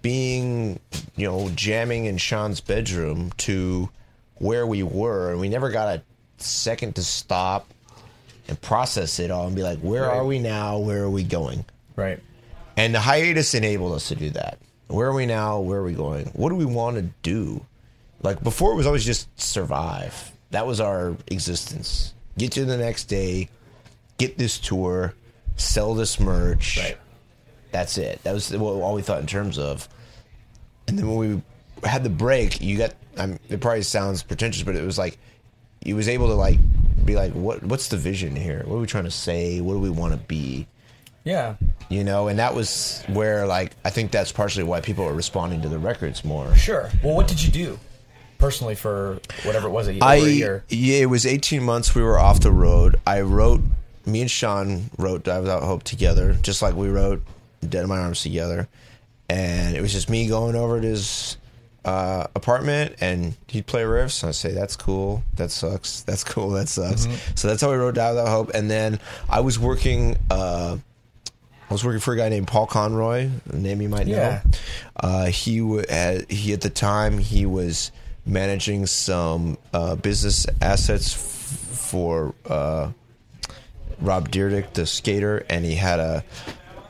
being, 0.03 0.79
you 1.17 1.27
know, 1.27 1.49
jamming 1.55 2.05
in 2.07 2.17
Sean's 2.17 2.61
bedroom 2.61 3.33
to 3.39 3.89
where 4.37 4.67
we 4.67 4.83
were. 4.83 5.31
And 5.31 5.41
we 5.41 5.49
never 5.49 5.71
got 5.71 5.89
a 5.97 6.03
second 6.39 6.95
to 6.97 7.03
stop 7.03 7.67
and 8.49 8.61
process 8.61 9.19
it 9.19 9.31
all 9.31 9.47
and 9.47 9.57
be 9.57 9.62
like, 9.62 9.79
where 9.81 10.03
Right. 10.03 10.17
are 10.17 10.25
we 10.25 10.39
now? 10.39 10.79
Where 10.79 11.03
are 11.03 11.11
we 11.11 11.25
going? 11.25 11.65
Right. 11.97 12.21
And 12.77 12.95
the 12.95 13.01
hiatus 13.01 13.55
enabled 13.55 13.95
us 13.95 14.09
to 14.09 14.15
do 14.15 14.31
that. 14.31 14.59
Where 14.88 15.09
are 15.09 15.14
we 15.14 15.27
now? 15.27 15.61
Where 15.61 15.81
are 15.81 15.85
we 15.85 15.94
going? 15.94 16.27
What 16.35 16.51
do 16.51 16.55
we 16.55 16.64
want 16.64 16.96
to 16.96 17.03
do? 17.22 17.64
Like 18.22 18.42
before, 18.42 18.72
it 18.72 18.77
was 18.77 18.87
always 18.87 19.05
just 19.05 19.29
survive. 19.40 20.33
That 20.51 20.66
was 20.66 20.81
our 20.81 21.16
existence. 21.27 22.14
Get 22.38 22.53
to 22.53 22.64
the 22.64 22.77
next 22.77 23.05
day, 23.05 23.49
get 24.18 24.38
this 24.38 24.59
tour, 24.59 25.14
sell 25.57 25.94
this 25.94 26.20
merch. 26.20 26.79
Right. 26.79 26.99
That's 27.72 27.99
it. 27.99 28.22
That 28.22 28.33
was 28.33 28.55
all 28.55 28.94
we 28.94 29.03
thought 29.03 29.20
in 29.20 29.27
terms 29.27 29.59
of. 29.59 29.88
And 30.88 30.99
then 30.99 31.09
when 31.09 31.18
we 31.18 31.88
had 31.88 32.05
the 32.05 32.11
break, 32.11 32.61
you 32.61 32.79
got. 32.79 32.94
I 33.18 33.27
mean, 33.27 33.38
it 33.49 33.61
probably 33.61 33.83
sounds 33.83 34.22
pretentious, 34.22 34.62
but 34.62 34.77
it 34.77 34.85
was 34.85 34.99
like 34.99 35.18
you 35.83 35.96
was 35.96 36.09
able 36.09 36.29
to 36.29 36.35
like 36.35 36.59
be 37.05 37.16
like, 37.16 37.33
what 37.33 37.62
What's 37.62 37.88
the 37.88 37.96
vision 37.96 38.37
here? 38.37 38.62
What 38.66 38.77
are 38.77 38.81
we 38.81 38.87
trying 38.87 39.05
to 39.05 39.11
say? 39.11 39.61
What 39.61 39.75
do 39.75 39.81
we 39.81 39.90
want 39.90 40.12
to 40.12 40.18
be? 40.18 40.66
Yeah. 41.27 41.57
you 41.91 42.05
know 42.05 42.29
and 42.29 42.39
that 42.39 42.55
was 42.55 43.03
where 43.09 43.47
like 43.47 43.73
i 43.85 43.91
think 43.91 44.11
that's 44.12 44.33
partially 44.33 44.65
why 44.65 44.81
people 44.81 45.05
are 45.05 45.12
responding 45.12 45.61
to 45.62 45.69
the 45.69 45.79
records 45.79 46.25
more 46.25 46.55
Sure. 46.55 46.89
Well, 47.05 47.15
what 47.15 47.29
did 47.29 47.43
you 47.43 47.51
do 47.53 47.79
personally 48.39 48.75
for 48.75 49.19
whatever 49.45 49.67
it 49.69 49.71
was 49.71 49.89
a 49.89 49.93
year? 49.95 50.03
i 50.05 50.15
year? 50.17 50.65
yeah 50.69 50.99
it 50.99 51.07
was 51.11 51.27
18 51.27 51.62
months 51.62 51.95
we 51.95 52.03
were 52.03 52.19
off 52.19 52.41
the 52.41 52.53
road 52.53 52.97
i 53.07 53.21
wrote 53.21 53.61
me 54.07 54.21
and 54.21 54.31
sean 54.31 54.89
wrote 54.99 55.25
die 55.25 55.41
without 55.41 55.62
hope 55.65 55.83
together 55.83 56.35
just 56.43 56.62
like 56.62 56.75
we 56.75 56.89
wrote 56.89 57.23
dead 57.69 57.83
in 57.83 57.89
my 57.89 57.99
arms 57.99 58.23
together 58.23 58.69
and 59.29 59.77
it 59.77 59.81
was 59.81 59.93
just 59.93 60.09
me 60.09 60.29
going 60.29 60.55
over 60.55 60.81
to 60.81 60.87
his 60.87 61.37
uh, 61.85 62.27
apartment 62.35 62.97
and 63.01 63.35
he'd 63.47 63.65
play 63.67 63.83
riffs 63.83 64.23
and 64.23 64.29
i'd 64.31 64.35
say 64.35 64.53
that's 64.53 64.75
cool 64.77 65.23
that 65.37 65.51
sucks 65.53 66.03
that's 66.03 66.25
cool 66.25 66.51
that 66.51 66.69
sucks 66.69 67.07
Mhm. 67.07 67.39
so 67.39 67.47
that's 67.49 67.62
how 67.62 67.71
we 67.71 67.77
wrote 67.77 67.95
die 67.95 68.11
without 68.11 68.29
hope 68.29 68.51
and 68.55 68.69
then 68.71 68.99
i 69.29 69.39
was 69.41 69.57
working 69.59 70.17
uh, 70.31 70.77
I 71.68 71.72
was 71.72 71.85
working 71.85 72.00
for 72.00 72.14
a 72.14 72.16
guy 72.16 72.29
named 72.29 72.46
Paul 72.46 72.66
Conroy, 72.66 73.29
a 73.52 73.57
name 73.57 73.83
you 73.83 73.88
might 73.88 74.07
know. 74.07 74.16
Yeah. 74.16 74.42
Uh, 74.94 75.26
he 75.26 75.59
w- 75.59 75.85
had, 75.88 76.31
he 76.31 76.52
at 76.52 76.61
the 76.61 76.70
time 76.70 77.18
he 77.18 77.44
was 77.44 77.90
managing 78.24 78.87
some 78.87 79.59
uh, 79.72 79.96
business 79.96 80.46
assets 80.62 81.14
f- 81.14 81.20
for 81.79 82.35
uh, 82.48 82.92
Rob 84.00 84.31
Dyrdek, 84.31 84.74
the 84.74 84.87
skater, 84.87 85.44
and 85.50 85.64
he 85.64 85.74
had 85.74 85.98
a 85.98 86.24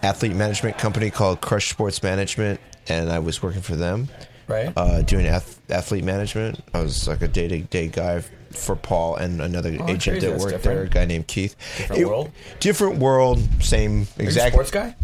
athlete 0.02 0.34
management 0.34 0.76
company 0.78 1.10
called 1.10 1.40
Crush 1.40 1.70
Sports 1.70 2.02
Management, 2.02 2.60
and 2.88 3.10
I 3.10 3.18
was 3.20 3.42
working 3.42 3.62
for 3.62 3.76
them. 3.76 4.08
Right. 4.46 4.72
Uh, 4.76 5.02
doing 5.02 5.26
ath- 5.26 5.58
athlete 5.70 6.04
management. 6.04 6.60
I 6.74 6.80
was 6.82 7.08
like 7.08 7.22
a 7.22 7.28
day 7.28 7.48
to 7.48 7.58
day 7.62 7.88
guy 7.88 8.22
for 8.56 8.76
Paul 8.76 9.16
and 9.16 9.40
another 9.40 9.76
Oh, 9.80 9.88
agent 9.88 10.20
that 10.20 10.38
worked 10.38 10.62
there, 10.62 10.82
a 10.82 10.88
guy 10.88 11.04
named 11.04 11.26
Keith. 11.26 11.56
Different 11.78 12.06
world? 12.08 12.30
Different 12.60 12.98
world, 12.98 13.40
same 13.62 14.02
Are 14.02 14.04
you 14.04 14.06
a 14.18 14.22
exact 14.24 14.52
sports 14.54 14.70
guy? 14.70 14.94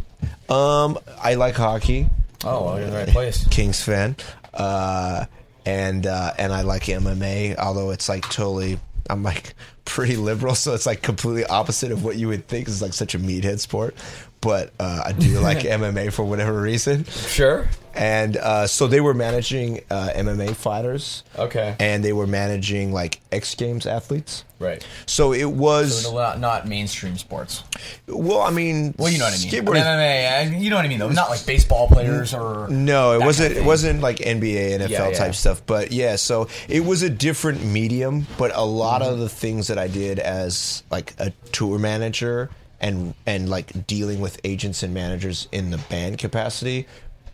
um, 0.48 0.98
I 1.22 1.34
like 1.34 1.54
hockey. 1.54 2.06
Oh, 2.44 2.64
well, 2.64 2.76
you're 2.78 2.86
in 2.86 2.90
the 2.92 2.96
right 2.96 3.08
place. 3.08 3.46
Kings 3.48 3.82
fan. 3.82 4.16
Uh, 4.52 5.26
and 5.64 6.06
uh, 6.06 6.32
and 6.38 6.52
I 6.52 6.62
like 6.62 6.84
MMA, 6.84 7.56
although 7.56 7.90
it's 7.90 8.08
like 8.08 8.22
totally. 8.24 8.78
I'm 9.10 9.22
like 9.22 9.54
pretty 9.84 10.16
liberal, 10.16 10.54
so 10.54 10.74
it's 10.74 10.86
like 10.86 11.02
completely 11.02 11.44
opposite 11.44 11.92
of 11.92 12.04
what 12.04 12.16
you 12.16 12.28
would 12.28 12.46
think 12.48 12.68
is 12.68 12.80
like 12.82 12.92
such 12.94 13.14
a 13.14 13.18
meathead 13.18 13.60
sport. 13.60 13.94
But 14.42 14.72
uh, 14.78 15.02
I 15.06 15.12
do 15.12 15.38
like 15.40 15.58
MMA 15.60 16.12
for 16.12 16.24
whatever 16.24 16.60
reason. 16.60 17.04
Sure. 17.04 17.68
And 17.94 18.38
uh, 18.38 18.66
so 18.66 18.86
they 18.86 19.00
were 19.02 19.12
managing 19.12 19.80
uh, 19.90 20.08
MMA 20.16 20.56
fighters. 20.56 21.24
Okay. 21.38 21.76
And 21.78 22.02
they 22.02 22.14
were 22.14 22.26
managing 22.26 22.90
like 22.92 23.20
X 23.30 23.54
Games 23.54 23.86
athletes. 23.86 24.44
Right. 24.58 24.84
So 25.04 25.32
it 25.34 25.44
was. 25.50 26.04
So 26.04 26.14
not, 26.14 26.40
not 26.40 26.66
mainstream 26.66 27.18
sports. 27.18 27.62
Well, 28.08 28.40
I 28.40 28.50
mean, 28.50 28.94
Well, 28.96 29.12
you 29.12 29.18
know 29.18 29.26
what 29.26 29.34
I 29.34 29.38
mean. 29.38 29.50
skateboarding- 29.52 29.84
MMA, 29.84 30.54
uh, 30.54 30.58
you 30.58 30.70
know 30.70 30.76
what 30.76 30.86
I 30.86 30.88
mean, 30.88 31.00
though. 31.00 31.10
Not 31.10 31.28
like 31.28 31.44
baseball 31.44 31.86
players 31.86 32.32
or 32.32 32.66
No, 32.70 33.12
it 33.12 33.20
wasn't. 33.20 33.48
kind 33.50 33.58
of 33.58 33.64
it 33.64 33.66
wasn't 33.66 34.00
like 34.00 34.16
NBA, 34.20 34.78
NFL 34.78 34.88
Yeah, 34.88 35.08
yeah. 35.08 35.14
type 35.14 35.34
stuff. 35.34 35.60
But 35.66 35.92
yeah, 35.92 36.16
so 36.16 36.48
it 36.68 36.80
was 36.86 37.02
a 37.02 37.10
different 37.10 37.62
medium. 37.62 38.26
But 38.38 38.52
a 38.56 38.64
lot 38.64 39.02
Mm-hmm. 39.02 39.12
of 39.12 39.18
the 39.20 39.28
things 39.28 39.66
that 39.68 39.78
I 39.78 39.86
did 39.88 40.18
as 40.18 40.82
like 40.90 41.12
a 41.18 41.30
tour 41.52 41.78
manager 41.78 42.48
and 42.82 43.14
and 43.26 43.48
like 43.48 43.86
dealing 43.86 44.20
with 44.20 44.38
agents 44.44 44.82
and 44.82 44.92
managers 44.92 45.48
in 45.52 45.70
the 45.70 45.78
band 45.88 46.18
capacity 46.18 46.86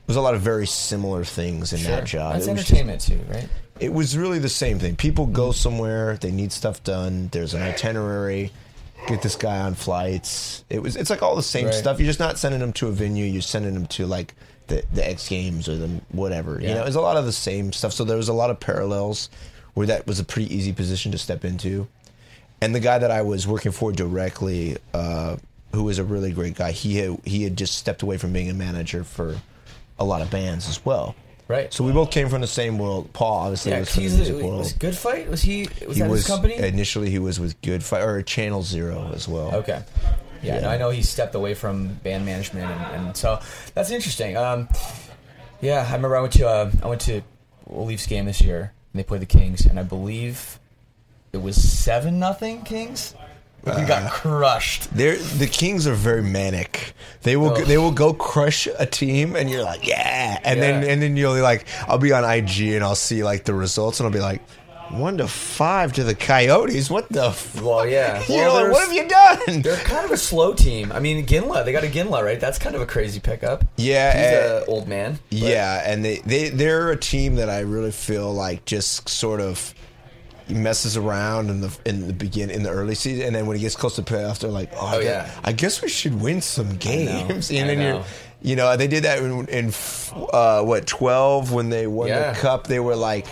was 0.07 0.17
a 0.17 0.21
lot 0.21 0.35
of 0.35 0.41
very 0.41 0.67
similar 0.67 1.25
things 1.25 1.73
in 1.73 1.83
that 1.85 2.05
job. 2.05 2.35
That's 2.35 2.47
It 2.47 2.53
was 2.53 2.61
just- 2.61 2.71
entertainment 2.73 3.01
too, 3.01 3.21
right? 3.29 3.49
it 3.81 3.93
was 3.93 4.17
really 4.17 4.39
the 4.39 4.49
same 4.49 4.79
thing. 4.79 4.97
People 4.97 5.27
go 5.27 5.53
somewhere, 5.53 6.17
they 6.21 6.31
need 6.33 6.51
stuff 6.53 6.83
done. 6.85 7.29
There's 7.33 7.55
an 7.55 7.63
itinerary. 7.63 8.53
Get 9.07 9.23
this 9.23 9.37
guy 9.37 9.61
on 9.61 9.75
flights. 9.75 10.65
It 10.69 10.83
was. 10.83 10.97
It's 10.97 11.09
like 11.11 11.23
all 11.23 11.37
the 11.37 11.43
same 11.43 11.67
Right. 11.67 11.75
stuff. 11.75 11.99
You're 12.01 12.09
just 12.09 12.19
not 12.19 12.37
sending 12.39 12.61
them 12.61 12.73
to 12.75 12.89
a 12.89 12.91
venue. 12.93 13.25
You're 13.25 13.43
sending 13.43 13.75
them 13.75 13.87
to 13.87 14.07
like 14.07 14.35
the 14.67 14.83
the 14.93 15.09
X 15.09 15.29
Games 15.29 15.69
or 15.69 15.77
the 15.77 15.89
whatever. 16.11 16.59
You 16.61 16.75
know, 16.75 16.83
it's 16.85 16.97
a 16.97 17.01
lot 17.01 17.17
of 17.17 17.25
the 17.25 17.33
same 17.33 17.73
stuff. 17.73 17.93
So 17.93 18.03
there 18.05 18.17
was 18.17 18.29
a 18.29 18.33
lot 18.33 18.51
of 18.51 18.59
parallels 18.59 19.29
where 19.75 19.87
that 19.87 20.09
was 20.09 20.19
a 20.19 20.25
pretty 20.25 20.53
easy 20.53 20.73
position 20.73 21.13
to 21.13 21.19
step 21.19 21.45
into. 21.45 21.87
And 22.61 22.75
the 22.75 22.81
guy 22.81 22.99
that 22.99 23.11
I 23.11 23.23
was 23.23 23.47
working 23.47 23.73
for 23.73 23.93
directly, 23.93 24.77
uh, 24.93 25.37
who 25.75 25.85
was 25.85 25.99
a 25.99 26.05
really 26.05 26.33
great 26.33 26.55
guy, 26.57 26.73
he 26.73 26.97
had, 26.97 27.19
he 27.25 27.45
had 27.45 27.57
just 27.57 27.77
stepped 27.77 28.03
away 28.03 28.17
from 28.19 28.33
being 28.33 28.51
a 28.51 28.55
manager 28.55 29.05
for 29.05 29.37
a 29.99 30.05
lot 30.05 30.23
of 30.23 30.31
bands 30.31 30.69
as 30.69 30.85
well. 30.85 31.15
Right. 31.47 31.73
So 31.73 31.83
we 31.85 31.93
both 31.93 32.11
came 32.11 32.29
from 32.29 32.41
the 32.43 32.47
same 32.47 32.79
world. 32.79 33.13
Paul 33.13 33.39
obviously 33.39 33.71
Yeah, 33.73 33.81
was 33.81 33.91
from 33.95 34.03
the 34.05 34.09
music 34.11 34.35
a, 34.35 34.45
world. 34.47 34.59
was 34.59 34.73
Good 34.75 34.97
Fight. 34.97 35.31
Was 35.31 35.41
he? 35.41 35.69
Was 35.87 35.97
he 35.97 36.03
that 36.03 36.11
was 36.11 36.21
his 36.21 36.27
company? 36.27 36.57
initially 36.57 37.09
he 37.11 37.19
was 37.19 37.41
with 37.41 37.59
Good 37.63 37.83
Fight 37.83 38.03
or 38.03 38.21
Channel 38.23 38.63
Zero 38.63 39.11
as 39.15 39.27
well. 39.27 39.55
Okay. 39.55 39.83
Yeah, 40.43 40.57
Yeah. 40.57 40.61
No, 40.61 40.69
I 40.69 40.77
know 40.77 40.91
he 40.91 41.03
stepped 41.03 41.35
away 41.35 41.55
from 41.55 41.95
band 41.95 42.27
management, 42.27 42.71
and, 42.71 43.07
and 43.07 43.17
so 43.17 43.41
that's 43.75 43.91
interesting. 43.91 44.37
Um, 44.37 44.69
yeah, 45.63 45.81
I 45.89 45.95
remember 45.95 46.17
I 46.17 46.21
went 46.21 46.35
to 46.35 46.47
uh, 46.47 46.71
I 46.83 46.87
went 46.87 47.01
to 47.03 47.23
a 47.71 47.81
Leafs 47.81 48.07
game 48.07 48.27
this 48.27 48.43
year, 48.43 48.73
and 48.93 48.99
they 49.01 49.03
played 49.03 49.23
the 49.23 49.27
Kings, 49.27 49.65
and 49.65 49.81
I 49.81 49.85
believe 49.85 50.58
it 51.33 51.39
was 51.43 51.57
seven 51.57 52.19
nothing 52.19 52.63
Kings. 52.63 53.15
We 53.65 53.73
got 53.85 54.11
crushed. 54.11 54.89
They're, 54.97 55.17
the 55.17 55.47
Kings 55.47 55.87
are 55.87 55.93
very 55.95 56.23
manic. 56.23 56.95
They 57.23 57.37
will 57.37 57.51
Ugh. 57.53 57.67
they 57.67 57.77
will 57.77 57.91
go 57.91 58.15
crush 58.15 58.67
a 58.79 58.87
team, 58.87 59.37
and 59.37 59.51
you're 59.51 59.65
like, 59.65 59.87
yeah, 59.87 60.41
and 60.43 60.63
then 60.63 60.85
and 60.85 61.03
then 61.03 61.17
you'll 61.17 61.35
be 61.35 61.43
like, 61.43 61.67
I'll 61.87 61.99
be 61.99 62.13
on 62.13 62.25
IG 62.25 62.61
and 62.75 62.83
I'll 62.85 62.95
see 62.95 63.23
like 63.25 63.45
the 63.45 63.53
results, 63.53 64.01
and 64.01 64.07
I'll 64.07 64.13
be 64.13 64.21
like, 64.21 64.41
One 64.91 65.19
to 65.19 65.29
five 65.29 65.93
to 65.95 66.05
the 66.05 66.15
Coyotes. 66.15 66.89
What 66.89 67.11
the? 67.11 67.27
F- 67.27 67.61
Well, 67.61 67.87
yeah. 67.87 68.23
You're 68.29 68.49
like, 68.49 68.55
there's- 68.63 68.73
what 68.73 68.89
have 68.89 68.93
you 68.97 69.09
done? 69.09 69.61
They're 69.63 69.77
kind 69.85 70.05
of 70.07 70.13
a 70.13 70.17
slow 70.17 70.55
team. 70.55 70.91
I 70.93 71.01
mean, 71.01 71.27
Iginla, 71.27 71.65
they 71.67 71.73
got 71.73 71.83
Iginla, 71.83 72.23
right? 72.25 72.41
That's 72.41 72.59
kind 72.59 72.75
of 72.75 72.81
a 72.81 72.87
crazy 72.87 73.21
pickup. 73.21 73.65
Yeah, 73.77 74.13
he's 74.17 74.27
eh, 74.27 74.57
an 74.59 74.65
old 74.67 74.89
man. 74.89 75.19
but- 75.29 75.39
Yeah, 75.41 75.83
and 75.85 76.03
they, 76.03 76.19
they 76.25 76.49
they're 76.49 76.91
a 76.91 76.97
team 76.97 77.35
that 77.35 77.51
I 77.51 77.61
really 77.61 77.93
feel 77.93 78.33
like 78.33 78.65
just 78.65 79.11
sort 79.11 79.43
of 79.43 79.75
messes 80.51 80.97
around 80.97 81.51
in 81.51 81.61
the 81.61 81.77
in 81.85 82.07
the 82.07 82.13
begin 82.13 82.51
in 82.51 82.63
the 82.63 82.71
early 82.71 82.95
season, 82.95 83.27
and 83.27 83.35
then 83.37 83.47
when 83.47 83.57
he 83.57 83.63
gets 83.63 83.77
close 83.77 83.97
to 83.97 84.03
playoffs, 84.03 84.39
they're 84.41 84.51
like, 84.51 84.71
oh, 84.75 84.87
I, 84.87 84.97
Oh, 84.97 85.01
guess, 85.03 85.29
yeah. 85.35 85.41
I 85.45 85.53
guess 85.53 85.83
we 85.83 85.89
should 85.89 86.21
win 86.21 86.41
some 86.41 86.77
games. 86.77 87.51
I 87.53 87.55
and 87.57 87.69
then 87.71 87.79
know. 87.79 87.95
you're, 87.97 88.05
you 88.41 88.57
know, 88.57 88.77
they 88.77 88.87
did 88.89 89.05
that 89.05 89.19
in, 89.23 89.47
in 89.49 89.73
uh, 90.33 90.63
what 90.63 90.87
twelve 90.87 91.53
when 91.53 91.69
they 91.71 91.87
won 91.87 92.09
Yeah. 92.09 92.33
the 92.33 92.39
cup. 92.39 92.67
They 92.67 92.81
were 92.81 92.97
like. 92.97 93.27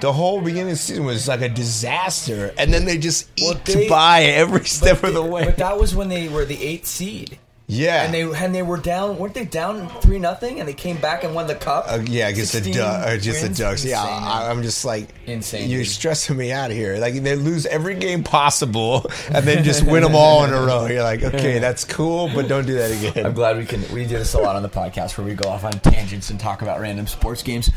The 0.00 0.14
whole 0.14 0.40
beginning 0.40 0.62
of 0.72 0.78
the 0.78 0.82
season 0.82 1.04
was 1.04 1.28
like 1.28 1.42
a 1.42 1.48
disaster, 1.50 2.54
and 2.56 2.72
then 2.72 2.86
they 2.86 2.96
just 2.96 3.28
Well, 3.38 3.52
eked 3.52 3.66
they- 3.66 3.86
by 3.86 4.22
every 4.22 4.64
step 4.64 5.04
of 5.04 5.12
the 5.12 5.22
way. 5.22 5.44
But 5.44 5.58
that 5.58 5.78
was 5.78 5.94
when 5.94 6.08
they 6.08 6.26
were 6.30 6.46
the 6.46 6.62
eighth 6.64 6.86
seed. 6.86 7.38
Yeah, 7.72 8.02
And 8.04 8.12
they 8.12 8.22
and 8.22 8.54
they 8.54 8.62
were 8.62 8.76
down. 8.78 9.16
weren't 9.16 9.34
they 9.34 9.44
down 9.44 9.88
three 10.00 10.18
nothing? 10.18 10.58
And 10.58 10.68
they 10.68 10.74
came 10.74 10.96
back 10.96 11.22
and 11.24 11.34
won 11.34 11.46
the 11.46 11.54
cup. 11.54 11.84
Uh, 11.88 12.00
yeah, 12.04 12.28
against 12.28 12.52
the 12.52 12.58
16 12.64 12.74
du- 12.74 13.08
or 13.12 13.16
just 13.18 13.42
the 13.42 13.48
Ducks. 13.48 13.84
Yeah, 13.84 14.02
Insane, 14.02 14.28
I, 14.28 14.50
I'm 14.50 14.62
just 14.62 14.84
like 14.84 15.08
Insane, 15.26 15.70
You're 15.70 15.84
stressing 15.84 16.36
me 16.36 16.50
out 16.50 16.70
here. 16.72 16.98
Like 16.98 17.14
they 17.22 17.36
lose 17.36 17.66
every 17.66 17.94
game 17.94 18.24
possible, 18.24 19.08
and 19.32 19.44
then 19.46 19.62
just 19.62 19.84
win 19.86 20.02
them 20.02 20.14
all 20.22 20.44
in 20.44 20.52
a 20.52 20.60
row. 20.60 20.86
You're 20.86 21.02
like, 21.04 21.22
okay, 21.22 21.58
that's 21.60 21.84
cool, 21.84 22.28
but 22.34 22.48
don't 22.48 22.66
do 22.66 22.74
that 22.74 22.90
again. 22.90 23.24
I'm 23.26 23.34
glad 23.34 23.56
we 23.56 23.64
can. 23.66 23.80
We 23.94 24.04
do 24.04 24.18
this 24.18 24.34
a 24.34 24.38
lot 24.38 24.56
on 24.56 24.62
the 24.62 24.68
podcast 24.68 25.16
where 25.16 25.26
we 25.26 25.34
go 25.34 25.48
off 25.48 25.64
on 25.64 25.72
tangents 25.72 26.30
and 26.30 26.40
talk 26.40 26.62
about 26.62 26.80
random 26.80 27.06
sports 27.06 27.42
games. 27.42 27.70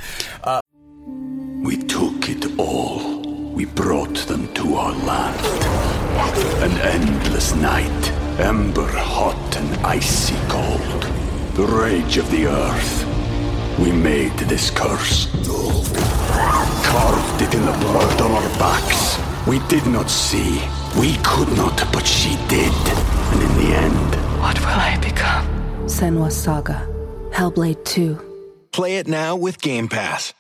Uh, 0.44 0.60
We 1.64 1.78
took 1.78 2.28
it 2.30 2.58
all. 2.60 3.22
We 3.54 3.66
brought 3.66 4.16
them 4.28 4.52
to 4.56 4.76
our 4.76 4.92
land. 5.06 5.40
An 6.64 6.72
endless 6.82 7.54
night, 7.56 8.12
ember 8.40 8.88
hot 8.92 9.56
and 9.58 9.86
icy 9.86 10.36
cold. 10.48 11.04
The 11.56 11.66
rage 11.66 12.18
of 12.18 12.30
the 12.32 12.48
earth. 12.48 13.06
We 13.80 13.92
made 13.92 14.34
this 14.40 14.70
curse. 14.70 15.28
Carved 16.86 17.42
it 17.42 17.54
in 17.54 17.66
the 17.66 17.72
blood 17.80 18.22
on 18.22 18.32
our 18.32 18.50
backs. 18.60 19.18
We 19.48 19.60
did 19.68 19.86
not 19.88 20.10
see. 20.10 20.62
We 21.00 21.16
could 21.24 21.50
not, 21.58 21.78
but 21.92 22.06
she 22.06 22.36
did. 22.48 22.72
And 23.34 23.42
in 23.42 23.56
the 23.58 23.76
end, 23.76 24.16
What 24.42 24.60
will 24.60 24.68
I 24.68 24.98
become? 25.02 25.46
Senua's 25.88 26.36
Saga. 26.36 26.88
Hellblade 27.32 27.84
2. 27.86 28.20
Play 28.72 28.98
it 28.98 29.08
now 29.08 29.36
with 29.36 29.62
Game 29.62 29.88
Pass. 29.88 30.34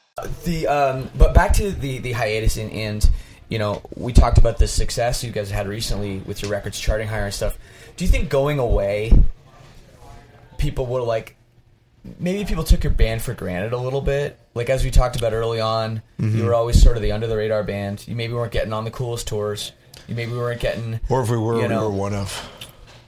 the 0.45 0.67
um, 0.67 1.09
but 1.17 1.33
back 1.33 1.53
to 1.53 1.71
the 1.71 1.97
the 1.99 2.11
hiatus 2.11 2.57
and, 2.57 2.71
and 2.71 3.09
you 3.49 3.57
know 3.59 3.81
we 3.95 4.13
talked 4.13 4.37
about 4.37 4.57
the 4.59 4.67
success 4.67 5.23
you 5.23 5.31
guys 5.31 5.49
had 5.49 5.67
recently 5.67 6.19
with 6.19 6.41
your 6.43 6.51
records 6.51 6.79
charting 6.79 7.07
higher 7.07 7.25
and 7.25 7.33
stuff. 7.33 7.57
Do 7.97 8.05
you 8.05 8.11
think 8.11 8.29
going 8.29 8.59
away, 8.59 9.11
people 10.57 10.85
were 10.85 11.01
like 11.01 11.35
maybe 12.19 12.43
people 12.45 12.63
took 12.63 12.83
your 12.83 12.91
band 12.91 13.21
for 13.21 13.33
granted 13.33 13.73
a 13.73 13.77
little 13.77 14.01
bit? 14.01 14.39
Like 14.55 14.69
as 14.69 14.83
we 14.83 14.91
talked 14.91 15.15
about 15.15 15.33
early 15.33 15.59
on, 15.59 16.01
Mm-hmm. 16.19 16.37
you 16.37 16.45
were 16.45 16.53
always 16.53 16.81
sort 16.81 16.95
of 16.95 17.03
the 17.03 17.11
under 17.11 17.27
the 17.27 17.35
radar 17.35 17.63
band. 17.63 18.07
You 18.07 18.15
maybe 18.15 18.33
weren't 18.33 18.51
getting 18.53 18.71
on 18.71 18.85
the 18.85 18.91
coolest 18.91 19.27
tours. 19.27 19.73
You 20.07 20.15
maybe 20.15 20.31
weren't 20.31 20.61
getting 20.61 20.99
or 21.09 21.21
if 21.21 21.29
we 21.29 21.37
were, 21.37 21.61
you 21.61 21.67
we 21.67 21.75
were 21.75 21.89
one 21.89 22.13
of. 22.13 22.49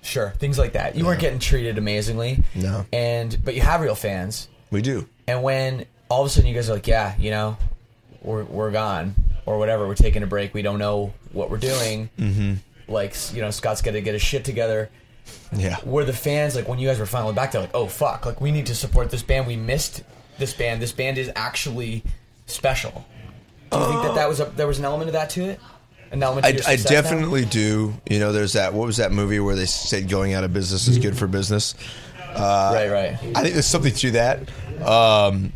Sure, 0.02 0.32
things 0.38 0.58
like 0.60 0.74
that. 0.74 0.96
You 0.96 1.06
weren't 1.06 1.20
getting 1.22 1.40
treated 1.40 1.78
amazingly. 1.78 2.44
No. 2.54 2.86
And 2.94 3.38
but 3.44 3.56
you 3.56 3.62
have 3.62 3.82
real 3.82 3.96
fans. 3.96 4.48
We 4.72 4.82
do. 4.82 5.08
And 5.28 5.42
when 5.44 5.86
all 6.10 6.22
of 6.22 6.28
a 6.28 6.30
sudden 6.30 6.48
you 6.50 6.54
guys 6.56 6.70
are 6.70 6.74
like, 6.74 6.88
yeah, 6.88 7.16
you 7.18 7.32
know, 7.32 7.58
we're 8.22 8.44
we're 8.44 8.72
gone 8.72 9.16
or 9.46 9.58
whatever, 9.58 9.88
we're 9.88 9.96
taking 9.96 10.24
a 10.24 10.28
break. 10.28 10.54
We 10.54 10.62
don't 10.62 10.80
know 10.80 11.14
what 11.32 11.50
we're 11.50 11.58
doing. 11.58 12.10
Mm-hmm. 12.20 12.54
Like 12.88 13.16
you 13.34 13.42
know, 13.42 13.52
Scott's 13.52 13.82
got 13.82 13.92
to 13.92 14.02
get 14.02 14.14
his 14.14 14.22
shit 14.22 14.46
together. 14.46 14.90
Yeah. 15.56 15.78
Were 15.86 16.06
the 16.06 16.14
fans 16.14 16.56
like 16.56 16.68
when 16.68 16.80
you 16.80 16.88
guys 16.88 17.00
were 17.00 17.06
finally 17.06 17.34
back? 17.34 17.52
They're 17.52 17.62
like, 17.62 17.74
oh 17.74 17.88
fuck, 17.88 18.26
like 18.26 18.42
we 18.42 18.52
need 18.52 18.68
to 18.68 18.76
support 18.76 19.10
this 19.10 19.24
band. 19.24 19.48
We 19.48 19.56
missed 19.56 20.04
this 20.38 20.54
band. 20.54 20.82
This 20.82 20.92
band 20.92 21.18
is 21.18 21.32
actually 21.36 22.04
special. 22.46 23.06
Do 23.72 23.80
you 23.80 23.88
think 23.88 24.04
that 24.04 24.16
that 24.16 24.30
was 24.30 24.40
a 24.40 24.46
there 24.46 24.68
was 24.68 24.80
an 24.80 24.86
element 24.86 25.10
of 25.10 25.14
that 25.14 25.30
to 25.32 25.44
it? 25.44 25.60
An 26.12 26.22
element. 26.22 26.46
I, 26.46 26.72
I 26.72 26.76
now? 26.76 26.84
definitely 26.84 27.46
do. 27.46 27.94
You 28.10 28.20
know, 28.20 28.32
there's 28.32 28.54
that. 28.54 28.74
What 28.74 28.86
was 28.86 28.98
that 28.98 29.12
movie 29.12 29.40
where 29.40 29.56
they 29.56 29.66
said 29.66 30.08
going 30.08 30.34
out 30.34 30.44
of 30.44 30.54
business 30.54 30.88
is 30.88 30.98
good 30.98 31.18
for 31.18 31.28
business? 31.28 31.76
Uh, 32.20 32.72
right, 32.74 32.92
right. 32.92 33.14
I 33.36 33.42
think 33.42 33.54
there's 33.54 33.66
something 33.66 33.94
to 33.94 34.12
that. 34.12 34.40
Um, 34.82 35.54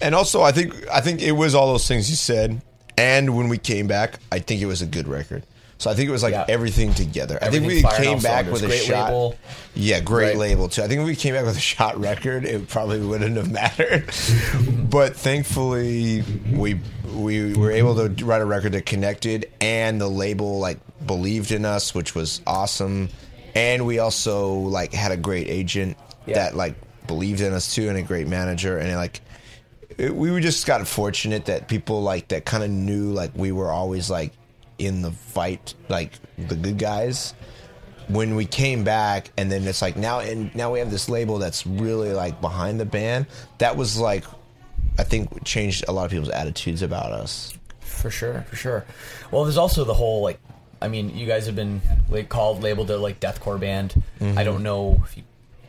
and 0.00 0.14
also, 0.14 0.42
I 0.42 0.52
think 0.52 0.74
I 0.88 1.00
think 1.00 1.22
it 1.22 1.32
was 1.32 1.54
all 1.54 1.68
those 1.68 1.86
things 1.86 2.10
you 2.10 2.16
said. 2.16 2.60
And 2.98 3.36
when 3.36 3.48
we 3.48 3.56
came 3.56 3.86
back, 3.86 4.18
I 4.30 4.38
think 4.38 4.60
it 4.60 4.66
was 4.66 4.82
a 4.82 4.86
good 4.86 5.08
record. 5.08 5.44
So 5.82 5.90
I 5.90 5.94
think 5.94 6.08
it 6.08 6.12
was 6.12 6.22
like 6.22 6.30
Yeah. 6.32 6.44
everything 6.48 6.94
together. 6.94 7.40
I 7.42 7.50
think 7.50 7.66
we 7.66 7.82
came 7.82 8.20
back 8.20 8.46
with 8.48 8.62
a 8.62 8.66
Great 8.68 8.82
shot. 8.82 9.06
label. 9.06 9.34
Yeah, 9.74 9.98
great 9.98 10.36
label 10.36 10.68
too. 10.68 10.80
I 10.84 10.86
think 10.86 11.00
if 11.00 11.06
we 11.08 11.16
came 11.16 11.34
back 11.34 11.44
with 11.44 11.56
a 11.56 11.60
shot 11.74 11.98
record, 12.00 12.44
it 12.44 12.68
probably 12.68 13.00
wouldn't 13.00 13.36
have 13.36 13.50
mattered. 13.50 14.04
but 14.88 15.16
thankfully, 15.16 16.22
we 16.52 16.78
we 17.12 17.52
were 17.54 17.72
able 17.72 17.96
to 17.96 18.24
write 18.24 18.40
a 18.42 18.44
record 18.44 18.72
that 18.72 18.86
connected, 18.86 19.50
and 19.60 20.00
the 20.00 20.06
label 20.06 20.60
like 20.60 20.78
believed 21.04 21.50
in 21.50 21.64
us, 21.64 21.92
which 21.92 22.14
was 22.14 22.40
awesome. 22.46 23.08
And 23.56 23.84
we 23.84 23.98
also 23.98 24.54
like 24.54 24.92
had 24.92 25.10
a 25.10 25.16
great 25.16 25.48
agent 25.48 25.96
Yeah. 26.26 26.34
that 26.36 26.56
like 26.56 26.76
believed 27.08 27.40
in 27.40 27.52
us 27.52 27.74
too, 27.74 27.88
and 27.88 27.98
a 27.98 28.02
great 28.02 28.28
manager, 28.28 28.78
and 28.78 28.94
like 28.94 29.20
it, 29.98 30.14
we 30.14 30.30
were 30.30 30.40
just 30.40 30.64
got 30.64 30.86
fortunate 30.86 31.46
that 31.46 31.66
people 31.66 32.02
like 32.04 32.28
that 32.28 32.44
kind 32.44 32.62
of 32.62 32.70
knew 32.70 33.10
like 33.10 33.32
we 33.34 33.50
were 33.50 33.72
always 33.72 34.08
like 34.08 34.30
in 34.86 35.02
the 35.02 35.10
fight, 35.12 35.74
like 35.88 36.12
the 36.38 36.56
good 36.56 36.78
guys 36.78 37.34
when 38.08 38.34
we 38.34 38.44
came 38.44 38.82
back 38.82 39.30
and 39.36 39.50
then 39.50 39.62
it's 39.62 39.80
like 39.80 39.96
now 39.96 40.18
and 40.18 40.52
now 40.56 40.72
we 40.72 40.80
have 40.80 40.90
this 40.90 41.08
label 41.08 41.38
that's 41.38 41.64
really 41.64 42.12
like 42.12 42.40
behind 42.40 42.80
the 42.80 42.84
band 42.84 43.24
that 43.58 43.76
was 43.76 43.96
like 43.96 44.24
i 44.98 45.04
think 45.04 45.44
changed 45.44 45.84
a 45.86 45.92
lot 45.92 46.04
of 46.04 46.10
people's 46.10 46.28
attitudes 46.28 46.82
about 46.82 47.12
us 47.12 47.56
For 47.80 48.10
sure, 48.10 48.44
for 48.48 48.56
sure. 48.56 48.84
Well, 49.30 49.44
there's 49.44 49.56
also 49.56 49.84
the 49.84 49.94
whole 49.94 50.22
like, 50.22 50.40
I 50.80 50.88
mean, 50.88 51.16
you 51.16 51.26
guys 51.26 51.46
have 51.46 51.54
been 51.54 51.80
like 52.08 52.28
called 52.28 52.60
labeled 52.62 52.90
a 52.90 52.96
like 52.96 53.20
deathcore 53.20 53.60
band. 53.60 53.94
Mm-hmm. 54.18 54.36
I 54.36 54.42
don't 54.42 54.64
know 54.64 55.00
if 55.04 55.16
you 55.16 55.22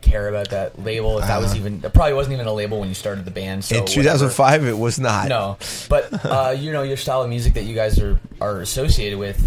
care 0.03 0.27
about 0.29 0.49
that 0.51 0.83
label. 0.83 1.17
If 1.19 1.25
that 1.27 1.41
was 1.41 1.55
even, 1.55 1.81
it 1.83 1.93
probably 1.93 2.13
wasn't 2.13 2.33
even 2.33 2.45
a 2.47 2.53
label 2.53 2.79
when 2.79 2.89
you 2.89 2.95
started 2.95 3.25
the 3.25 3.31
band. 3.31 3.65
So 3.65 3.75
Uh-huh. 3.77 3.85
in 3.85 3.91
2005 3.91 4.65
it 4.65 4.77
was 4.77 4.99
not 4.99 5.27
no. 5.29 5.57
But 5.89 6.25
uh, 6.25 6.55
you 6.57 6.71
know, 6.71 6.83
your 6.83 6.97
style 6.97 7.23
of 7.23 7.29
music 7.29 7.53
that 7.55 7.63
you 7.63 7.73
guys 7.75 7.99
are 7.99 8.19
are 8.39 8.59
associated 8.59 9.17
with. 9.19 9.41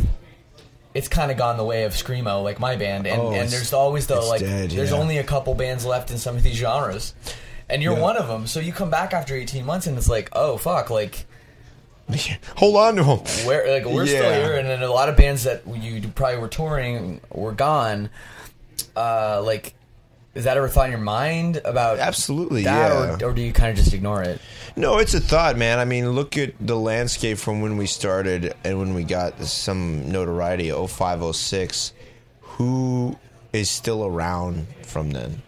It's 0.94 1.08
kind 1.08 1.30
of 1.30 1.36
gone 1.36 1.58
the 1.58 1.64
way 1.64 1.84
of 1.84 1.92
screamo, 1.92 2.42
like 2.42 2.58
my 2.58 2.74
band, 2.76 3.06
and, 3.06 3.20
Oh, 3.20 3.30
and 3.30 3.50
there's 3.50 3.74
always 3.74 4.06
the 4.06 4.18
like. 4.18 4.40
dead, 4.40 4.70
there's 4.70 4.92
yeah. 4.92 4.96
only 4.96 5.18
a 5.18 5.24
couple 5.24 5.54
bands 5.54 5.84
left 5.84 6.10
in 6.10 6.16
some 6.16 6.36
of 6.36 6.42
these 6.42 6.56
genres, 6.56 7.12
and 7.68 7.82
you're 7.82 7.92
Yeah. 7.92 8.00
one 8.00 8.16
of 8.16 8.28
them. 8.28 8.46
So 8.46 8.60
you 8.60 8.72
come 8.72 8.88
back 8.88 9.12
after 9.12 9.34
18 9.36 9.66
months, 9.66 9.86
and 9.86 9.98
it's 9.98 10.08
like, 10.08 10.30
oh 10.32 10.56
fuck, 10.56 10.88
like 10.88 11.26
hold 12.56 12.76
on 12.76 12.96
to 12.96 13.02
them 13.02 13.20
we're 13.44 13.68
like 13.70 13.84
we're 13.84 14.06
still 14.06 14.32
here, 14.32 14.56
and 14.56 14.66
then 14.68 14.82
a 14.82 14.88
lot 14.90 15.08
of 15.10 15.16
bands 15.18 15.42
that 15.44 15.62
you 15.66 16.00
probably 16.14 16.38
were 16.38 16.48
touring 16.48 17.20
were 17.30 17.52
gone. 17.52 18.08
Uh, 18.96 19.42
like, 19.44 19.74
has 20.36 20.44
that 20.44 20.56
ever 20.56 20.68
thought 20.68 20.84
in 20.84 20.92
your 20.92 21.00
mind 21.00 21.60
about 21.64 21.98
Absolutely, 21.98 22.62
that, 22.64 22.92
yeah. 23.20 23.26
or, 23.26 23.30
or 23.30 23.34
do 23.34 23.42
you 23.42 23.52
kind 23.52 23.70
of 23.70 23.76
just 23.76 23.92
ignore 23.92 24.22
it? 24.22 24.40
no 24.78 24.98
it's 24.98 25.14
a 25.14 25.20
thought 25.20 25.56
man 25.56 25.78
i 25.78 25.84
mean 25.86 26.10
look 26.10 26.36
at 26.36 26.52
the 26.60 26.76
landscape 26.76 27.38
from 27.38 27.62
when 27.62 27.78
we 27.78 27.86
started 27.86 28.52
and 28.62 28.78
when 28.78 28.92
we 28.92 29.02
got 29.04 29.40
some 29.42 30.12
notoriety 30.12 30.70
0506 30.70 31.94
who 32.42 33.16
is 33.54 33.70
still 33.70 34.04
around 34.04 34.66
from 34.82 35.10
then 35.12 35.40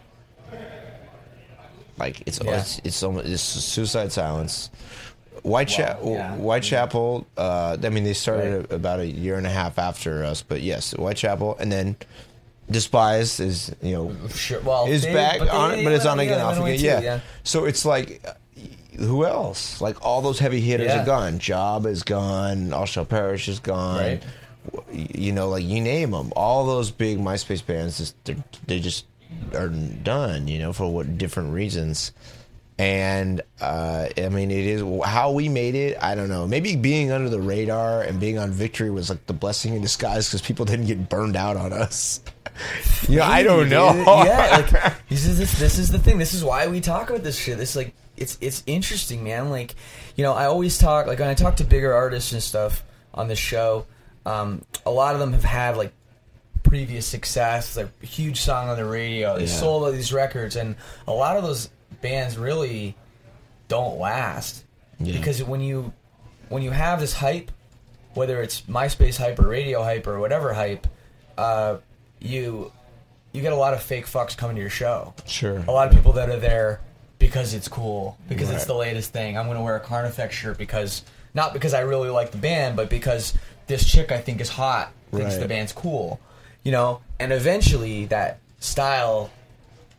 like 1.98 2.22
it's 2.26 2.40
Yeah. 2.42 2.60
it's 2.60 2.80
it's 2.84 3.02
almost 3.02 3.26
it's 3.26 3.42
suicide 3.42 4.12
silence 4.12 4.70
Whitechapel, 5.44 6.14
yeah. 6.14 6.34
Whitechapel. 6.34 7.24
Uh, 7.36 7.76
I 7.80 7.88
mean, 7.90 8.02
they 8.02 8.12
started 8.12 8.72
about 8.72 8.98
a 8.98 9.06
year 9.06 9.36
and 9.38 9.46
a 9.46 9.50
half 9.50 9.78
after 9.78 10.24
us, 10.24 10.42
but 10.42 10.62
yes, 10.62 10.90
Whitechapel, 10.94 11.56
and 11.60 11.70
then 11.70 11.96
Despised 12.70 13.40
Icon 13.40 13.74
you 13.82 13.92
know 13.92 14.28
Sure. 14.34 14.60
Well, 14.60 14.86
is 14.86 15.02
they- 15.02 15.14
back 15.14 15.38
but 15.38 15.48
on 15.48 15.70
they- 15.70 15.80
it, 15.80 15.84
but 15.84 15.92
it's 15.94 16.04
on 16.06 16.18
again, 16.20 16.40
off 16.40 16.58
again. 16.58 16.78
too, 16.78 16.84
Yeah. 16.84 17.00
yeah. 17.00 17.20
So 17.44 17.64
it's 17.64 17.84
like, 17.84 18.22
uh, 18.26 18.32
who 18.98 19.24
else? 19.24 19.80
Like 19.80 20.04
all 20.04 20.20
those 20.22 20.38
heavy 20.38 20.60
hitters 20.60 20.88
Yeah. 20.88 21.02
are 21.02 21.06
gone. 21.06 21.38
Job 21.38 21.86
is 21.86 22.02
gone. 22.02 22.72
All 22.72 22.84
Shall 22.86 23.04
Perish 23.04 23.48
is 23.48 23.58
gone. 23.60 23.96
Right. 23.98 24.22
You 24.92 25.32
know, 25.32 25.48
like 25.48 25.64
you 25.64 25.80
name 25.80 26.10
them. 26.10 26.32
All 26.36 26.66
those 26.66 26.90
big 26.90 27.18
MySpace 27.18 27.64
bands, 27.64 27.98
just 27.98 28.14
they're- 28.24 28.44
they 28.66 28.80
just 28.80 29.06
are 29.54 29.68
done. 29.68 30.46
You 30.48 30.58
know, 30.58 30.72
for 30.74 30.92
what 30.92 31.16
different 31.16 31.54
reasons. 31.54 32.12
And 32.80 33.40
uh, 33.60 34.06
I 34.16 34.28
mean, 34.28 34.50
it 34.52 34.64
is 34.66 34.82
how 35.04 35.32
we 35.32 35.48
made 35.48 35.74
it. 35.74 35.96
I 36.00 36.14
don't 36.14 36.28
know. 36.28 36.46
Maybe 36.46 36.76
being 36.76 37.10
under 37.10 37.28
the 37.28 37.40
radar 37.40 38.02
and 38.02 38.20
being 38.20 38.38
on 38.38 38.52
Victory 38.52 38.88
was 38.90 39.10
like 39.10 39.26
the 39.26 39.32
blessing 39.32 39.74
in 39.74 39.82
disguise 39.82 40.28
because 40.28 40.42
people 40.42 40.64
didn't 40.66 40.86
get 40.86 41.08
burned 41.08 41.34
out 41.34 41.56
on 41.56 41.72
us. 41.72 42.20
Yeah, 43.08 43.26
I 43.26 43.42
don't 43.42 43.70
know. 43.70 43.94
yeah, 44.24 44.56
like 44.70 44.94
this 45.08 45.24
is 45.26 45.38
this, 45.38 45.58
this 45.58 45.78
is 45.78 45.88
the 45.90 45.98
thing. 45.98 46.18
This 46.18 46.34
is 46.34 46.44
why 46.44 46.66
we 46.66 46.80
talk 46.80 47.08
about 47.08 47.22
this 47.22 47.38
shit. 47.38 47.56
This 47.56 47.74
like 47.74 47.94
it's 48.16 48.36
it's 48.40 48.62
interesting, 48.66 49.24
man. 49.24 49.48
Like 49.50 49.74
you 50.16 50.24
know, 50.24 50.34
I 50.34 50.44
always 50.46 50.76
talk 50.76 51.06
like 51.06 51.18
when 51.18 51.28
I 51.28 51.34
talk 51.34 51.56
to 51.56 51.64
bigger 51.64 51.94
artists 51.94 52.32
and 52.32 52.42
stuff 52.42 52.84
on 53.14 53.28
this 53.28 53.38
show. 53.38 53.86
Um, 54.26 54.62
a 54.84 54.90
lot 54.90 55.14
of 55.14 55.20
them 55.20 55.32
have 55.32 55.44
had 55.44 55.76
like 55.78 55.92
previous 56.64 57.06
success, 57.06 57.76
like 57.78 57.88
a 58.02 58.06
huge 58.06 58.40
song 58.40 58.68
on 58.68 58.76
the 58.76 58.84
radio. 58.84 59.36
They 59.36 59.42
Yeah. 59.44 59.48
sold 59.48 59.84
all 59.84 59.92
these 59.92 60.12
records, 60.12 60.56
and 60.56 60.76
a 61.06 61.12
lot 61.12 61.36
of 61.38 61.44
those 61.44 61.70
bands 62.02 62.36
really 62.36 62.94
don't 63.68 63.98
last 63.98 64.64
Yeah. 65.00 65.16
because 65.16 65.42
when 65.42 65.60
you 65.62 65.92
when 66.50 66.62
you 66.62 66.72
have 66.72 67.00
this 67.00 67.14
hype, 67.14 67.50
whether 68.14 68.42
it's 68.42 68.62
MySpace 68.62 69.16
hype 69.16 69.38
or 69.38 69.46
radio 69.48 69.82
hype 69.82 70.06
or 70.06 70.18
whatever 70.20 70.52
hype, 70.52 70.86
uh, 71.38 71.76
you 72.20 72.72
you 73.32 73.42
get 73.42 73.52
a 73.52 73.56
lot 73.56 73.74
of 73.74 73.82
fake 73.82 74.06
fucks 74.06 74.36
coming 74.36 74.56
to 74.56 74.60
your 74.62 74.70
show. 74.70 75.12
Sure. 75.26 75.58
A 75.68 75.70
lot 75.72 75.88
of 75.88 75.94
people 75.94 76.12
that 76.14 76.30
are 76.30 76.38
there 76.38 76.80
because 77.18 77.52
it's 77.52 77.68
cool, 77.68 78.16
because 78.28 78.50
it's 78.50 78.64
the 78.64 78.74
latest 78.74 79.12
thing. 79.12 79.36
I'm 79.36 79.46
going 79.46 79.58
to 79.58 79.62
wear 79.62 79.76
a 79.76 79.80
Carnifex 79.80 80.34
shirt 80.34 80.56
because 80.56 81.02
not 81.34 81.52
because 81.52 81.74
I 81.74 81.80
really 81.80 82.08
like 82.10 82.30
the 82.30 82.38
band, 82.38 82.76
but 82.76 82.88
because 82.88 83.34
this 83.66 83.84
chick 83.84 84.10
I 84.12 84.18
think 84.18 84.40
is 84.40 84.48
hot 84.48 84.92
thinks 85.12 85.34
Right. 85.34 85.40
the 85.40 85.48
band's 85.48 85.72
cool. 85.72 86.20
You 86.64 86.72
know, 86.72 87.00
and 87.20 87.32
eventually 87.32 88.06
that 88.06 88.38
style 88.60 89.30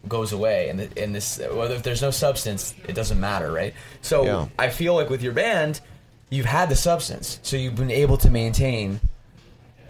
goes 0.07 0.31
away, 0.33 0.69
and 0.69 0.79
and 0.97 1.13
this 1.13 1.39
whether 1.51 1.75
if 1.75 1.83
there's 1.83 2.01
no 2.01 2.11
substance, 2.11 2.73
it 2.87 2.93
doesn't 2.95 3.19
matter, 3.19 3.51
right? 3.51 3.73
So 4.01 4.23
Yeah. 4.23 4.47
I 4.57 4.69
feel 4.69 4.95
like 4.95 5.09
with 5.09 5.21
your 5.21 5.33
band, 5.33 5.81
you've 6.29 6.45
had 6.45 6.69
the 6.69 6.75
substance, 6.75 7.39
so 7.43 7.57
you've 7.57 7.75
been 7.75 7.91
able 7.91 8.17
to 8.17 8.29
maintain 8.29 9.01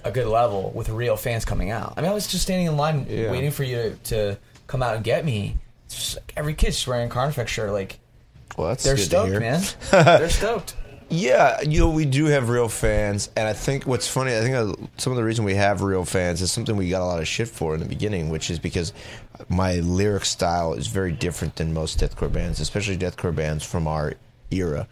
a 0.03 0.11
good 0.11 0.27
level 0.27 0.71
with 0.75 0.89
real 0.89 1.15
fans 1.17 1.45
coming 1.45 1.71
out. 1.71 1.93
I 1.97 2.01
mean, 2.01 2.11
I 2.11 2.13
was 2.13 2.27
just 2.27 2.43
standing 2.43 2.67
in 2.67 2.77
line 2.77 3.05
Yeah. 3.09 3.31
waiting 3.31 3.51
for 3.51 3.63
you 3.63 3.75
to, 3.75 3.95
to 4.15 4.37
come 4.67 4.81
out 4.83 4.95
and 4.95 5.03
get 5.03 5.25
me. 5.25 5.57
It's 5.85 5.95
just 5.95 6.15
like 6.17 6.33
every 6.37 6.53
kid's 6.53 6.75
just 6.77 6.87
wearing 6.87 7.07
a 7.07 7.09
Carnifex 7.09 7.51
shirt. 7.51 7.71
Like 7.71 7.99
Well, 8.57 8.75
they're 8.75 8.97
stoked, 8.97 9.39
man. 9.39 9.61
they're 9.91 10.29
stoked. 10.29 10.75
Yeah, 11.11 11.59
you 11.61 11.79
know, 11.79 11.89
we 11.89 12.05
do 12.05 12.25
have 12.25 12.49
real 12.49 12.69
fans, 12.69 13.31
and 13.35 13.47
I 13.47 13.53
think 13.53 13.87
what's 13.87 14.07
funny, 14.07 14.37
I 14.37 14.41
think 14.41 14.53
uh, 14.55 14.73
some 14.97 15.11
of 15.11 15.17
the 15.17 15.23
reason 15.23 15.43
we 15.43 15.55
have 15.55 15.81
real 15.81 16.05
fans 16.05 16.39
is 16.39 16.51
something 16.51 16.75
we 16.77 16.87
got 16.87 17.01
a 17.01 17.05
lot 17.05 17.19
of 17.19 17.27
shit 17.27 17.47
for 17.47 17.73
in 17.73 17.79
the 17.79 17.87
beginning, 17.87 18.29
which 18.29 18.51
is 18.51 18.59
because 18.59 18.93
my 19.47 19.77
lyric 19.79 20.23
style 20.23 20.75
is 20.75 20.85
very 20.85 21.11
different 21.11 21.55
than 21.55 21.73
most 21.73 21.99
deathcore 21.99 22.31
bands, 22.31 22.59
especially 22.59 22.95
deathcore 22.95 23.35
bands 23.35 23.63
from 23.65 23.87
our 23.87 24.13
era. 24.51 24.87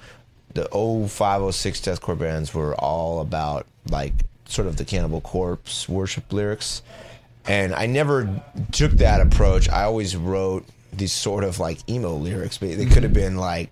The 0.56 0.68
05, 1.08 1.54
06 1.54 1.82
deathcore 1.82 2.18
bands 2.18 2.52
were 2.52 2.74
all 2.74 3.22
about 3.22 3.68
like 3.92 4.14
sort 4.48 4.68
of 4.68 4.78
the 4.78 4.86
Cannibal 4.86 5.22
Corpse 5.22 5.88
worship 5.88 6.32
lyrics, 6.32 6.82
and 7.46 7.74
I 7.74 7.86
never 7.86 8.44
took 8.72 8.92
that 8.94 9.22
approach. 9.22 9.70
I 9.70 9.84
always 9.84 10.16
wrote 10.16 10.66
these 10.94 11.14
sort 11.14 11.44
of 11.44 11.60
like 11.60 11.78
emo 11.90 12.16
lyrics, 12.16 12.58
but 12.58 12.78
they 12.78 12.86
could 12.86 13.04
have 13.04 13.14
been 13.14 13.38
like 13.38 13.72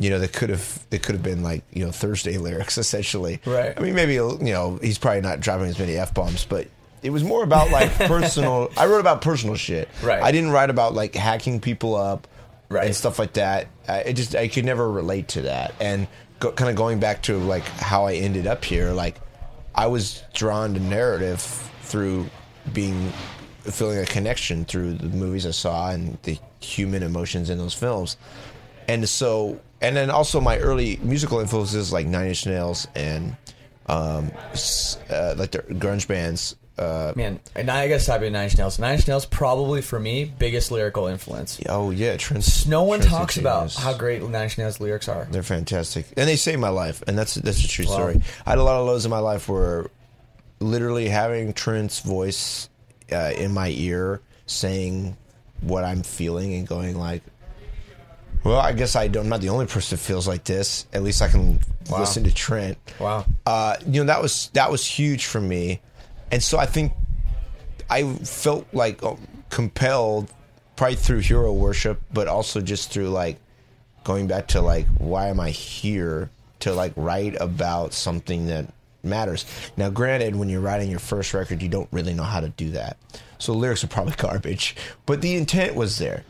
you 0.00 0.08
know, 0.08 0.18
they 0.18 0.28
could 0.28 0.48
have 0.48 0.84
they 0.88 0.98
could 0.98 1.14
have 1.14 1.22
been 1.22 1.42
like 1.42 1.62
you 1.72 1.84
know 1.84 1.92
Thursday 1.92 2.38
lyrics 2.38 2.78
essentially. 2.78 3.40
Right. 3.44 3.74
I 3.76 3.80
mean, 3.80 3.94
maybe 3.94 4.14
you 4.14 4.38
know 4.40 4.78
he's 4.82 4.98
probably 4.98 5.20
not 5.20 5.40
dropping 5.40 5.66
as 5.66 5.78
many 5.78 5.96
f 5.96 6.12
bombs, 6.14 6.44
but 6.44 6.66
it 7.02 7.10
was 7.10 7.22
more 7.22 7.44
about 7.44 7.70
like 7.70 7.92
personal. 7.98 8.72
I 8.76 8.86
wrote 8.86 9.00
about 9.00 9.20
personal 9.20 9.54
shit. 9.54 9.88
Right. 10.02 10.22
I 10.22 10.32
didn't 10.32 10.50
write 10.50 10.70
about 10.70 10.94
like 10.94 11.14
hacking 11.14 11.60
people 11.60 11.94
up. 11.94 12.26
Right. 12.70 12.86
And 12.86 12.94
stuff 12.94 13.18
like 13.18 13.32
that. 13.32 13.66
I 13.88 13.98
it 14.00 14.12
just 14.14 14.34
I 14.34 14.48
could 14.48 14.64
never 14.64 14.90
relate 14.90 15.28
to 15.28 15.42
that. 15.42 15.74
And 15.80 16.06
go, 16.38 16.52
kind 16.52 16.70
of 16.70 16.76
going 16.76 17.00
back 17.00 17.22
to 17.24 17.36
like 17.36 17.64
how 17.64 18.06
I 18.06 18.14
ended 18.14 18.46
up 18.46 18.64
here, 18.64 18.92
like 18.92 19.16
I 19.74 19.86
was 19.86 20.22
drawn 20.34 20.74
to 20.74 20.80
narrative 20.80 21.40
through 21.82 22.28
being 22.72 23.12
feeling 23.62 23.98
a 23.98 24.06
connection 24.06 24.64
through 24.64 24.94
the 24.94 25.08
movies 25.08 25.46
I 25.46 25.50
saw 25.50 25.90
and 25.90 26.18
the 26.22 26.38
human 26.60 27.02
emotions 27.02 27.50
in 27.50 27.58
those 27.58 27.74
films. 27.74 28.16
And 28.88 29.08
so, 29.08 29.60
and 29.80 29.96
then 29.96 30.10
also 30.10 30.40
my 30.40 30.58
early 30.58 30.98
musical 31.02 31.40
influences 31.40 31.92
like 31.92 32.06
Nine 32.06 32.28
Inch 32.28 32.46
Nails 32.46 32.88
and 32.94 33.36
um, 33.86 34.30
uh, 35.10 35.34
like 35.36 35.52
the 35.52 35.64
grunge 35.74 36.08
bands. 36.08 36.56
Uh, 36.80 37.12
Man, 37.14 37.38
and 37.54 37.70
I 37.70 37.86
gotta 37.88 38.00
stop 38.00 38.22
you 38.22 38.30
Nine 38.30 38.44
Inch 38.44 38.56
Nails. 38.56 38.78
Nine 38.78 38.94
Inch 38.94 39.06
Nails 39.06 39.26
probably 39.26 39.82
for 39.82 40.00
me 40.00 40.24
biggest 40.24 40.70
lyrical 40.70 41.06
influence. 41.08 41.60
oh 41.68 41.90
yeah, 41.90 42.16
Trans. 42.16 42.66
No 42.66 42.84
one 42.84 43.00
Trans- 43.00 43.12
talks 43.12 43.36
about 43.36 43.74
how 43.74 43.92
great 43.92 44.22
Nine 44.22 44.44
Inch 44.44 44.56
Nails 44.56 44.80
lyrics 44.80 45.06
are. 45.06 45.28
They're 45.30 45.42
fantastic, 45.42 46.06
and 46.16 46.26
they 46.26 46.36
saved 46.36 46.58
my 46.60 46.70
life, 46.70 47.02
and 47.06 47.18
that's 47.18 47.34
that's 47.34 47.62
a 47.62 47.68
true 47.68 47.84
Wow. 47.86 47.92
story. 47.92 48.20
I 48.46 48.50
had 48.50 48.58
a 48.58 48.62
lot 48.62 48.80
of 48.80 48.86
lows 48.86 49.04
in 49.04 49.10
my 49.10 49.18
life 49.18 49.46
where 49.48 49.90
literally 50.60 51.08
having 51.08 51.52
Trent's 51.52 52.00
voice 52.00 52.68
uh, 53.12 53.32
in 53.36 53.52
my 53.52 53.68
ear 53.68 54.20
saying 54.46 55.16
what 55.60 55.84
I'm 55.84 56.02
feeling 56.02 56.54
and 56.54 56.66
going 56.66 56.96
like, 56.98 57.22
"Well, 58.42 58.58
I 58.58 58.72
guess 58.72 58.96
I 58.96 59.08
don't, 59.08 59.24
I'm 59.24 59.28
not 59.28 59.40
the 59.42 59.50
only 59.50 59.66
person 59.66 59.96
that 59.98 60.02
feels 60.02 60.26
like 60.26 60.44
this. 60.44 60.86
At 60.94 61.02
least 61.02 61.20
I 61.20 61.28
can 61.28 61.60
Wow. 61.90 62.00
listen 62.00 62.24
to 62.24 62.32
Trent." 62.32 62.78
Wow. 62.98 63.26
Uh, 63.44 63.76
you 63.86 64.00
know 64.00 64.06
that 64.06 64.22
was 64.22 64.48
that 64.54 64.70
was 64.70 64.84
huge 64.86 65.26
for 65.26 65.40
me, 65.40 65.80
and 66.30 66.42
so 66.42 66.58
I 66.58 66.66
think 66.66 66.92
I 67.88 68.04
felt 68.14 68.66
like 68.72 69.02
uh, 69.02 69.16
compelled, 69.48 70.32
probably 70.76 70.96
through 70.96 71.18
hero 71.18 71.52
worship, 71.52 72.00
but 72.12 72.28
also 72.28 72.60
just 72.60 72.92
through 72.92 73.10
like 73.10 73.38
going 74.04 74.26
back 74.26 74.48
to 74.48 74.60
like 74.60 74.86
why 74.98 75.28
am 75.28 75.40
I 75.40 75.50
here 75.50 76.30
to 76.60 76.72
like 76.72 76.92
write 76.96 77.40
about 77.40 77.92
something 77.92 78.46
that 78.46 78.66
matters. 79.02 79.44
Now, 79.76 79.90
granted, 79.90 80.36
when 80.36 80.48
you're 80.48 80.60
writing 80.60 80.90
your 80.90 81.00
first 81.00 81.34
record, 81.34 81.62
you 81.62 81.68
don't 81.68 81.88
really 81.90 82.14
know 82.14 82.22
how 82.22 82.40
to 82.40 82.48
do 82.50 82.70
that, 82.70 82.96
so 83.38 83.52
lyrics 83.52 83.82
are 83.82 83.88
probably 83.88 84.14
garbage, 84.16 84.76
but 85.06 85.20
the 85.20 85.36
intent 85.36 85.74
was 85.74 85.98
there. 85.98 86.24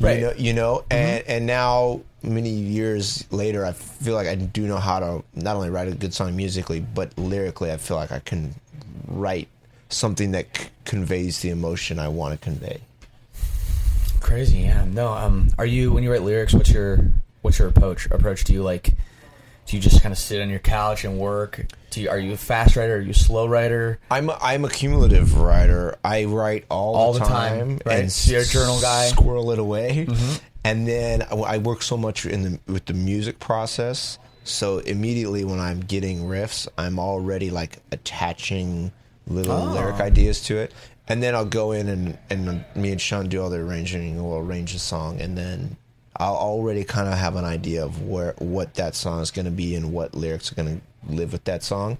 Right. 0.00 0.18
You 0.18 0.24
know, 0.24 0.32
you 0.36 0.52
know 0.54 0.84
and 0.90 1.24
and 1.28 1.46
now 1.46 2.00
many 2.22 2.50
years 2.50 3.24
later, 3.30 3.64
I 3.64 3.72
feel 3.72 4.14
like 4.14 4.26
I 4.26 4.34
do 4.34 4.66
know 4.66 4.78
how 4.78 4.98
to 4.98 5.24
not 5.34 5.54
only 5.56 5.70
write 5.70 5.88
a 5.88 5.94
good 5.94 6.12
song 6.12 6.34
musically, 6.34 6.80
but 6.80 7.16
lyrically, 7.16 7.70
I 7.70 7.76
feel 7.76 7.96
like 7.96 8.10
I 8.10 8.18
can 8.18 8.54
write 9.06 9.48
something 9.88 10.32
that 10.32 10.46
c- 10.56 10.66
conveys 10.84 11.40
the 11.40 11.50
emotion 11.50 11.98
I 11.98 12.08
want 12.08 12.32
to 12.38 12.44
convey. 12.44 12.80
Crazy, 14.20 14.58
yeah. 14.60 14.84
No, 14.84 15.12
um, 15.12 15.48
are 15.58 15.66
you 15.66 15.92
when 15.92 16.02
you 16.02 16.10
write 16.10 16.22
lyrics? 16.22 16.54
What's 16.54 16.70
your 16.70 17.04
what's 17.42 17.58
your 17.58 17.68
approach? 17.68 18.06
Approach? 18.06 18.44
Do 18.44 18.52
you 18.54 18.62
like? 18.62 18.94
Do 19.66 19.76
you 19.76 19.82
just 19.82 20.02
kind 20.02 20.12
of 20.12 20.18
sit 20.18 20.40
on 20.42 20.48
your 20.50 20.58
couch 20.58 21.04
and 21.04 21.18
work? 21.18 21.66
Do 21.90 22.02
you, 22.02 22.10
are 22.10 22.18
you 22.18 22.32
a 22.34 22.36
fast 22.36 22.76
writer? 22.76 22.96
Are 22.96 23.00
you 23.00 23.12
a 23.12 23.14
slow 23.14 23.46
writer? 23.46 23.98
I'm 24.10 24.28
a, 24.28 24.38
I'm 24.42 24.64
a 24.64 24.68
cumulative 24.68 25.38
writer. 25.38 25.96
I 26.04 26.24
write 26.26 26.66
all, 26.70 26.94
All 26.96 27.12
the 27.14 27.20
the 27.20 27.24
time, 27.24 27.58
time, 27.58 27.80
right? 27.86 28.00
and 28.00 28.12
So 28.12 28.32
you're 28.32 28.42
a 28.42 28.46
journal 28.46 28.78
guy? 28.82 29.06
Mm-hmm. 29.06 29.16
Squirrel 29.20 29.50
it 29.52 29.58
away, 29.58 30.06
and 30.64 30.86
then 30.88 31.22
I, 31.22 31.34
I 31.34 31.58
work 31.58 31.82
so 31.82 31.96
much 31.96 32.26
in 32.26 32.42
the 32.42 32.72
with 32.72 32.86
the 32.86 32.94
music 32.94 33.38
process. 33.40 34.18
So 34.44 34.78
immediately 34.78 35.44
when 35.44 35.58
I'm 35.58 35.80
getting 35.80 36.20
riffs, 36.24 36.68
I'm 36.78 36.98
already 36.98 37.50
like 37.50 37.78
attaching 37.92 38.92
little 39.26 39.54
Oh. 39.56 39.72
lyric 39.72 40.00
ideas 40.00 40.42
to 40.44 40.58
it, 40.58 40.72
and 41.08 41.22
then 41.22 41.34
I'll 41.34 41.46
go 41.46 41.72
in 41.72 41.88
and 41.88 42.18
and 42.30 42.64
me 42.76 42.92
and 42.92 43.00
Sean 43.00 43.28
do 43.28 43.42
all 43.42 43.48
the 43.50 43.56
arranging, 43.58 44.22
we'll 44.22 44.38
arrange 44.38 44.74
the 44.74 44.78
song, 44.78 45.20
and 45.20 45.36
then 45.36 45.76
I'll 46.16 46.36
already 46.36 46.84
kind 46.84 47.08
of 47.08 47.14
have 47.18 47.36
an 47.36 47.44
idea 47.44 47.84
of 47.84 48.02
where 48.02 48.34
what 48.38 48.74
that 48.74 48.94
song 48.94 49.20
is 49.22 49.30
going 49.30 49.46
to 49.46 49.50
be 49.50 49.74
and 49.74 49.92
what 49.92 50.14
lyrics 50.14 50.52
are 50.52 50.54
going 50.54 50.80
to 51.08 51.12
live 51.14 51.32
with 51.32 51.44
that 51.44 51.62
song. 51.62 51.98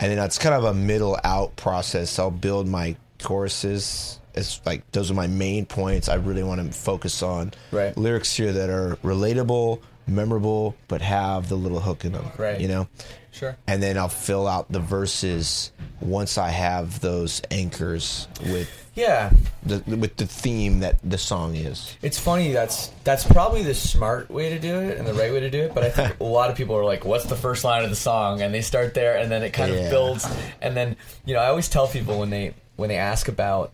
And 0.00 0.10
then 0.10 0.18
it's 0.24 0.38
kind 0.38 0.54
of 0.54 0.64
a 0.64 0.72
middle 0.74 1.18
out 1.24 1.54
process. 1.56 2.18
I'll 2.18 2.30
build 2.30 2.66
my 2.66 2.96
choruses. 3.20 4.18
It's 4.34 4.60
like 4.64 4.90
those 4.92 5.10
are 5.10 5.14
my 5.14 5.26
main 5.26 5.66
points. 5.66 6.08
I 6.08 6.14
really 6.14 6.42
want 6.42 6.64
to 6.64 6.76
focus 6.78 7.22
on 7.22 7.52
Right. 7.70 7.96
lyrics 7.96 8.34
here 8.34 8.52
that 8.52 8.70
are 8.70 8.96
relatable, 9.04 9.80
memorable, 10.06 10.74
but 10.88 11.00
have 11.02 11.48
the 11.48 11.56
little 11.56 11.80
hook 11.80 12.04
in 12.04 12.12
them. 12.12 12.26
Right. 12.36 12.60
You 12.60 12.68
know. 12.68 12.88
Sure. 13.32 13.56
And 13.66 13.82
then 13.82 13.98
I'll 13.98 14.08
fill 14.08 14.46
out 14.46 14.70
the 14.70 14.78
verses 14.78 15.72
once 16.00 16.38
I 16.38 16.50
have 16.50 17.00
those 17.00 17.42
anchors 17.50 18.28
with 18.40 18.70
Yeah, 18.94 19.32
the 19.64 19.82
with 19.96 20.16
the 20.18 20.26
theme 20.26 20.78
that 20.80 20.98
the 21.02 21.18
song 21.18 21.56
is. 21.56 21.96
it's 22.00 22.16
funny. 22.18 22.52
That's 22.52 22.92
that's 23.02 23.24
probably 23.24 23.64
the 23.64 23.74
smart 23.74 24.30
way 24.30 24.50
to 24.50 24.60
do 24.60 24.78
it 24.78 24.98
and 24.98 25.06
the 25.06 25.14
right 25.14 25.32
way 25.32 25.40
to 25.40 25.50
do 25.50 25.62
it. 25.62 25.74
But 25.74 25.82
I 25.82 25.90
think 25.90 26.20
a 26.20 26.24
lot 26.24 26.48
of 26.48 26.56
people 26.56 26.76
are 26.76 26.84
like, 26.84 27.04
"What's 27.04 27.24
the 27.24 27.34
first 27.34 27.64
line 27.64 27.82
of 27.82 27.90
the 27.90 27.96
song?" 27.96 28.40
And 28.40 28.54
they 28.54 28.60
start 28.60 28.94
there, 28.94 29.16
and 29.16 29.32
then 29.32 29.42
it 29.42 29.50
kind 29.50 29.72
Yeah. 29.74 29.80
of 29.80 29.90
builds. 29.90 30.28
And 30.62 30.76
then 30.76 30.94
you 31.24 31.34
know, 31.34 31.40
I 31.40 31.48
always 31.48 31.68
tell 31.68 31.88
people 31.88 32.20
when 32.20 32.30
they 32.30 32.54
when 32.76 32.88
they 32.88 32.98
ask 32.98 33.26
about 33.26 33.72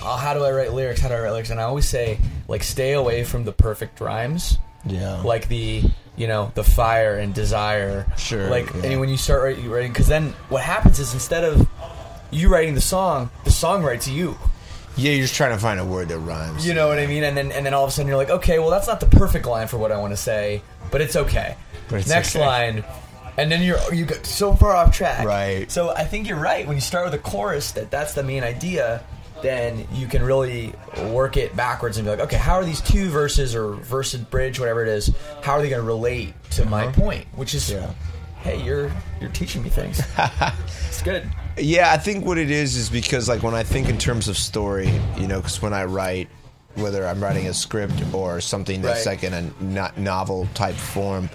how 0.00 0.32
do 0.32 0.44
I 0.44 0.50
write 0.52 0.72
lyrics, 0.72 1.00
how 1.00 1.08
do 1.08 1.14
I 1.14 1.20
write 1.20 1.30
lyrics, 1.32 1.50
and 1.50 1.60
I 1.60 1.64
always 1.64 1.86
say 1.88 2.18
like, 2.48 2.62
stay 2.62 2.92
away 2.92 3.24
from 3.24 3.44
the 3.44 3.52
perfect 3.52 4.00
rhymes. 4.00 4.56
Yeah. 4.86 5.22
like 5.22 5.48
the 5.48 5.82
you 6.16 6.26
know 6.26 6.52
the 6.54 6.62
fire 6.64 7.16
and 7.16 7.34
desire 7.34 8.06
Sure, 8.16 8.48
like 8.50 8.72
yeah. 8.74 8.82
and 8.90 9.00
when 9.00 9.08
you 9.08 9.16
start 9.16 9.42
writing 9.42 9.68
writing 9.70 9.92
because 9.92 10.06
then 10.08 10.30
what 10.48 10.62
happens 10.62 10.98
is 10.98 11.12
instead 11.14 11.42
of 11.44 11.66
you 12.30 12.48
writing 12.48 12.74
the 12.74 12.80
song 12.80 13.30
the 13.44 13.50
song 13.50 13.82
writes 13.82 14.06
you 14.08 14.36
Yeah, 14.96 15.12
you're 15.12 15.22
just 15.22 15.34
trying 15.34 15.52
to 15.52 15.58
find 15.58 15.80
a 15.80 15.84
word 15.84 16.08
that 16.10 16.18
rhymes. 16.18 16.66
you 16.66 16.74
know 16.74 16.86
what 16.88 16.98
i 16.98 17.06
mean 17.06 17.24
and 17.24 17.36
then 17.36 17.50
and 17.50 17.64
then 17.66 17.74
all 17.74 17.82
of 17.84 17.88
a 17.88 17.92
sudden 17.92 18.08
you're 18.08 18.16
like 18.16 18.30
okay 18.30 18.58
well 18.58 18.70
that's 18.70 18.86
not 18.86 19.00
the 19.00 19.06
perfect 19.06 19.46
line 19.46 19.66
for 19.68 19.78
what 19.78 19.90
i 19.90 19.98
want 19.98 20.12
to 20.12 20.16
say 20.16 20.62
but 20.90 21.00
it's 21.00 21.16
okay 21.16 21.56
But 21.88 22.00
it's 22.00 22.08
next 22.08 22.36
okay. 22.36 22.44
line 22.46 22.84
and 23.36 23.50
then 23.50 23.62
you're 23.62 23.78
you 23.92 24.04
get 24.06 24.24
so 24.26 24.54
far 24.54 24.76
off 24.76 24.94
track. 24.94 25.26
Right. 25.26 25.68
So 25.68 25.90
I 25.90 26.04
think 26.04 26.28
you're 26.28 26.38
right. 26.38 26.64
When 26.68 26.76
you 26.76 26.80
start 26.80 27.04
with 27.06 27.14
a 27.14 27.18
chorus, 27.18 27.72
that 27.72 27.90
that's 27.90 28.14
the 28.14 28.22
main 28.22 28.44
idea. 28.44 29.02
Then 29.44 29.86
you 29.92 30.06
can 30.06 30.22
really 30.22 30.72
work 31.10 31.36
it 31.36 31.54
backwards 31.54 31.98
and 31.98 32.06
be 32.06 32.10
like, 32.12 32.20
okay, 32.20 32.38
how 32.38 32.54
are 32.54 32.64
these 32.64 32.80
two 32.80 33.10
verses 33.10 33.54
or 33.54 33.74
verse 33.74 34.14
and 34.14 34.28
bridge, 34.30 34.58
whatever 34.58 34.82
it 34.82 34.88
is, 34.88 35.14
how 35.42 35.52
are 35.52 35.60
they 35.60 35.68
going 35.68 35.82
to 35.82 35.86
relate 35.86 36.32
to 36.52 36.64
my 36.64 36.86
uh-huh. 36.86 36.98
point? 36.98 37.26
Which 37.34 37.54
is, 37.54 37.68
hey, 38.38 38.62
you're 38.64 38.90
you're 39.20 39.28
teaching 39.30 39.62
me 39.62 39.68
things. 39.68 40.00
it's 40.86 41.02
good. 41.02 41.30
Yeah, 41.58 41.92
I 41.92 41.98
think 41.98 42.24
what 42.24 42.38
it 42.38 42.50
is 42.50 42.74
is 42.74 42.88
because 42.88 43.28
like 43.28 43.42
when 43.42 43.54
I 43.54 43.64
think 43.64 43.90
in 43.90 43.98
terms 43.98 44.28
of 44.28 44.38
story, 44.38 44.88
you 45.18 45.28
know, 45.28 45.40
because 45.40 45.60
when 45.60 45.74
I 45.74 45.84
write, 45.84 46.30
whether 46.76 47.06
I'm 47.06 47.22
writing 47.22 47.46
a 47.46 47.52
script 47.52 48.02
or 48.14 48.40
something 48.40 48.80
that's 48.80 49.04
Right. 49.04 49.22
like 49.22 49.24
in 49.24 49.34
a 49.34 49.62
no- 49.62 49.90
novel 49.98 50.48
type 50.54 50.74
form, 50.74 51.28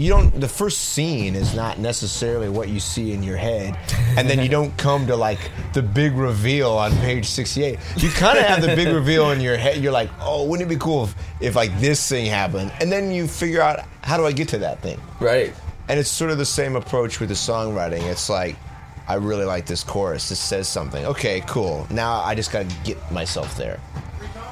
you 0.00 0.08
don't. 0.08 0.40
The 0.40 0.48
first 0.48 0.80
scene 0.80 1.34
is 1.34 1.54
not 1.54 1.78
necessarily 1.78 2.48
what 2.48 2.68
you 2.68 2.80
see 2.80 3.12
in 3.12 3.22
your 3.22 3.36
head, 3.36 3.76
and 4.16 4.28
then 4.28 4.40
you 4.40 4.48
don't 4.58 4.76
come 4.78 5.06
to 5.08 5.16
like 5.16 5.38
the 5.74 5.82
big 5.82 6.14
reveal 6.14 6.70
on 6.70 6.92
page 6.98 7.26
68. 7.26 7.78
You 7.96 8.10
kind 8.10 8.38
of 8.38 8.44
have 8.44 8.62
the 8.62 8.74
big 8.74 8.88
reveal 8.94 9.30
in 9.30 9.40
your 9.40 9.56
head. 9.56 9.82
You're 9.82 9.92
like, 9.92 10.10
oh, 10.20 10.44
wouldn't 10.46 10.70
it 10.70 10.74
be 10.74 10.78
cool 10.80 11.04
if, 11.04 11.14
if 11.40 11.54
like 11.56 11.78
this 11.80 12.08
thing 12.08 12.26
happened, 12.26 12.72
and 12.80 12.90
then 12.90 13.10
you 13.12 13.28
figure 13.28 13.60
out 13.60 13.80
how 14.02 14.16
do 14.16 14.24
I 14.24 14.32
get 14.32 14.48
to 14.48 14.58
that 14.58 14.80
thing. 14.80 14.98
Right. 15.20 15.52
And 15.88 15.98
it's 15.98 16.08
sort 16.08 16.30
of 16.30 16.38
the 16.38 16.46
same 16.46 16.76
approach 16.76 17.20
with 17.20 17.28
the 17.28 17.34
songwriting. 17.34 18.02
It's 18.04 18.30
like, 18.30 18.56
I 19.08 19.14
really 19.14 19.44
like 19.44 19.66
this 19.66 19.82
chorus. 19.82 20.28
This 20.28 20.38
says 20.38 20.68
something. 20.68 21.04
Okay, 21.04 21.42
cool. 21.48 21.86
Now 21.90 22.20
I 22.20 22.34
just 22.36 22.52
got 22.52 22.68
to 22.70 22.76
get 22.84 22.96
myself 23.10 23.56
there. 23.56 23.80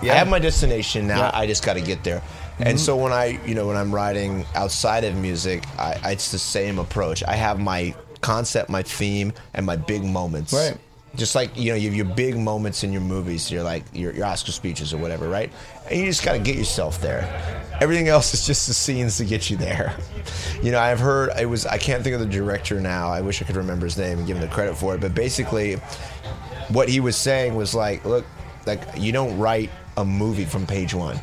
yeah. 0.03 0.14
I 0.14 0.16
have 0.16 0.28
my 0.28 0.40
destination. 0.40 1.07
Now 1.07 1.18
Yeah. 1.18 1.30
I 1.32 1.46
just 1.46 1.64
got 1.64 1.74
to 1.74 1.80
get 1.80 2.03
there. 2.03 2.22
And 2.61 2.77
Mhm. 2.77 2.81
so 2.81 2.97
when 2.97 3.13
I, 3.13 3.39
you 3.47 3.55
know, 3.55 3.67
when 3.69 3.77
I'm 3.77 3.95
writing 3.95 4.45
outside 4.55 5.05
of 5.05 5.15
music, 5.17 5.65
I, 5.79 5.97
I, 6.03 6.11
it's 6.13 6.33
the 6.33 6.39
same 6.39 6.79
approach. 6.79 7.23
I 7.27 7.35
have 7.37 7.59
my 7.61 7.95
concept, 8.21 8.69
my 8.69 8.83
theme, 8.83 9.33
and 9.55 9.65
my 9.65 9.77
big 9.77 10.03
moments. 10.05 10.53
Right. 10.53 10.77
Just 11.17 11.35
like 11.35 11.57
you 11.57 11.71
know, 11.71 11.77
you 11.77 11.89
have 11.89 11.97
your 11.97 12.05
big 12.15 12.37
moments 12.37 12.85
in 12.85 12.93
your 12.93 13.01
movies. 13.01 13.51
You're 13.51 13.63
like 13.63 13.83
your, 13.93 14.13
your 14.13 14.27
Oscar 14.27 14.53
speeches 14.53 14.93
or 14.93 14.99
whatever, 14.99 15.29
right? 15.29 15.51
And 15.91 15.99
you 16.01 16.07
just 16.07 16.23
got 16.23 16.33
to 16.35 16.39
get 16.39 16.55
yourself 16.57 17.01
there. 17.01 17.27
Everything 17.81 18.09
else 18.09 18.35
is 18.35 18.45
just 18.47 18.67
the 18.69 18.75
scenes 18.75 19.17
to 19.19 19.25
get 19.25 19.51
you 19.51 19.57
there. 19.57 19.95
You 20.63 20.73
know, 20.73 20.81
I've 20.81 20.99
heard 20.99 21.31
it 21.39 21.47
was. 21.47 21.67
I 21.67 21.79
can't 21.79 22.03
think 22.03 22.15
of 22.15 22.21
the 22.21 22.27
director 22.27 22.81
now. 22.81 23.09
I 23.11 23.21
wish 23.21 23.41
I 23.41 23.45
could 23.45 23.55
remember 23.55 23.87
his 23.87 23.97
name 23.97 24.19
and 24.19 24.27
give 24.27 24.37
him 24.37 24.43
the 24.43 24.49
credit 24.53 24.77
for 24.77 24.97
it. 24.97 25.01
But 25.01 25.15
basically, 25.15 25.75
what 26.71 26.89
he 26.89 26.99
was 26.99 27.17
saying 27.17 27.55
was 27.55 27.77
like, 27.77 28.05
look, 28.05 28.27
like 28.67 28.81
you 28.97 29.13
don't 29.13 29.39
write 29.39 29.71
a 29.97 30.05
movie 30.05 30.45
from 30.45 30.67
page 30.67 30.95
one. 30.95 31.19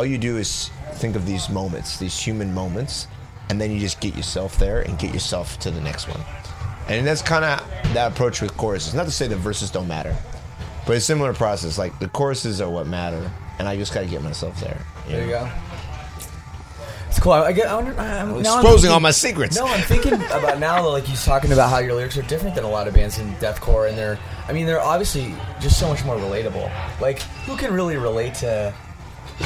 All 0.00 0.06
you 0.06 0.16
do 0.16 0.38
is 0.38 0.70
think 0.94 1.14
of 1.14 1.26
these 1.26 1.50
moments, 1.50 1.98
these 1.98 2.18
human 2.18 2.54
moments, 2.54 3.06
and 3.50 3.60
then 3.60 3.70
you 3.70 3.78
just 3.78 4.00
get 4.00 4.16
yourself 4.16 4.56
there 4.58 4.80
and 4.80 4.98
get 4.98 5.12
yourself 5.12 5.58
to 5.58 5.70
the 5.70 5.80
next 5.82 6.08
one. 6.08 6.22
And 6.88 7.06
that's 7.06 7.20
kind 7.20 7.44
of 7.44 7.58
that 7.92 8.10
approach 8.10 8.40
with 8.40 8.56
choruses. 8.56 8.94
Not 8.94 9.04
to 9.04 9.10
say 9.10 9.26
the 9.26 9.36
verses 9.36 9.70
don't 9.70 9.86
matter, 9.86 10.16
but 10.86 10.96
it's 10.96 11.04
a 11.04 11.06
similar 11.06 11.34
process. 11.34 11.76
Like 11.76 11.98
the 11.98 12.08
choruses 12.08 12.62
are 12.62 12.70
what 12.70 12.86
matter, 12.86 13.30
and 13.58 13.68
I 13.68 13.76
just 13.76 13.92
got 13.92 14.00
to 14.00 14.06
get 14.06 14.22
myself 14.22 14.58
there. 14.58 14.80
There 15.06 15.22
you 15.22 15.32
go. 15.32 15.50
It's 17.08 17.20
cool. 17.20 17.32
I, 17.32 17.48
I 17.48 17.52
get. 17.52 17.66
I 17.66 17.74
wonder, 17.74 17.90
I'm, 18.00 18.30
I'm 18.30 18.40
Exposing 18.40 18.62
thinking- 18.72 18.90
all 18.92 19.00
my 19.00 19.10
secrets. 19.10 19.54
No, 19.58 19.66
I'm 19.66 19.82
thinking 19.82 20.14
about 20.32 20.58
now. 20.60 20.88
Like 20.88 21.04
he's 21.04 21.26
talking 21.26 21.52
about 21.52 21.68
how 21.68 21.80
your 21.80 21.92
lyrics 21.92 22.16
are 22.16 22.22
different 22.22 22.54
than 22.54 22.64
a 22.64 22.70
lot 22.70 22.88
of 22.88 22.94
bands 22.94 23.18
in 23.18 23.34
deathcore, 23.34 23.86
and 23.86 23.98
they're. 23.98 24.18
I 24.48 24.54
mean, 24.54 24.64
they're 24.64 24.80
obviously 24.80 25.34
just 25.60 25.78
so 25.78 25.88
much 25.88 26.02
more 26.06 26.16
relatable. 26.16 26.72
Like, 27.02 27.20
who 27.44 27.54
can 27.58 27.74
really 27.74 27.98
relate 27.98 28.32
to? 28.36 28.72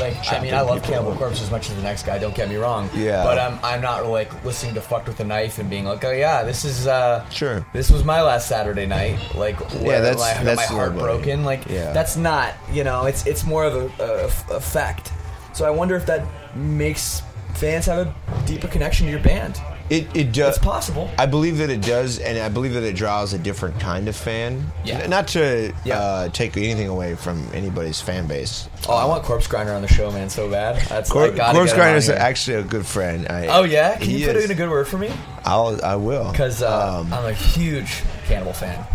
Like, 0.01 0.17
I 0.33 0.41
mean, 0.41 0.55
I 0.55 0.61
love 0.63 0.83
Cannibal 0.83 1.15
Corpse 1.15 1.41
as 1.43 1.51
much 1.51 1.71
as 1.71 1.77
the 1.77 1.83
next 1.83 2.05
guy. 2.05 2.19
Don't 2.19 2.35
get 2.35 2.49
me 2.49 2.57
wrong. 2.57 2.91
Yeah. 2.95 3.23
But 3.23 3.39
I'm, 3.39 3.59
I'm 3.63 3.81
not 3.81 4.07
like 4.07 4.45
listening 4.45 4.75
to 4.75 4.81
"Fucked 4.81 5.07
with 5.09 5.21
a 5.21 5.25
Knife" 5.25 5.59
and 5.59 5.71
being 5.71 5.85
like, 5.85 6.05
oh 6.05 6.11
yeah, 6.11 6.43
this 6.43 6.65
is 6.65 6.87
uh, 6.87 7.29
sure. 7.31 7.65
This 7.73 7.91
was 7.91 8.05
my 8.05 8.21
last 8.23 8.49
Saturday 8.49 8.87
night. 8.87 9.19
Like, 9.35 9.59
where 9.83 10.01
that's- 10.01 10.21
I 10.21 10.35
got 10.35 10.45
that's 10.45 10.57
my 10.71 10.77
heart 10.77 10.95
broken. 10.95 11.45
Like, 11.45 11.67
Yeah. 11.69 11.93
that's 11.93 12.17
not. 12.17 12.55
You 12.73 12.85
know, 12.85 13.07
it's 13.07 13.27
it's 13.27 13.45
more 13.45 13.65
of 13.65 13.75
a 14.01 14.25
effect. 14.55 15.13
So 15.53 15.65
I 15.65 15.71
wonder 15.71 15.95
if 15.97 16.07
that 16.07 16.27
makes 16.57 17.23
fans 17.55 17.87
have 17.87 18.09
a 18.09 18.15
deeper 18.47 18.67
connection 18.69 19.07
to 19.07 19.13
your 19.13 19.23
band. 19.23 19.61
It 19.91 20.07
it 20.17 20.33
does. 20.33 20.57
It's 20.57 20.65
possible. 20.65 21.11
I 21.19 21.27
believe 21.27 21.59
that 21.59 21.69
it 21.69 21.83
does, 21.83 22.19
and 22.19 22.39
I 22.39 22.49
believe 22.49 22.73
that 22.73 22.83
it 22.85 22.97
draws 22.97 23.35
a 23.35 23.39
different 23.39 23.79
kind 23.81 24.09
of 24.09 24.17
fan. 24.17 24.73
Yeah. 24.83 25.07
Not 25.09 25.29
to 25.29 25.75
uh, 25.93 26.29
take 26.31 26.57
anything 26.57 26.89
away 26.89 27.17
from 27.17 27.47
anybody's 27.53 28.01
fan 28.01 28.27
base. 28.27 28.67
Oh, 28.89 28.95
I 28.95 29.05
want 29.05 29.25
Corpse 29.25 29.47
Grinder 29.47 29.75
on 29.75 29.83
the 29.83 29.89
show, 29.89 30.11
man, 30.11 30.31
so 30.31 30.51
bad. 30.51 30.77
That's 30.89 31.11
Cor- 31.11 31.25
I 31.25 31.31
gotta 31.31 31.53
Corpse 31.59 31.73
get 31.73 31.77
him 31.77 31.81
on 31.81 31.85
Grinder 31.85 31.99
is 31.99 32.09
actually 32.09 32.57
a 32.57 32.63
good 32.63 32.87
friend. 32.87 33.27
I, 33.29 33.47
Oh 33.49 33.65
yeah, 33.65 33.99
can 33.99 34.09
you 34.11 34.27
put 34.27 34.37
is. 34.37 34.47
in 34.47 34.51
a 34.53 34.55
good 34.55 34.71
word 34.71 34.89
for 34.89 34.97
me? 34.97 35.11
I'll 35.45 35.79
I 35.85 35.97
will 35.97 36.31
Because 36.31 36.63
uh, 36.63 37.01
Um, 37.01 37.13
I'm 37.13 37.27
a 37.27 37.33
huge 37.35 38.03
Cannibal 38.27 38.55
fan. 38.55 38.87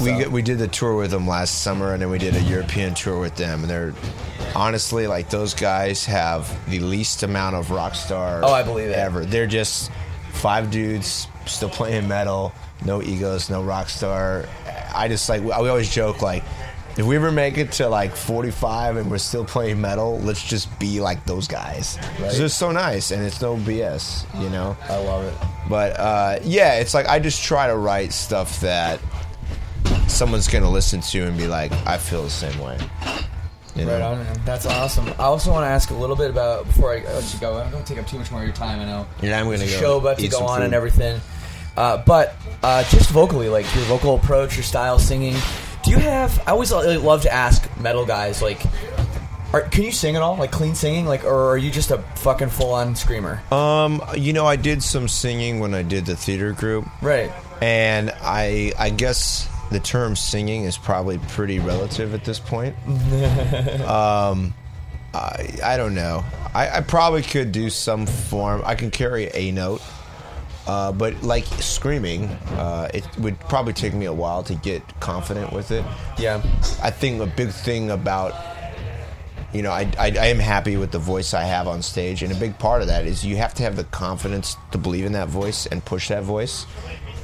We 0.00 0.06
So- 0.10 0.18
get, 0.18 0.32
we 0.32 0.42
did 0.42 0.58
the 0.58 0.66
tour 0.68 0.96
with 0.96 1.12
them 1.12 1.28
last 1.28 1.62
summer, 1.62 1.92
and 1.92 2.02
then 2.02 2.10
we 2.10 2.18
did 2.18 2.34
a 2.34 2.40
European 2.42 2.94
tour 2.94 3.20
with 3.20 3.36
them. 3.36 3.60
And 3.60 3.70
they're 3.70 3.94
honestly 4.56 5.06
like 5.06 5.30
those 5.30 5.54
guys 5.54 6.04
have 6.06 6.50
the 6.68 6.80
least 6.80 7.22
amount 7.22 7.56
of 7.56 7.70
rock 7.70 7.94
star. 7.94 8.40
Oh, 8.42 8.52
I 8.52 8.64
believe 8.64 8.88
it. 8.88 8.96
ever. 8.96 9.24
They're 9.24 9.46
just 9.46 9.90
five 10.42 10.72
dudes 10.72 11.28
still 11.46 11.70
playing 11.70 12.08
metal, 12.08 12.52
no 12.84 13.00
egos, 13.00 13.48
no 13.48 13.62
rock 13.62 13.88
star. 13.88 14.46
I 14.92 15.06
just 15.06 15.28
like 15.28 15.40
we 15.42 15.52
always 15.52 15.88
joke 15.92 16.20
like. 16.20 16.42
If 16.94 17.06
we 17.06 17.16
ever 17.16 17.32
make 17.32 17.56
it 17.56 17.72
to 17.72 17.88
like 17.88 18.14
45 18.14 18.98
and 18.98 19.10
we're 19.10 19.16
still 19.16 19.46
playing 19.46 19.80
metal, 19.80 20.18
let's 20.18 20.46
just 20.46 20.78
be 20.78 21.00
like 21.00 21.24
those 21.24 21.48
guys. 21.48 21.96
Right. 22.20 22.32
They're 22.32 22.50
so 22.50 22.70
nice 22.70 23.12
and 23.12 23.24
it's 23.24 23.40
no 23.40 23.56
BS, 23.56 24.26
you 24.42 24.50
know? 24.50 24.76
I 24.90 24.98
love 24.98 25.24
it. 25.24 25.32
But 25.70 25.98
uh, 25.98 26.40
yeah, 26.42 26.74
it's 26.80 26.92
like 26.92 27.06
I 27.06 27.18
just 27.18 27.42
try 27.42 27.66
to 27.66 27.78
write 27.78 28.12
stuff 28.12 28.60
that 28.60 29.00
someone's 30.06 30.48
gonna 30.48 30.68
listen 30.70 31.00
to 31.00 31.22
and 31.22 31.38
be 31.38 31.46
like, 31.46 31.72
I 31.86 31.96
feel 31.96 32.24
the 32.24 32.28
same 32.28 32.58
way. 32.58 32.76
You 33.74 33.86
know? 33.86 33.92
Right 33.92 34.02
on, 34.02 34.18
man. 34.18 34.40
That's 34.44 34.66
awesome. 34.66 35.08
I 35.18 35.24
also 35.24 35.50
want 35.50 35.64
to 35.64 35.68
ask 35.68 35.90
a 35.90 35.94
little 35.94 36.16
bit 36.16 36.30
about 36.30 36.66
before 36.66 36.92
I 36.92 37.02
let 37.04 37.32
you 37.32 37.40
go. 37.40 37.58
I'm 37.58 37.70
going 37.70 37.82
to 37.82 37.88
take 37.88 38.02
up 38.02 38.08
too 38.08 38.18
much 38.18 38.30
more 38.30 38.40
of 38.40 38.46
your 38.46 38.54
time. 38.54 38.80
I 38.80 38.84
know. 38.84 39.06
Yeah, 39.22 39.38
I'm 39.38 39.46
gonna 39.46 39.58
There's 39.58 39.72
a 39.72 39.76
go 39.76 39.80
show 39.80 39.98
about 39.98 40.18
to 40.18 40.28
go 40.28 40.40
on 40.40 40.58
food. 40.58 40.64
and 40.66 40.74
everything. 40.74 41.20
Uh, 41.76 42.02
but 42.04 42.36
uh, 42.62 42.82
just 42.90 43.08
vocally, 43.10 43.48
like 43.48 43.64
your 43.74 43.84
vocal 43.84 44.16
approach, 44.16 44.56
your 44.56 44.62
style, 44.62 44.98
singing. 44.98 45.34
Do 45.84 45.90
you 45.90 45.96
have? 45.96 46.38
I 46.46 46.50
always 46.52 46.70
love 46.70 47.22
to 47.22 47.32
ask 47.32 47.68
metal 47.78 48.04
guys 48.04 48.42
like. 48.42 48.60
Are, 49.54 49.60
can 49.60 49.84
you 49.84 49.92
sing 49.92 50.16
at 50.16 50.22
all, 50.22 50.36
like 50.36 50.50
clean 50.50 50.74
singing, 50.74 51.04
like, 51.04 51.24
or 51.24 51.50
are 51.50 51.58
you 51.58 51.70
just 51.70 51.90
a 51.90 51.98
fucking 52.16 52.48
full-on 52.48 52.96
screamer? 52.96 53.42
Um, 53.52 54.00
you 54.16 54.32
know, 54.32 54.46
I 54.46 54.56
did 54.56 54.82
some 54.82 55.08
singing 55.08 55.60
when 55.60 55.74
I 55.74 55.82
did 55.82 56.06
the 56.06 56.16
theater 56.16 56.52
group, 56.52 56.86
right? 57.02 57.30
And 57.60 58.10
I, 58.22 58.72
I 58.78 58.88
guess 58.88 59.46
the 59.72 59.80
term 59.80 60.16
singing 60.16 60.64
is 60.64 60.76
probably 60.78 61.18
pretty 61.18 61.58
relative 61.58 62.14
at 62.14 62.24
this 62.24 62.38
point. 62.38 62.76
um, 63.82 64.54
I, 65.14 65.58
I 65.62 65.76
don't 65.76 65.94
know. 65.94 66.24
I, 66.54 66.78
I 66.78 66.80
probably 66.80 67.22
could 67.22 67.52
do 67.52 67.70
some 67.70 68.06
form. 68.06 68.62
I 68.64 68.74
can 68.74 68.90
carry 68.90 69.30
a 69.34 69.50
note. 69.50 69.82
Uh, 70.66 70.92
but 70.92 71.22
like 71.24 71.44
screaming, 71.44 72.26
uh, 72.56 72.88
it 72.94 73.04
would 73.18 73.38
probably 73.40 73.72
take 73.72 73.94
me 73.94 74.06
a 74.06 74.12
while 74.12 74.44
to 74.44 74.54
get 74.54 74.82
confident 75.00 75.52
with 75.52 75.72
it. 75.72 75.84
Yeah. 76.18 76.40
I 76.80 76.90
think 76.90 77.20
a 77.20 77.26
big 77.26 77.50
thing 77.50 77.90
about, 77.90 78.32
you 79.52 79.62
know, 79.62 79.72
I, 79.72 79.90
I, 79.98 80.06
I 80.06 80.26
am 80.26 80.38
happy 80.38 80.76
with 80.76 80.92
the 80.92 81.00
voice 81.00 81.34
I 81.34 81.42
have 81.42 81.66
on 81.66 81.82
stage, 81.82 82.22
and 82.22 82.32
a 82.32 82.36
big 82.36 82.58
part 82.60 82.80
of 82.80 82.86
that 82.88 83.06
is 83.06 83.24
you 83.24 83.36
have 83.38 83.54
to 83.54 83.64
have 83.64 83.74
the 83.74 83.84
confidence 83.84 84.56
to 84.70 84.78
believe 84.78 85.04
in 85.04 85.12
that 85.12 85.28
voice 85.28 85.66
and 85.66 85.84
push 85.84 86.08
that 86.08 86.22
voice. 86.22 86.64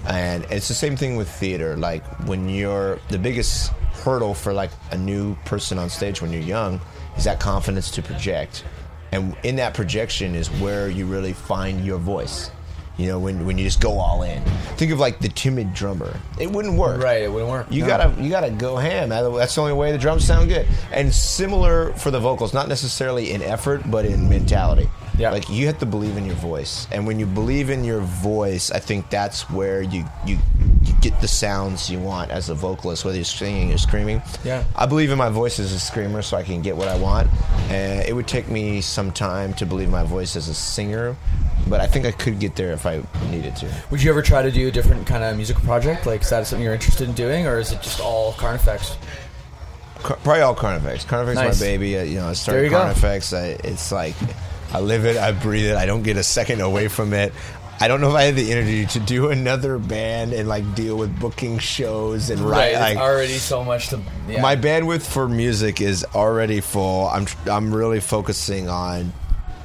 And 0.06 0.44
it's 0.50 0.68
the 0.68 0.74
same 0.74 0.96
thing 0.96 1.16
with 1.16 1.28
theater. 1.30 1.76
Like 1.76 2.04
when 2.26 2.48
you're 2.48 2.98
the 3.08 3.18
biggest 3.18 3.72
hurdle 4.04 4.34
for 4.34 4.52
like 4.52 4.70
a 4.92 4.96
new 4.98 5.34
person 5.44 5.78
on 5.78 5.90
stage 5.90 6.22
when 6.22 6.32
you're 6.32 6.42
young 6.42 6.80
is 7.16 7.24
that 7.24 7.40
confidence 7.40 7.90
to 7.92 8.02
project. 8.02 8.64
And 9.12 9.36
in 9.42 9.56
that 9.56 9.74
projection 9.74 10.34
is 10.34 10.48
where 10.60 10.88
you 10.88 11.06
really 11.06 11.32
find 11.32 11.84
your 11.84 11.98
voice. 11.98 12.50
You 12.96 13.06
know, 13.06 13.20
when, 13.20 13.46
when 13.46 13.56
you 13.58 13.64
just 13.64 13.80
go 13.80 13.92
all 14.00 14.24
in. 14.24 14.42
Think 14.76 14.90
of 14.90 14.98
like 14.98 15.20
the 15.20 15.28
timid 15.28 15.72
drummer. 15.72 16.18
It 16.40 16.50
wouldn't 16.50 16.76
work. 16.76 17.00
Right, 17.00 17.22
it 17.22 17.30
wouldn't 17.30 17.48
work. 17.50 17.68
You 17.70 17.82
No. 17.82 17.86
gotta 17.88 18.20
you 18.22 18.28
gotta 18.28 18.50
go 18.50 18.76
ham. 18.76 19.10
That's 19.10 19.54
the 19.54 19.60
only 19.60 19.72
way 19.72 19.92
the 19.92 19.98
drums 19.98 20.24
sound 20.24 20.48
good. 20.48 20.66
And 20.90 21.14
similar 21.14 21.92
for 21.92 22.10
the 22.10 22.18
vocals, 22.18 22.52
not 22.52 22.66
necessarily 22.68 23.30
in 23.30 23.40
effort, 23.40 23.88
but 23.88 24.04
in 24.04 24.28
mentality. 24.28 24.88
Yeah. 25.18 25.30
Like 25.30 25.48
you 25.50 25.66
have 25.66 25.78
to 25.80 25.86
believe 25.86 26.16
in 26.16 26.24
your 26.24 26.36
voice. 26.36 26.86
And 26.92 27.06
when 27.06 27.18
you 27.18 27.26
believe 27.26 27.70
in 27.70 27.84
your 27.84 28.00
voice, 28.00 28.70
I 28.70 28.78
think 28.78 29.10
that's 29.10 29.50
where 29.50 29.82
you 29.82 30.04
you, 30.24 30.38
you 30.82 30.92
get 31.00 31.20
the 31.20 31.28
sounds 31.28 31.90
you 31.90 31.98
want 31.98 32.30
as 32.30 32.48
a 32.48 32.54
vocalist, 32.54 33.04
whether 33.04 33.16
you're 33.16 33.24
singing 33.24 33.72
or 33.72 33.78
screaming. 33.78 34.22
Yeah. 34.44 34.62
I 34.76 34.86
believe 34.86 35.10
in 35.10 35.18
my 35.18 35.28
voice 35.28 35.58
as 35.58 35.72
a 35.72 35.80
screamer 35.80 36.22
so 36.22 36.36
I 36.36 36.42
can 36.44 36.62
get 36.62 36.76
what 36.76 36.88
I 36.88 36.96
want. 36.96 37.28
And 37.68 38.06
it 38.08 38.14
would 38.14 38.28
take 38.28 38.48
me 38.48 38.80
some 38.80 39.10
time 39.12 39.52
to 39.54 39.66
believe 39.66 39.90
my 39.90 40.04
voice 40.04 40.36
as 40.36 40.48
a 40.48 40.54
singer, 40.54 41.16
but 41.68 41.80
I 41.80 41.86
think 41.86 42.06
I 42.06 42.12
could 42.12 42.38
get 42.38 42.54
there 42.56 42.72
if 42.72 42.86
I 42.86 43.02
needed 43.30 43.56
to. 43.56 43.70
Would 43.90 44.02
you 44.02 44.10
ever 44.10 44.22
try 44.22 44.42
to 44.42 44.50
do 44.50 44.68
a 44.68 44.70
different 44.70 45.06
kind 45.06 45.24
of 45.24 45.36
musical 45.36 45.62
project? 45.64 46.06
Like, 46.06 46.22
is 46.22 46.30
that 46.30 46.46
something 46.46 46.64
you're 46.64 46.74
interested 46.74 47.08
in 47.08 47.14
doing, 47.14 47.46
or 47.46 47.58
is 47.58 47.72
it 47.72 47.82
just 47.82 48.00
all 48.00 48.32
Carnifex? 48.34 48.96
Car- 50.02 50.16
probably 50.22 50.42
all 50.42 50.54
Carnifex. 50.54 51.04
Carnifex 51.04 51.36
Nice. 51.36 51.60
my 51.60 51.66
baby. 51.66 51.98
Uh, 51.98 52.02
you 52.04 52.16
know, 52.20 52.28
I 52.28 52.32
started. 52.34 52.70
Carnifex. 52.70 53.32
I, 53.32 53.46
it's 53.64 53.90
like 53.92 54.14
I 54.72 54.80
live 54.80 55.04
it. 55.06 55.16
I 55.16 55.32
breathe 55.32 55.66
it. 55.66 55.76
I 55.76 55.86
don't 55.86 56.02
get 56.02 56.16
a 56.16 56.22
second 56.22 56.60
away 56.60 56.88
from 56.88 57.12
it. 57.12 57.32
I 57.80 57.86
don't 57.86 58.00
know 58.00 58.10
if 58.10 58.16
I 58.16 58.24
have 58.24 58.34
the 58.34 58.50
energy 58.50 58.86
to 58.86 59.00
do 59.00 59.30
another 59.30 59.78
band 59.78 60.32
and 60.32 60.48
like 60.48 60.74
deal 60.74 60.96
with 60.96 61.18
booking 61.20 61.58
shows 61.58 62.28
and 62.28 62.40
Right, 62.40 62.74
write. 62.74 62.80
Like, 62.80 62.98
already 62.98 63.34
so 63.38 63.62
much 63.62 63.88
to. 63.90 64.00
Yeah. 64.28 64.42
My 64.42 64.56
bandwidth 64.56 65.02
for 65.02 65.28
music 65.28 65.80
is 65.80 66.04
already 66.14 66.60
full. 66.60 67.06
I'm 67.06 67.26
I'm 67.48 67.72
really 67.72 68.00
focusing 68.00 68.68
on 68.68 69.12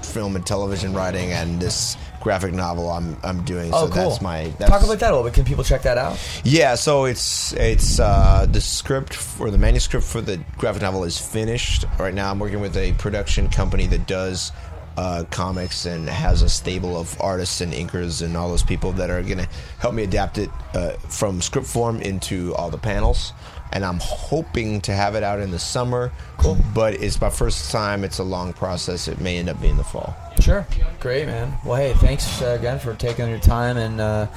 film 0.04 0.36
and 0.36 0.46
television 0.46 0.94
writing 0.94 1.32
and 1.32 1.60
this 1.60 1.98
graphic 2.22 2.54
novel 2.54 2.92
I'm 2.92 3.18
I'm 3.24 3.44
doing. 3.46 3.72
Oh, 3.74 3.88
so 3.88 3.94
cool. 3.94 4.10
that's 4.10 4.22
my 4.22 4.54
that's, 4.60 4.70
Talk 4.70 4.84
about 4.84 5.00
that 5.00 5.10
a 5.10 5.16
little 5.16 5.24
bit. 5.24 5.34
Can 5.34 5.44
people 5.44 5.64
check 5.64 5.82
that 5.82 5.98
out? 5.98 6.20
Yeah, 6.44 6.76
so 6.76 7.06
it's 7.06 7.52
it's 7.54 8.00
uh, 8.00 8.46
the 8.50 8.62
script 8.62 9.16
for 9.16 9.50
the 9.50 9.58
manuscript 9.58 10.06
for 10.06 10.22
the 10.22 10.38
graphic 10.58 10.84
novel 10.84 11.04
is 11.04 11.18
finished 11.18 11.86
right 11.98 12.14
now. 12.14 12.30
I'm 12.30 12.38
working 12.38 12.62
with 12.62 12.78
a 12.78 12.94
production 12.94 13.50
company 13.50 13.88
that 13.88 14.06
does 14.08 14.52
uh, 14.98 15.24
comics 15.32 15.86
and 15.86 16.08
has 16.08 16.42
a 16.42 16.50
stable 16.50 16.98
of 16.98 17.20
artists 17.22 17.62
and 17.62 17.74
inkers 17.74 18.22
and 18.22 18.38
all 18.38 18.50
those 18.50 18.64
people 18.64 18.92
that 18.94 19.10
are 19.10 19.22
going 19.22 19.40
to 19.40 19.50
help 19.80 19.94
me 19.94 20.04
adapt 20.04 20.38
it 20.38 20.50
uh, 20.74 20.92
from 21.10 21.42
script 21.42 21.68
form 21.68 22.02
into 22.02 22.54
all 22.56 22.70
the 22.70 22.78
panels. 22.78 23.34
And 23.72 23.84
I'm 23.84 24.00
hoping 24.00 24.82
to 24.82 24.94
have 24.94 25.16
it 25.16 25.24
out 25.24 25.40
in 25.40 25.50
the 25.50 25.58
summer. 25.58 26.12
Cool. 26.38 26.58
But 26.76 26.94
it's 26.94 27.20
my 27.20 27.32
first 27.32 27.72
time. 27.72 28.04
It's 28.04 28.20
a 28.20 28.24
long 28.24 28.54
process. 28.54 29.08
It 29.08 29.20
may 29.20 29.40
end 29.40 29.50
up 29.50 29.60
being 29.60 29.78
the 29.78 29.84
fall. 29.84 30.16
Sure. 30.40 30.68
Great, 31.00 31.26
man. 31.26 31.58
Well, 31.66 31.78
hey, 31.78 31.94
thanks 31.94 32.42
uh, 32.44 32.58
again 32.60 32.78
for 32.78 32.94
taking 32.94 33.28
your 33.30 33.40
time, 33.40 33.78
and 33.78 34.00
uh, 34.00 34.28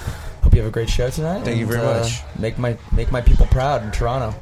hope 0.42 0.54
you 0.54 0.61
have 0.61 0.68
a 0.68 0.72
great 0.72 0.88
show 0.88 1.11
tonight. 1.11 1.44
Thank 1.44 1.59
you 1.59 1.66
very 1.66 1.80
uh, 1.80 2.00
much. 2.00 2.20
Make 2.38 2.57
my 2.59 2.78
make 2.92 3.12
my 3.12 3.20
people 3.20 3.46
proud 3.46 3.82
in 3.82 3.90
Toronto. 3.90 4.34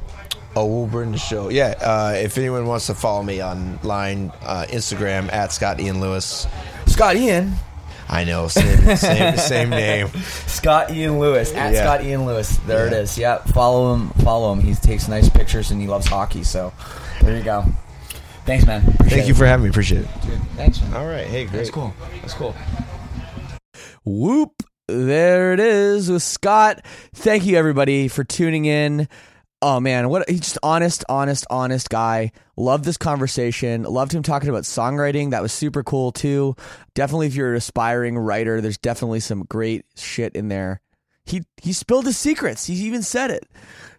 Oh, 0.55 0.65
we'll 0.65 0.87
bring 0.87 1.11
the 1.11 1.17
show. 1.17 1.49
Yeah, 1.49 1.75
uh, 1.81 2.13
if 2.15 2.37
anyone 2.37 2.65
wants 2.65 2.87
to 2.87 2.93
follow 2.95 3.23
me 3.23 3.43
online, 3.43 4.31
uh, 4.41 4.65
Instagram 4.69 5.31
at 5.33 5.51
Scott 5.51 5.79
Ian 5.79 5.99
Lewis. 5.99 6.47
Scott 6.87 7.15
Ian. 7.17 7.53
I 8.07 8.23
know, 8.23 8.47
same 8.47 8.95
same, 8.97 9.35
same 9.37 9.69
name. 9.71 10.07
Scott 10.47 10.91
Ian 10.91 11.19
Lewis 11.19 11.51
at 11.53 11.73
Yeah. 11.73 11.81
Scott 11.81 12.03
Ian 12.05 12.25
Lewis. 12.25 12.55
There 12.67 12.87
it 12.87 12.93
Yeah. 12.93 12.99
is. 12.99 13.17
Yeah, 13.17 13.37
follow 13.39 13.95
him. 13.95 14.09
Follow 14.23 14.53
him. 14.53 14.61
He 14.61 14.75
takes 14.75 15.07
nice 15.07 15.27
pictures 15.27 15.71
and 15.71 15.81
he 15.81 15.87
loves 15.87 16.05
hockey. 16.07 16.43
So 16.43 16.71
there 17.21 17.35
you 17.35 17.43
go. 17.43 17.65
Thanks, 18.45 18.65
man. 18.67 18.81
Appreciate 18.87 19.09
Thank 19.09 19.27
you 19.27 19.33
it. 19.33 19.37
for 19.37 19.45
having 19.47 19.63
me. 19.63 19.69
Appreciate 19.71 20.01
it. 20.01 20.07
Dude, 20.21 20.39
thanks, 20.55 20.79
man. 20.81 20.93
All 20.93 21.07
right. 21.07 21.25
Hey, 21.25 21.45
great. 21.45 21.57
That's 21.57 21.71
cool. 21.71 21.93
That's 22.21 22.33
cool. 22.35 22.55
Whoop. 24.05 24.51
There 24.87 25.51
it 25.53 25.59
is 25.59 26.11
with 26.11 26.21
Scott. 26.21 26.85
Thank 27.15 27.43
you 27.47 27.57
everybody 27.57 28.07
for 28.07 28.23
tuning 28.23 28.65
in. 28.65 29.07
Oh 29.67 29.79
man, 29.79 30.09
what 30.09 30.29
he's 30.29 30.41
just 30.41 30.59
honest, 30.61 31.03
honest, 31.09 31.43
honest 31.49 31.89
guy. 31.89 32.31
Loved 32.55 32.85
this 32.85 32.97
conversation. 32.97 33.81
Loved 33.81 34.13
him 34.13 34.21
talking 34.21 34.49
about 34.49 34.61
songwriting. 34.61 35.31
That 35.31 35.41
was 35.41 35.51
super 35.51 35.81
cool 35.81 36.11
too. 36.11 36.55
Definitely 36.93 37.25
if 37.25 37.35
you're 37.35 37.49
an 37.49 37.55
aspiring 37.55 38.15
writer, 38.15 38.61
there's 38.61 38.77
definitely 38.77 39.21
some 39.21 39.41
great 39.41 39.83
shit 39.95 40.35
in 40.35 40.49
there. 40.49 40.81
He 41.25 41.45
he 41.63 41.73
spilled 41.73 42.05
his 42.05 42.15
secrets. 42.15 42.67
He 42.67 42.75
even 42.75 43.01
said 43.01 43.31
it. 43.31 43.47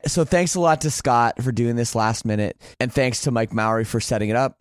So 0.06 0.24
thanks 0.24 0.54
a 0.54 0.60
lot 0.60 0.82
to 0.82 0.90
Scott 0.92 1.42
for 1.42 1.50
doing 1.50 1.74
this 1.74 1.96
last 1.96 2.24
minute 2.24 2.62
and 2.78 2.92
thanks 2.92 3.22
to 3.22 3.32
Mike 3.32 3.52
Mowery 3.52 3.84
for 3.84 3.98
setting 3.98 4.28
it 4.28 4.36
up. 4.36 4.60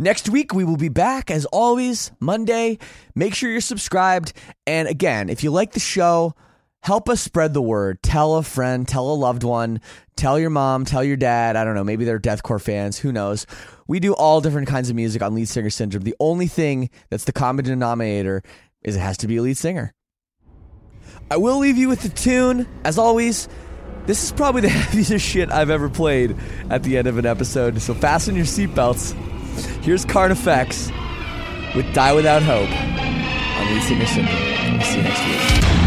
Next 0.00 0.28
week, 0.28 0.52
we 0.52 0.64
will 0.64 0.76
be 0.76 0.88
back 0.88 1.30
as 1.30 1.44
always, 1.44 2.10
Monday. 2.18 2.78
Make 3.14 3.36
sure 3.36 3.52
you're 3.52 3.60
subscribed. 3.60 4.32
And 4.66 4.88
again, 4.88 5.28
if 5.28 5.44
you 5.44 5.52
like 5.52 5.74
the 5.74 5.78
show, 5.78 6.34
help 6.82 7.08
us 7.08 7.20
spread 7.20 7.54
the 7.54 7.62
word. 7.62 8.02
Tell 8.02 8.36
a 8.36 8.42
friend, 8.42 8.86
tell 8.86 9.10
a 9.10 9.14
loved 9.14 9.44
one, 9.44 9.80
tell 10.16 10.38
your 10.38 10.50
mom, 10.50 10.84
tell 10.84 11.04
your 11.04 11.16
dad. 11.16 11.56
I 11.56 11.64
don't 11.64 11.74
know, 11.74 11.84
maybe 11.84 12.04
they're 12.04 12.20
deathcore 12.20 12.60
fans. 12.60 12.98
Who 12.98 13.12
knows? 13.12 13.46
We 13.86 14.00
do 14.00 14.14
all 14.14 14.40
different 14.40 14.68
kinds 14.68 14.90
of 14.90 14.96
music 14.96 15.22
on 15.22 15.34
Lead 15.34 15.48
Singer 15.48 15.70
Syndrome. 15.70 16.04
The 16.04 16.16
only 16.20 16.46
thing 16.46 16.90
that's 17.10 17.24
the 17.24 17.32
common 17.32 17.64
denominator 17.64 18.42
is 18.82 18.96
it 18.96 19.00
has 19.00 19.18
to 19.18 19.26
be 19.26 19.36
a 19.36 19.42
lead 19.42 19.56
singer. 19.56 19.94
I 21.30 21.36
will 21.36 21.58
leave 21.58 21.76
you 21.76 21.88
with 21.88 22.02
the 22.02 22.08
tune. 22.08 22.66
As 22.84 22.98
always, 22.98 23.48
this 24.06 24.22
is 24.24 24.32
probably 24.32 24.62
the 24.62 24.68
heaviest 24.70 25.24
shit 25.24 25.50
I've 25.50 25.70
ever 25.70 25.88
played 25.88 26.36
at 26.70 26.82
the 26.82 26.96
end 26.96 27.08
of 27.08 27.18
an 27.18 27.26
episode, 27.26 27.80
so 27.82 27.94
fasten 27.94 28.34
your 28.36 28.46
seatbelts. 28.46 29.12
Here's 29.82 30.04
Effects 30.04 30.90
with 31.74 31.92
Die 31.92 32.12
Without 32.12 32.42
Hope 32.42 32.70
on 32.70 33.74
Lead 33.74 33.82
Singer 33.82 34.06
Syndrome. 34.06 34.82
See 34.82 34.96
you 34.96 35.02
next 35.02 35.72
week. 35.72 35.77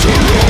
Shallow 0.00 0.40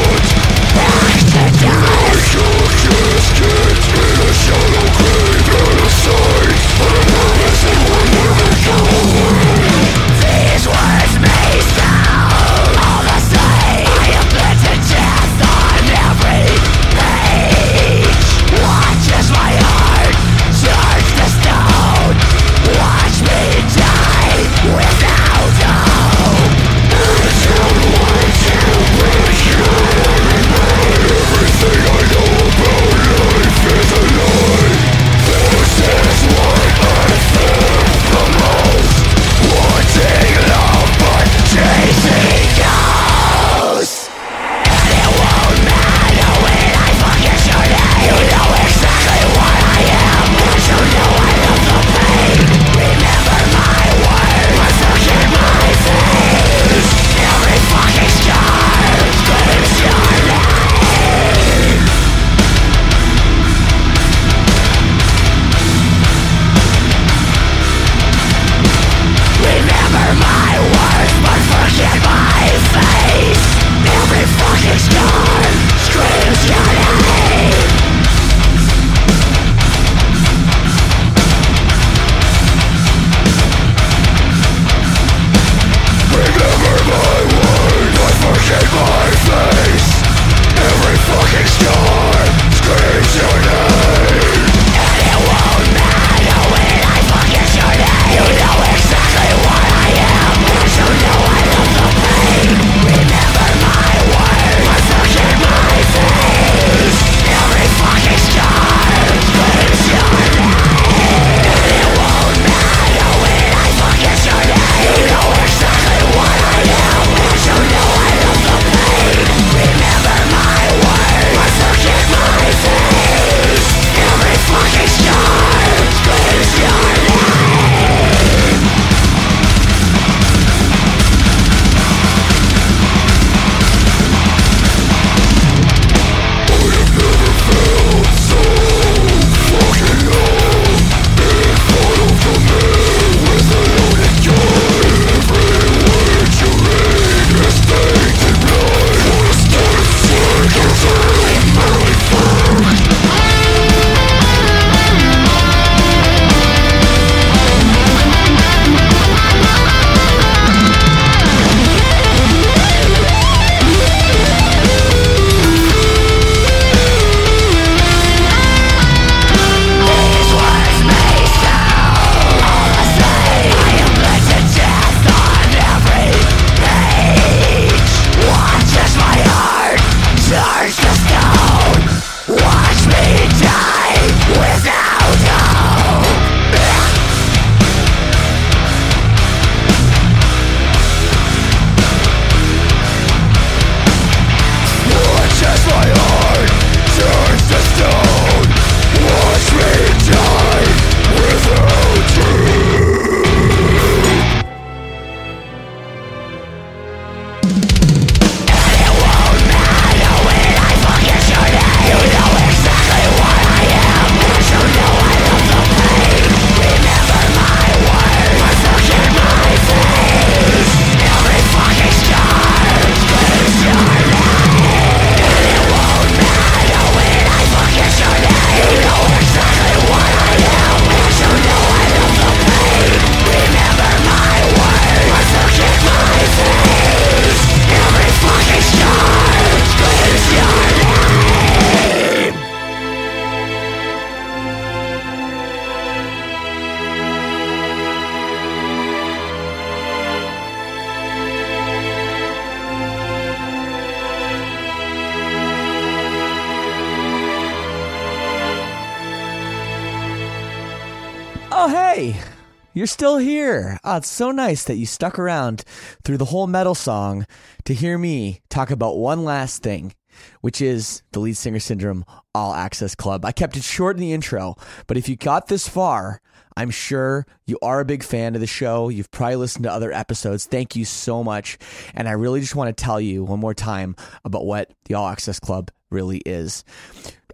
you're 262.80 262.86
still 262.86 263.18
here. 263.18 263.78
Oh, 263.84 263.98
it's 263.98 264.08
so 264.08 264.30
nice 264.30 264.64
that 264.64 264.76
you 264.76 264.86
stuck 264.86 265.18
around 265.18 265.64
through 266.02 266.16
the 266.16 266.24
whole 266.24 266.46
metal 266.46 266.74
song 266.74 267.26
to 267.66 267.74
hear 267.74 267.98
me 267.98 268.40
talk 268.48 268.70
about 268.70 268.96
one 268.96 269.22
last 269.22 269.62
thing, 269.62 269.92
which 270.40 270.62
is 270.62 271.02
the 271.12 271.20
Lead 271.20 271.36
Singer 271.36 271.58
Syndrome 271.58 272.06
All 272.34 272.54
Access 272.54 272.94
Club. 272.94 273.26
I 273.26 273.32
kept 273.32 273.58
it 273.58 273.64
short 273.64 273.96
in 273.96 274.00
the 274.00 274.14
intro, 274.14 274.56
but 274.86 274.96
if 274.96 275.10
you 275.10 275.16
got 275.16 275.48
this 275.48 275.68
far, 275.68 276.22
I'm 276.56 276.70
sure 276.70 277.26
you 277.44 277.58
are 277.60 277.80
a 277.80 277.84
big 277.84 278.02
fan 278.02 278.34
of 278.34 278.40
the 278.40 278.46
show. 278.46 278.88
You've 278.88 279.10
probably 279.10 279.36
listened 279.36 279.64
to 279.64 279.70
other 279.70 279.92
episodes. 279.92 280.46
Thank 280.46 280.74
you 280.74 280.86
so 280.86 281.22
much. 281.22 281.58
And 281.92 282.08
I 282.08 282.12
really 282.12 282.40
just 282.40 282.56
want 282.56 282.74
to 282.74 282.82
tell 282.82 282.98
you 282.98 283.24
one 283.24 283.40
more 283.40 283.52
time 283.52 283.94
about 284.24 284.46
what 284.46 284.72
the 284.86 284.94
All 284.94 285.06
Access 285.06 285.38
Club 285.38 285.70
really 285.90 286.22
is. 286.24 286.64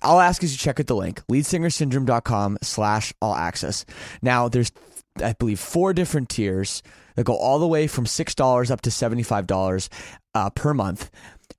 I'll 0.03 0.21
ask 0.21 0.43
as 0.43 0.51
you 0.51 0.59
check 0.59 0.81
out 0.81 0.89
the 0.89 0.97
link, 0.97 1.25
leadsingersyndrome.com 1.31 2.59
slash 2.63 3.13
all 3.23 3.35
access. 3.35 3.85
Now, 4.23 4.49
there's, 4.49 4.73
I 5.23 5.33
believe, 5.33 5.61
four 5.61 5.93
different 5.93 6.29
tiers 6.29 6.83
that 7.15 7.25
go 7.25 7.37
all 7.37 7.59
the 7.59 7.67
way 7.67 7.87
from 7.87 8.05
$6 8.05 8.71
up 8.71 8.81
to 8.83 8.91
$75 8.91 9.89
uh, 10.35 10.51
per 10.51 10.75
month 10.75 11.11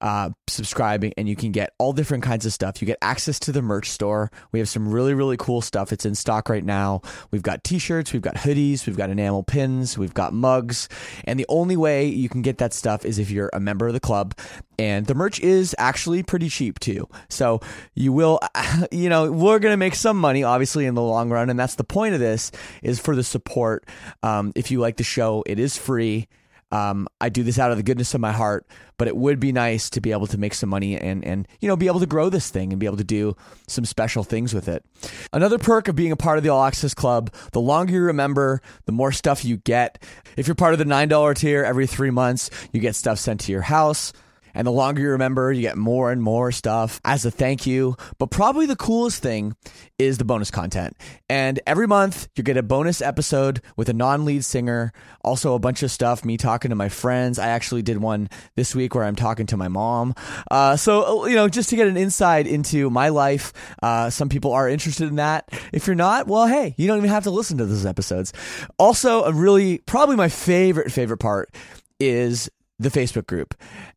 uh, 0.01 0.29
subscribing 0.47 1.13
and 1.17 1.27
you 1.27 1.35
can 1.35 1.51
get 1.51 1.73
all 1.77 1.93
different 1.93 2.23
kinds 2.23 2.45
of 2.45 2.53
stuff. 2.53 2.81
You 2.81 2.85
get 2.85 2.97
access 3.01 3.39
to 3.39 3.51
the 3.51 3.61
merch 3.61 3.89
store. 3.89 4.31
We 4.51 4.59
have 4.59 4.69
some 4.69 4.89
really, 4.89 5.13
really 5.13 5.38
cool 5.38 5.61
stuff. 5.61 5.91
It's 5.91 6.05
in 6.05 6.15
stock 6.15 6.49
right 6.49 6.63
now. 6.63 7.01
We've 7.31 7.41
got 7.41 7.63
t 7.63 7.79
shirts, 7.79 8.13
we've 8.13 8.21
got 8.21 8.35
hoodies, 8.35 8.85
we've 8.85 8.97
got 8.97 9.09
enamel 9.09 9.43
pins, 9.43 9.97
we've 9.97 10.13
got 10.13 10.33
mugs. 10.33 10.88
And 11.23 11.39
the 11.39 11.45
only 11.49 11.77
way 11.77 12.07
you 12.07 12.29
can 12.29 12.41
get 12.41 12.59
that 12.59 12.73
stuff 12.73 13.05
is 13.05 13.19
if 13.19 13.31
you're 13.31 13.49
a 13.53 13.59
member 13.59 13.88
of 13.88 13.93
the 13.93 13.99
club. 13.99 14.35
And 14.79 15.07
the 15.07 15.15
merch 15.15 15.39
is 15.39 15.75
actually 15.79 16.21
pretty 16.21 16.49
cheap 16.49 16.79
too. 16.79 17.07
So 17.29 17.61
you 17.95 18.13
will, 18.13 18.39
you 18.91 19.09
know, 19.09 19.31
we're 19.31 19.59
going 19.59 19.73
to 19.73 19.77
make 19.77 19.95
some 19.95 20.17
money, 20.17 20.43
obviously, 20.43 20.85
in 20.85 20.93
the 20.93 21.01
long 21.01 21.29
run. 21.29 21.49
And 21.49 21.59
that's 21.59 21.75
the 21.75 21.83
point 21.83 22.13
of 22.13 22.19
this 22.19 22.51
is 22.83 22.99
for 22.99 23.15
the 23.15 23.23
support. 23.23 23.85
Um, 24.21 24.51
if 24.55 24.69
you 24.69 24.79
like 24.79 24.97
the 24.97 25.03
show, 25.03 25.43
it 25.47 25.57
is 25.57 25.77
free. 25.77 26.27
Um, 26.72 27.07
I 27.22 27.30
do 27.30 27.43
this 27.43 27.59
out 27.59 27.72
of 27.72 27.78
the 27.78 27.84
goodness 27.84 28.13
of 28.13 28.20
my 28.20 28.32
heart, 28.32 28.68
but 28.97 29.07
it 29.07 29.15
would 29.15 29.39
be 29.39 29.51
nice 29.51 29.89
to 29.91 30.01
be 30.01 30.11
able 30.11 30.28
to 30.28 30.38
make 30.38 30.53
some 30.53 30.70
money 30.70 30.97
and, 30.97 31.24
and, 31.24 31.47
you 31.61 31.68
know, 31.68 31.78
be 31.78 31.88
able 31.88 32.01
to 32.01 32.05
grow 32.05 32.30
this 32.30 32.49
thing 32.49 32.74
and 32.74 32.80
be 32.80 32.86
able 32.86 32.97
to 32.97 33.03
do 33.03 33.36
some 33.68 33.86
special 33.86 34.24
things 34.24 34.53
with 34.53 34.68
it. 34.68 34.84
Another 35.32 35.57
perk 35.57 35.88
of 35.88 35.95
being 35.95 36.11
a 36.11 36.18
part 36.18 36.38
of 36.38 36.43
the 36.43 36.49
All 36.49 36.63
Access 36.63 36.93
Club, 36.93 37.34
the 37.53 37.61
longer 37.61 37.93
you 37.93 38.01
remember, 38.01 38.61
the 38.86 38.91
more 38.91 39.11
stuff 39.11 39.45
you 39.45 39.57
get. 39.57 40.03
If 40.36 40.47
you're 40.47 40.55
part 40.55 40.74
of 40.74 40.80
the 40.80 40.86
$9 40.86 41.36
tier 41.36 41.63
every 41.63 41.88
three 41.88 42.11
months, 42.11 42.49
you 42.74 42.82
get 42.82 42.95
stuff 42.95 43.18
sent 43.18 43.41
to 43.41 43.51
your 43.51 43.61
house. 43.61 44.11
And 44.57 44.65
the 44.65 44.71
longer 44.71 45.03
you 45.03 45.11
remember, 45.11 45.51
you 45.51 45.61
get 45.61 45.77
more 45.77 46.11
and 46.11 46.21
more 46.21 46.51
stuff 46.51 46.99
as 47.05 47.23
a 47.25 47.31
thank 47.31 47.67
you. 47.67 47.95
But 48.17 48.31
probably 48.31 48.65
the 48.65 48.75
coolest 48.75 49.21
thing 49.21 49.55
is 49.99 50.17
the 50.17 50.25
bonus 50.25 50.49
content. 50.49 50.97
And 51.29 51.59
every 51.67 51.85
month, 51.85 52.27
you 52.35 52.43
get 52.43 52.57
a 52.57 52.63
bonus 52.63 52.99
episode 52.99 53.61
with 53.75 53.87
a 53.87 53.93
non 53.93 54.25
lead 54.25 54.43
singer, 54.43 54.93
also 55.23 55.53
a 55.53 55.59
bunch 55.59 55.83
of 55.83 55.91
stuff, 55.91 56.25
me 56.25 56.37
talking 56.37 56.69
to 56.69 56.75
my 56.75 56.89
friends. 56.89 57.37
I 57.37 57.49
actually 57.49 57.83
did 57.83 57.99
one 57.99 58.29
this 58.55 58.73
week 58.73 58.95
where 58.95 59.03
I'm 59.03 59.15
talking 59.15 59.45
to 59.45 59.57
my 59.57 59.67
mom. 59.67 60.15
Uh, 60.49 60.75
so, 60.75 61.27
you 61.27 61.35
know, 61.35 61.47
just 61.47 61.69
to 61.69 61.75
get 61.75 61.87
an 61.87 61.95
insight 61.95 62.47
into 62.47 62.89
my 62.89 63.09
life, 63.09 63.53
uh, 63.83 64.09
some 64.09 64.27
people 64.27 64.53
are 64.53 64.67
interested 64.67 65.07
in 65.07 65.17
that. 65.17 65.47
If 65.71 65.85
you're 65.85 65.95
not, 65.95 66.25
well, 66.25 66.47
hey, 66.47 66.73
you 66.77 66.87
don't 66.87 66.97
even 66.97 67.11
have 67.11 67.25
to 67.25 67.31
listen 67.31 67.59
to 67.59 67.65
those 67.67 67.85
episodes. 67.85 68.33
Also, 68.79 69.23
a 69.23 69.31
really, 69.31 69.77
probably 69.77 70.15
my 70.15 70.29
favorite, 70.29 70.91
favorite 70.91 71.19
part 71.19 71.53
is 71.99 72.49
the 72.80 72.89
Facebook 72.89 73.28
group. 73.28 73.55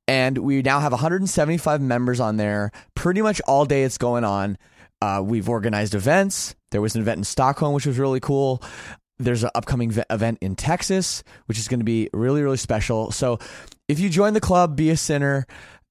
And 0.09 0.39
we 0.39 0.63
now 0.63 0.81
have 0.81 0.93
175 0.93 1.81
members 1.81 2.21
on 2.21 2.37
there. 2.37 2.73
Pretty 2.95 3.23
much 3.23 3.41
all 3.47 3.65
day 3.65 3.85
it's 3.85 3.99
going 3.99 4.25
on. 4.25 4.59
Uh, 5.03 5.23
we've 5.25 5.49
organized 5.49 5.95
events. 5.95 6.55
There 6.71 6.81
was 6.81 6.95
an 6.95 7.03
event 7.03 7.19
in 7.19 7.25
Stockholm, 7.25 7.75
which 7.75 7.87
was 7.87 7.99
really 7.99 8.21
cool. 8.21 8.63
There's 9.19 9.45
an 9.45 9.51
upcoming 9.55 9.91
ve- 9.91 10.03
event 10.11 10.39
in 10.41 10.57
Texas, 10.57 11.23
which 11.47 11.59
is 11.59 11.69
going 11.69 11.81
to 11.81 11.85
be 11.85 12.09
really, 12.13 12.43
really 12.43 12.57
special. 12.57 13.11
So 13.11 13.39
if 13.89 13.99
you 13.99 14.09
join 14.09 14.35
the 14.35 14.41
club, 14.41 14.77
be 14.77 14.91
a 14.91 14.97
sinner. 14.97 15.47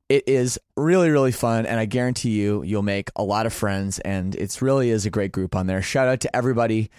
It 0.10 0.24
is 0.28 0.58
really, 0.76 1.12
really 1.12 1.32
fun, 1.32 1.68
and 1.68 1.80
I 1.80 1.86
guarantee 1.86 2.32
you, 2.32 2.64
you'll 2.64 2.82
make 2.82 3.12
a 3.16 3.24
lot 3.24 3.46
of 3.46 3.54
friends, 3.54 4.00
and 4.00 4.34
it's 4.34 4.60
really 4.60 4.90
is 4.90 5.06
a 5.06 5.12
great 5.12 5.32
group 5.32 5.56
on 5.56 5.68
there. 5.68 5.84
Shout 5.84 6.08
out 6.08 6.22
to 6.22 6.36
everybody 6.36 6.90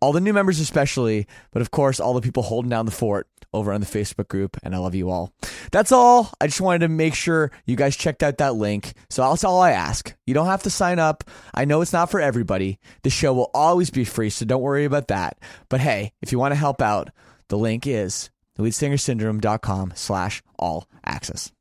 all 0.00 0.12
the 0.12 0.20
new 0.20 0.32
members 0.32 0.60
especially, 0.60 1.26
but 1.52 1.62
of 1.62 1.70
course 1.70 2.00
all 2.00 2.14
the 2.14 2.20
people 2.20 2.42
holding 2.42 2.70
down 2.70 2.86
the 2.86 2.92
fort 2.92 3.28
over 3.52 3.72
on 3.72 3.80
the 3.80 3.86
Facebook 3.86 4.28
group, 4.28 4.56
and 4.62 4.74
I 4.74 4.78
love 4.78 4.94
you 4.94 5.10
all. 5.10 5.32
That's 5.72 5.92
all. 5.92 6.30
I 6.40 6.46
just 6.46 6.60
wanted 6.60 6.80
to 6.80 6.88
make 6.88 7.14
sure 7.14 7.50
you 7.64 7.76
guys 7.76 7.96
checked 7.96 8.22
out 8.22 8.38
that 8.38 8.54
link. 8.54 8.92
So 9.08 9.28
that's 9.28 9.44
all 9.44 9.60
I 9.60 9.70
ask. 9.72 10.14
You 10.26 10.34
don't 10.34 10.46
have 10.46 10.64
to 10.64 10.70
sign 10.70 10.98
up. 10.98 11.24
I 11.54 11.64
know 11.64 11.80
it's 11.80 11.92
not 11.92 12.10
for 12.10 12.20
everybody. 12.20 12.78
The 13.02 13.10
show 13.10 13.32
will 13.32 13.50
always 13.54 13.90
be 13.90 14.04
free, 14.04 14.30
so 14.30 14.44
don't 14.44 14.62
worry 14.62 14.84
about 14.84 15.08
that. 15.08 15.38
But 15.68 15.80
hey, 15.80 16.12
if 16.20 16.32
you 16.32 16.38
want 16.38 16.52
to 16.52 16.56
help 16.56 16.82
out, 16.82 17.10
the 17.48 17.58
link 17.58 17.86
is 17.86 18.30
leadsingersyndrome.com 18.58 19.92
slash 19.94 20.42
all 20.58 20.86
access. 21.04 21.52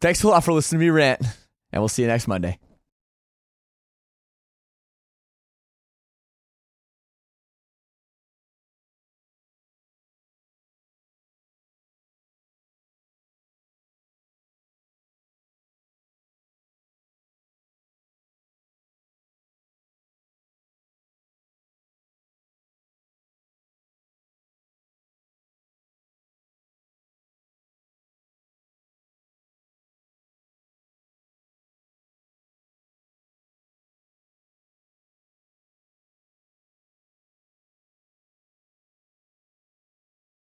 Thanks 0.00 0.22
a 0.22 0.28
lot 0.28 0.44
for 0.44 0.52
listening 0.52 0.80
to 0.80 0.84
me 0.86 0.90
rant, 0.90 1.22
and 1.72 1.80
we'll 1.80 1.88
see 1.88 2.02
you 2.02 2.08
next 2.08 2.28
Monday. 2.28 2.58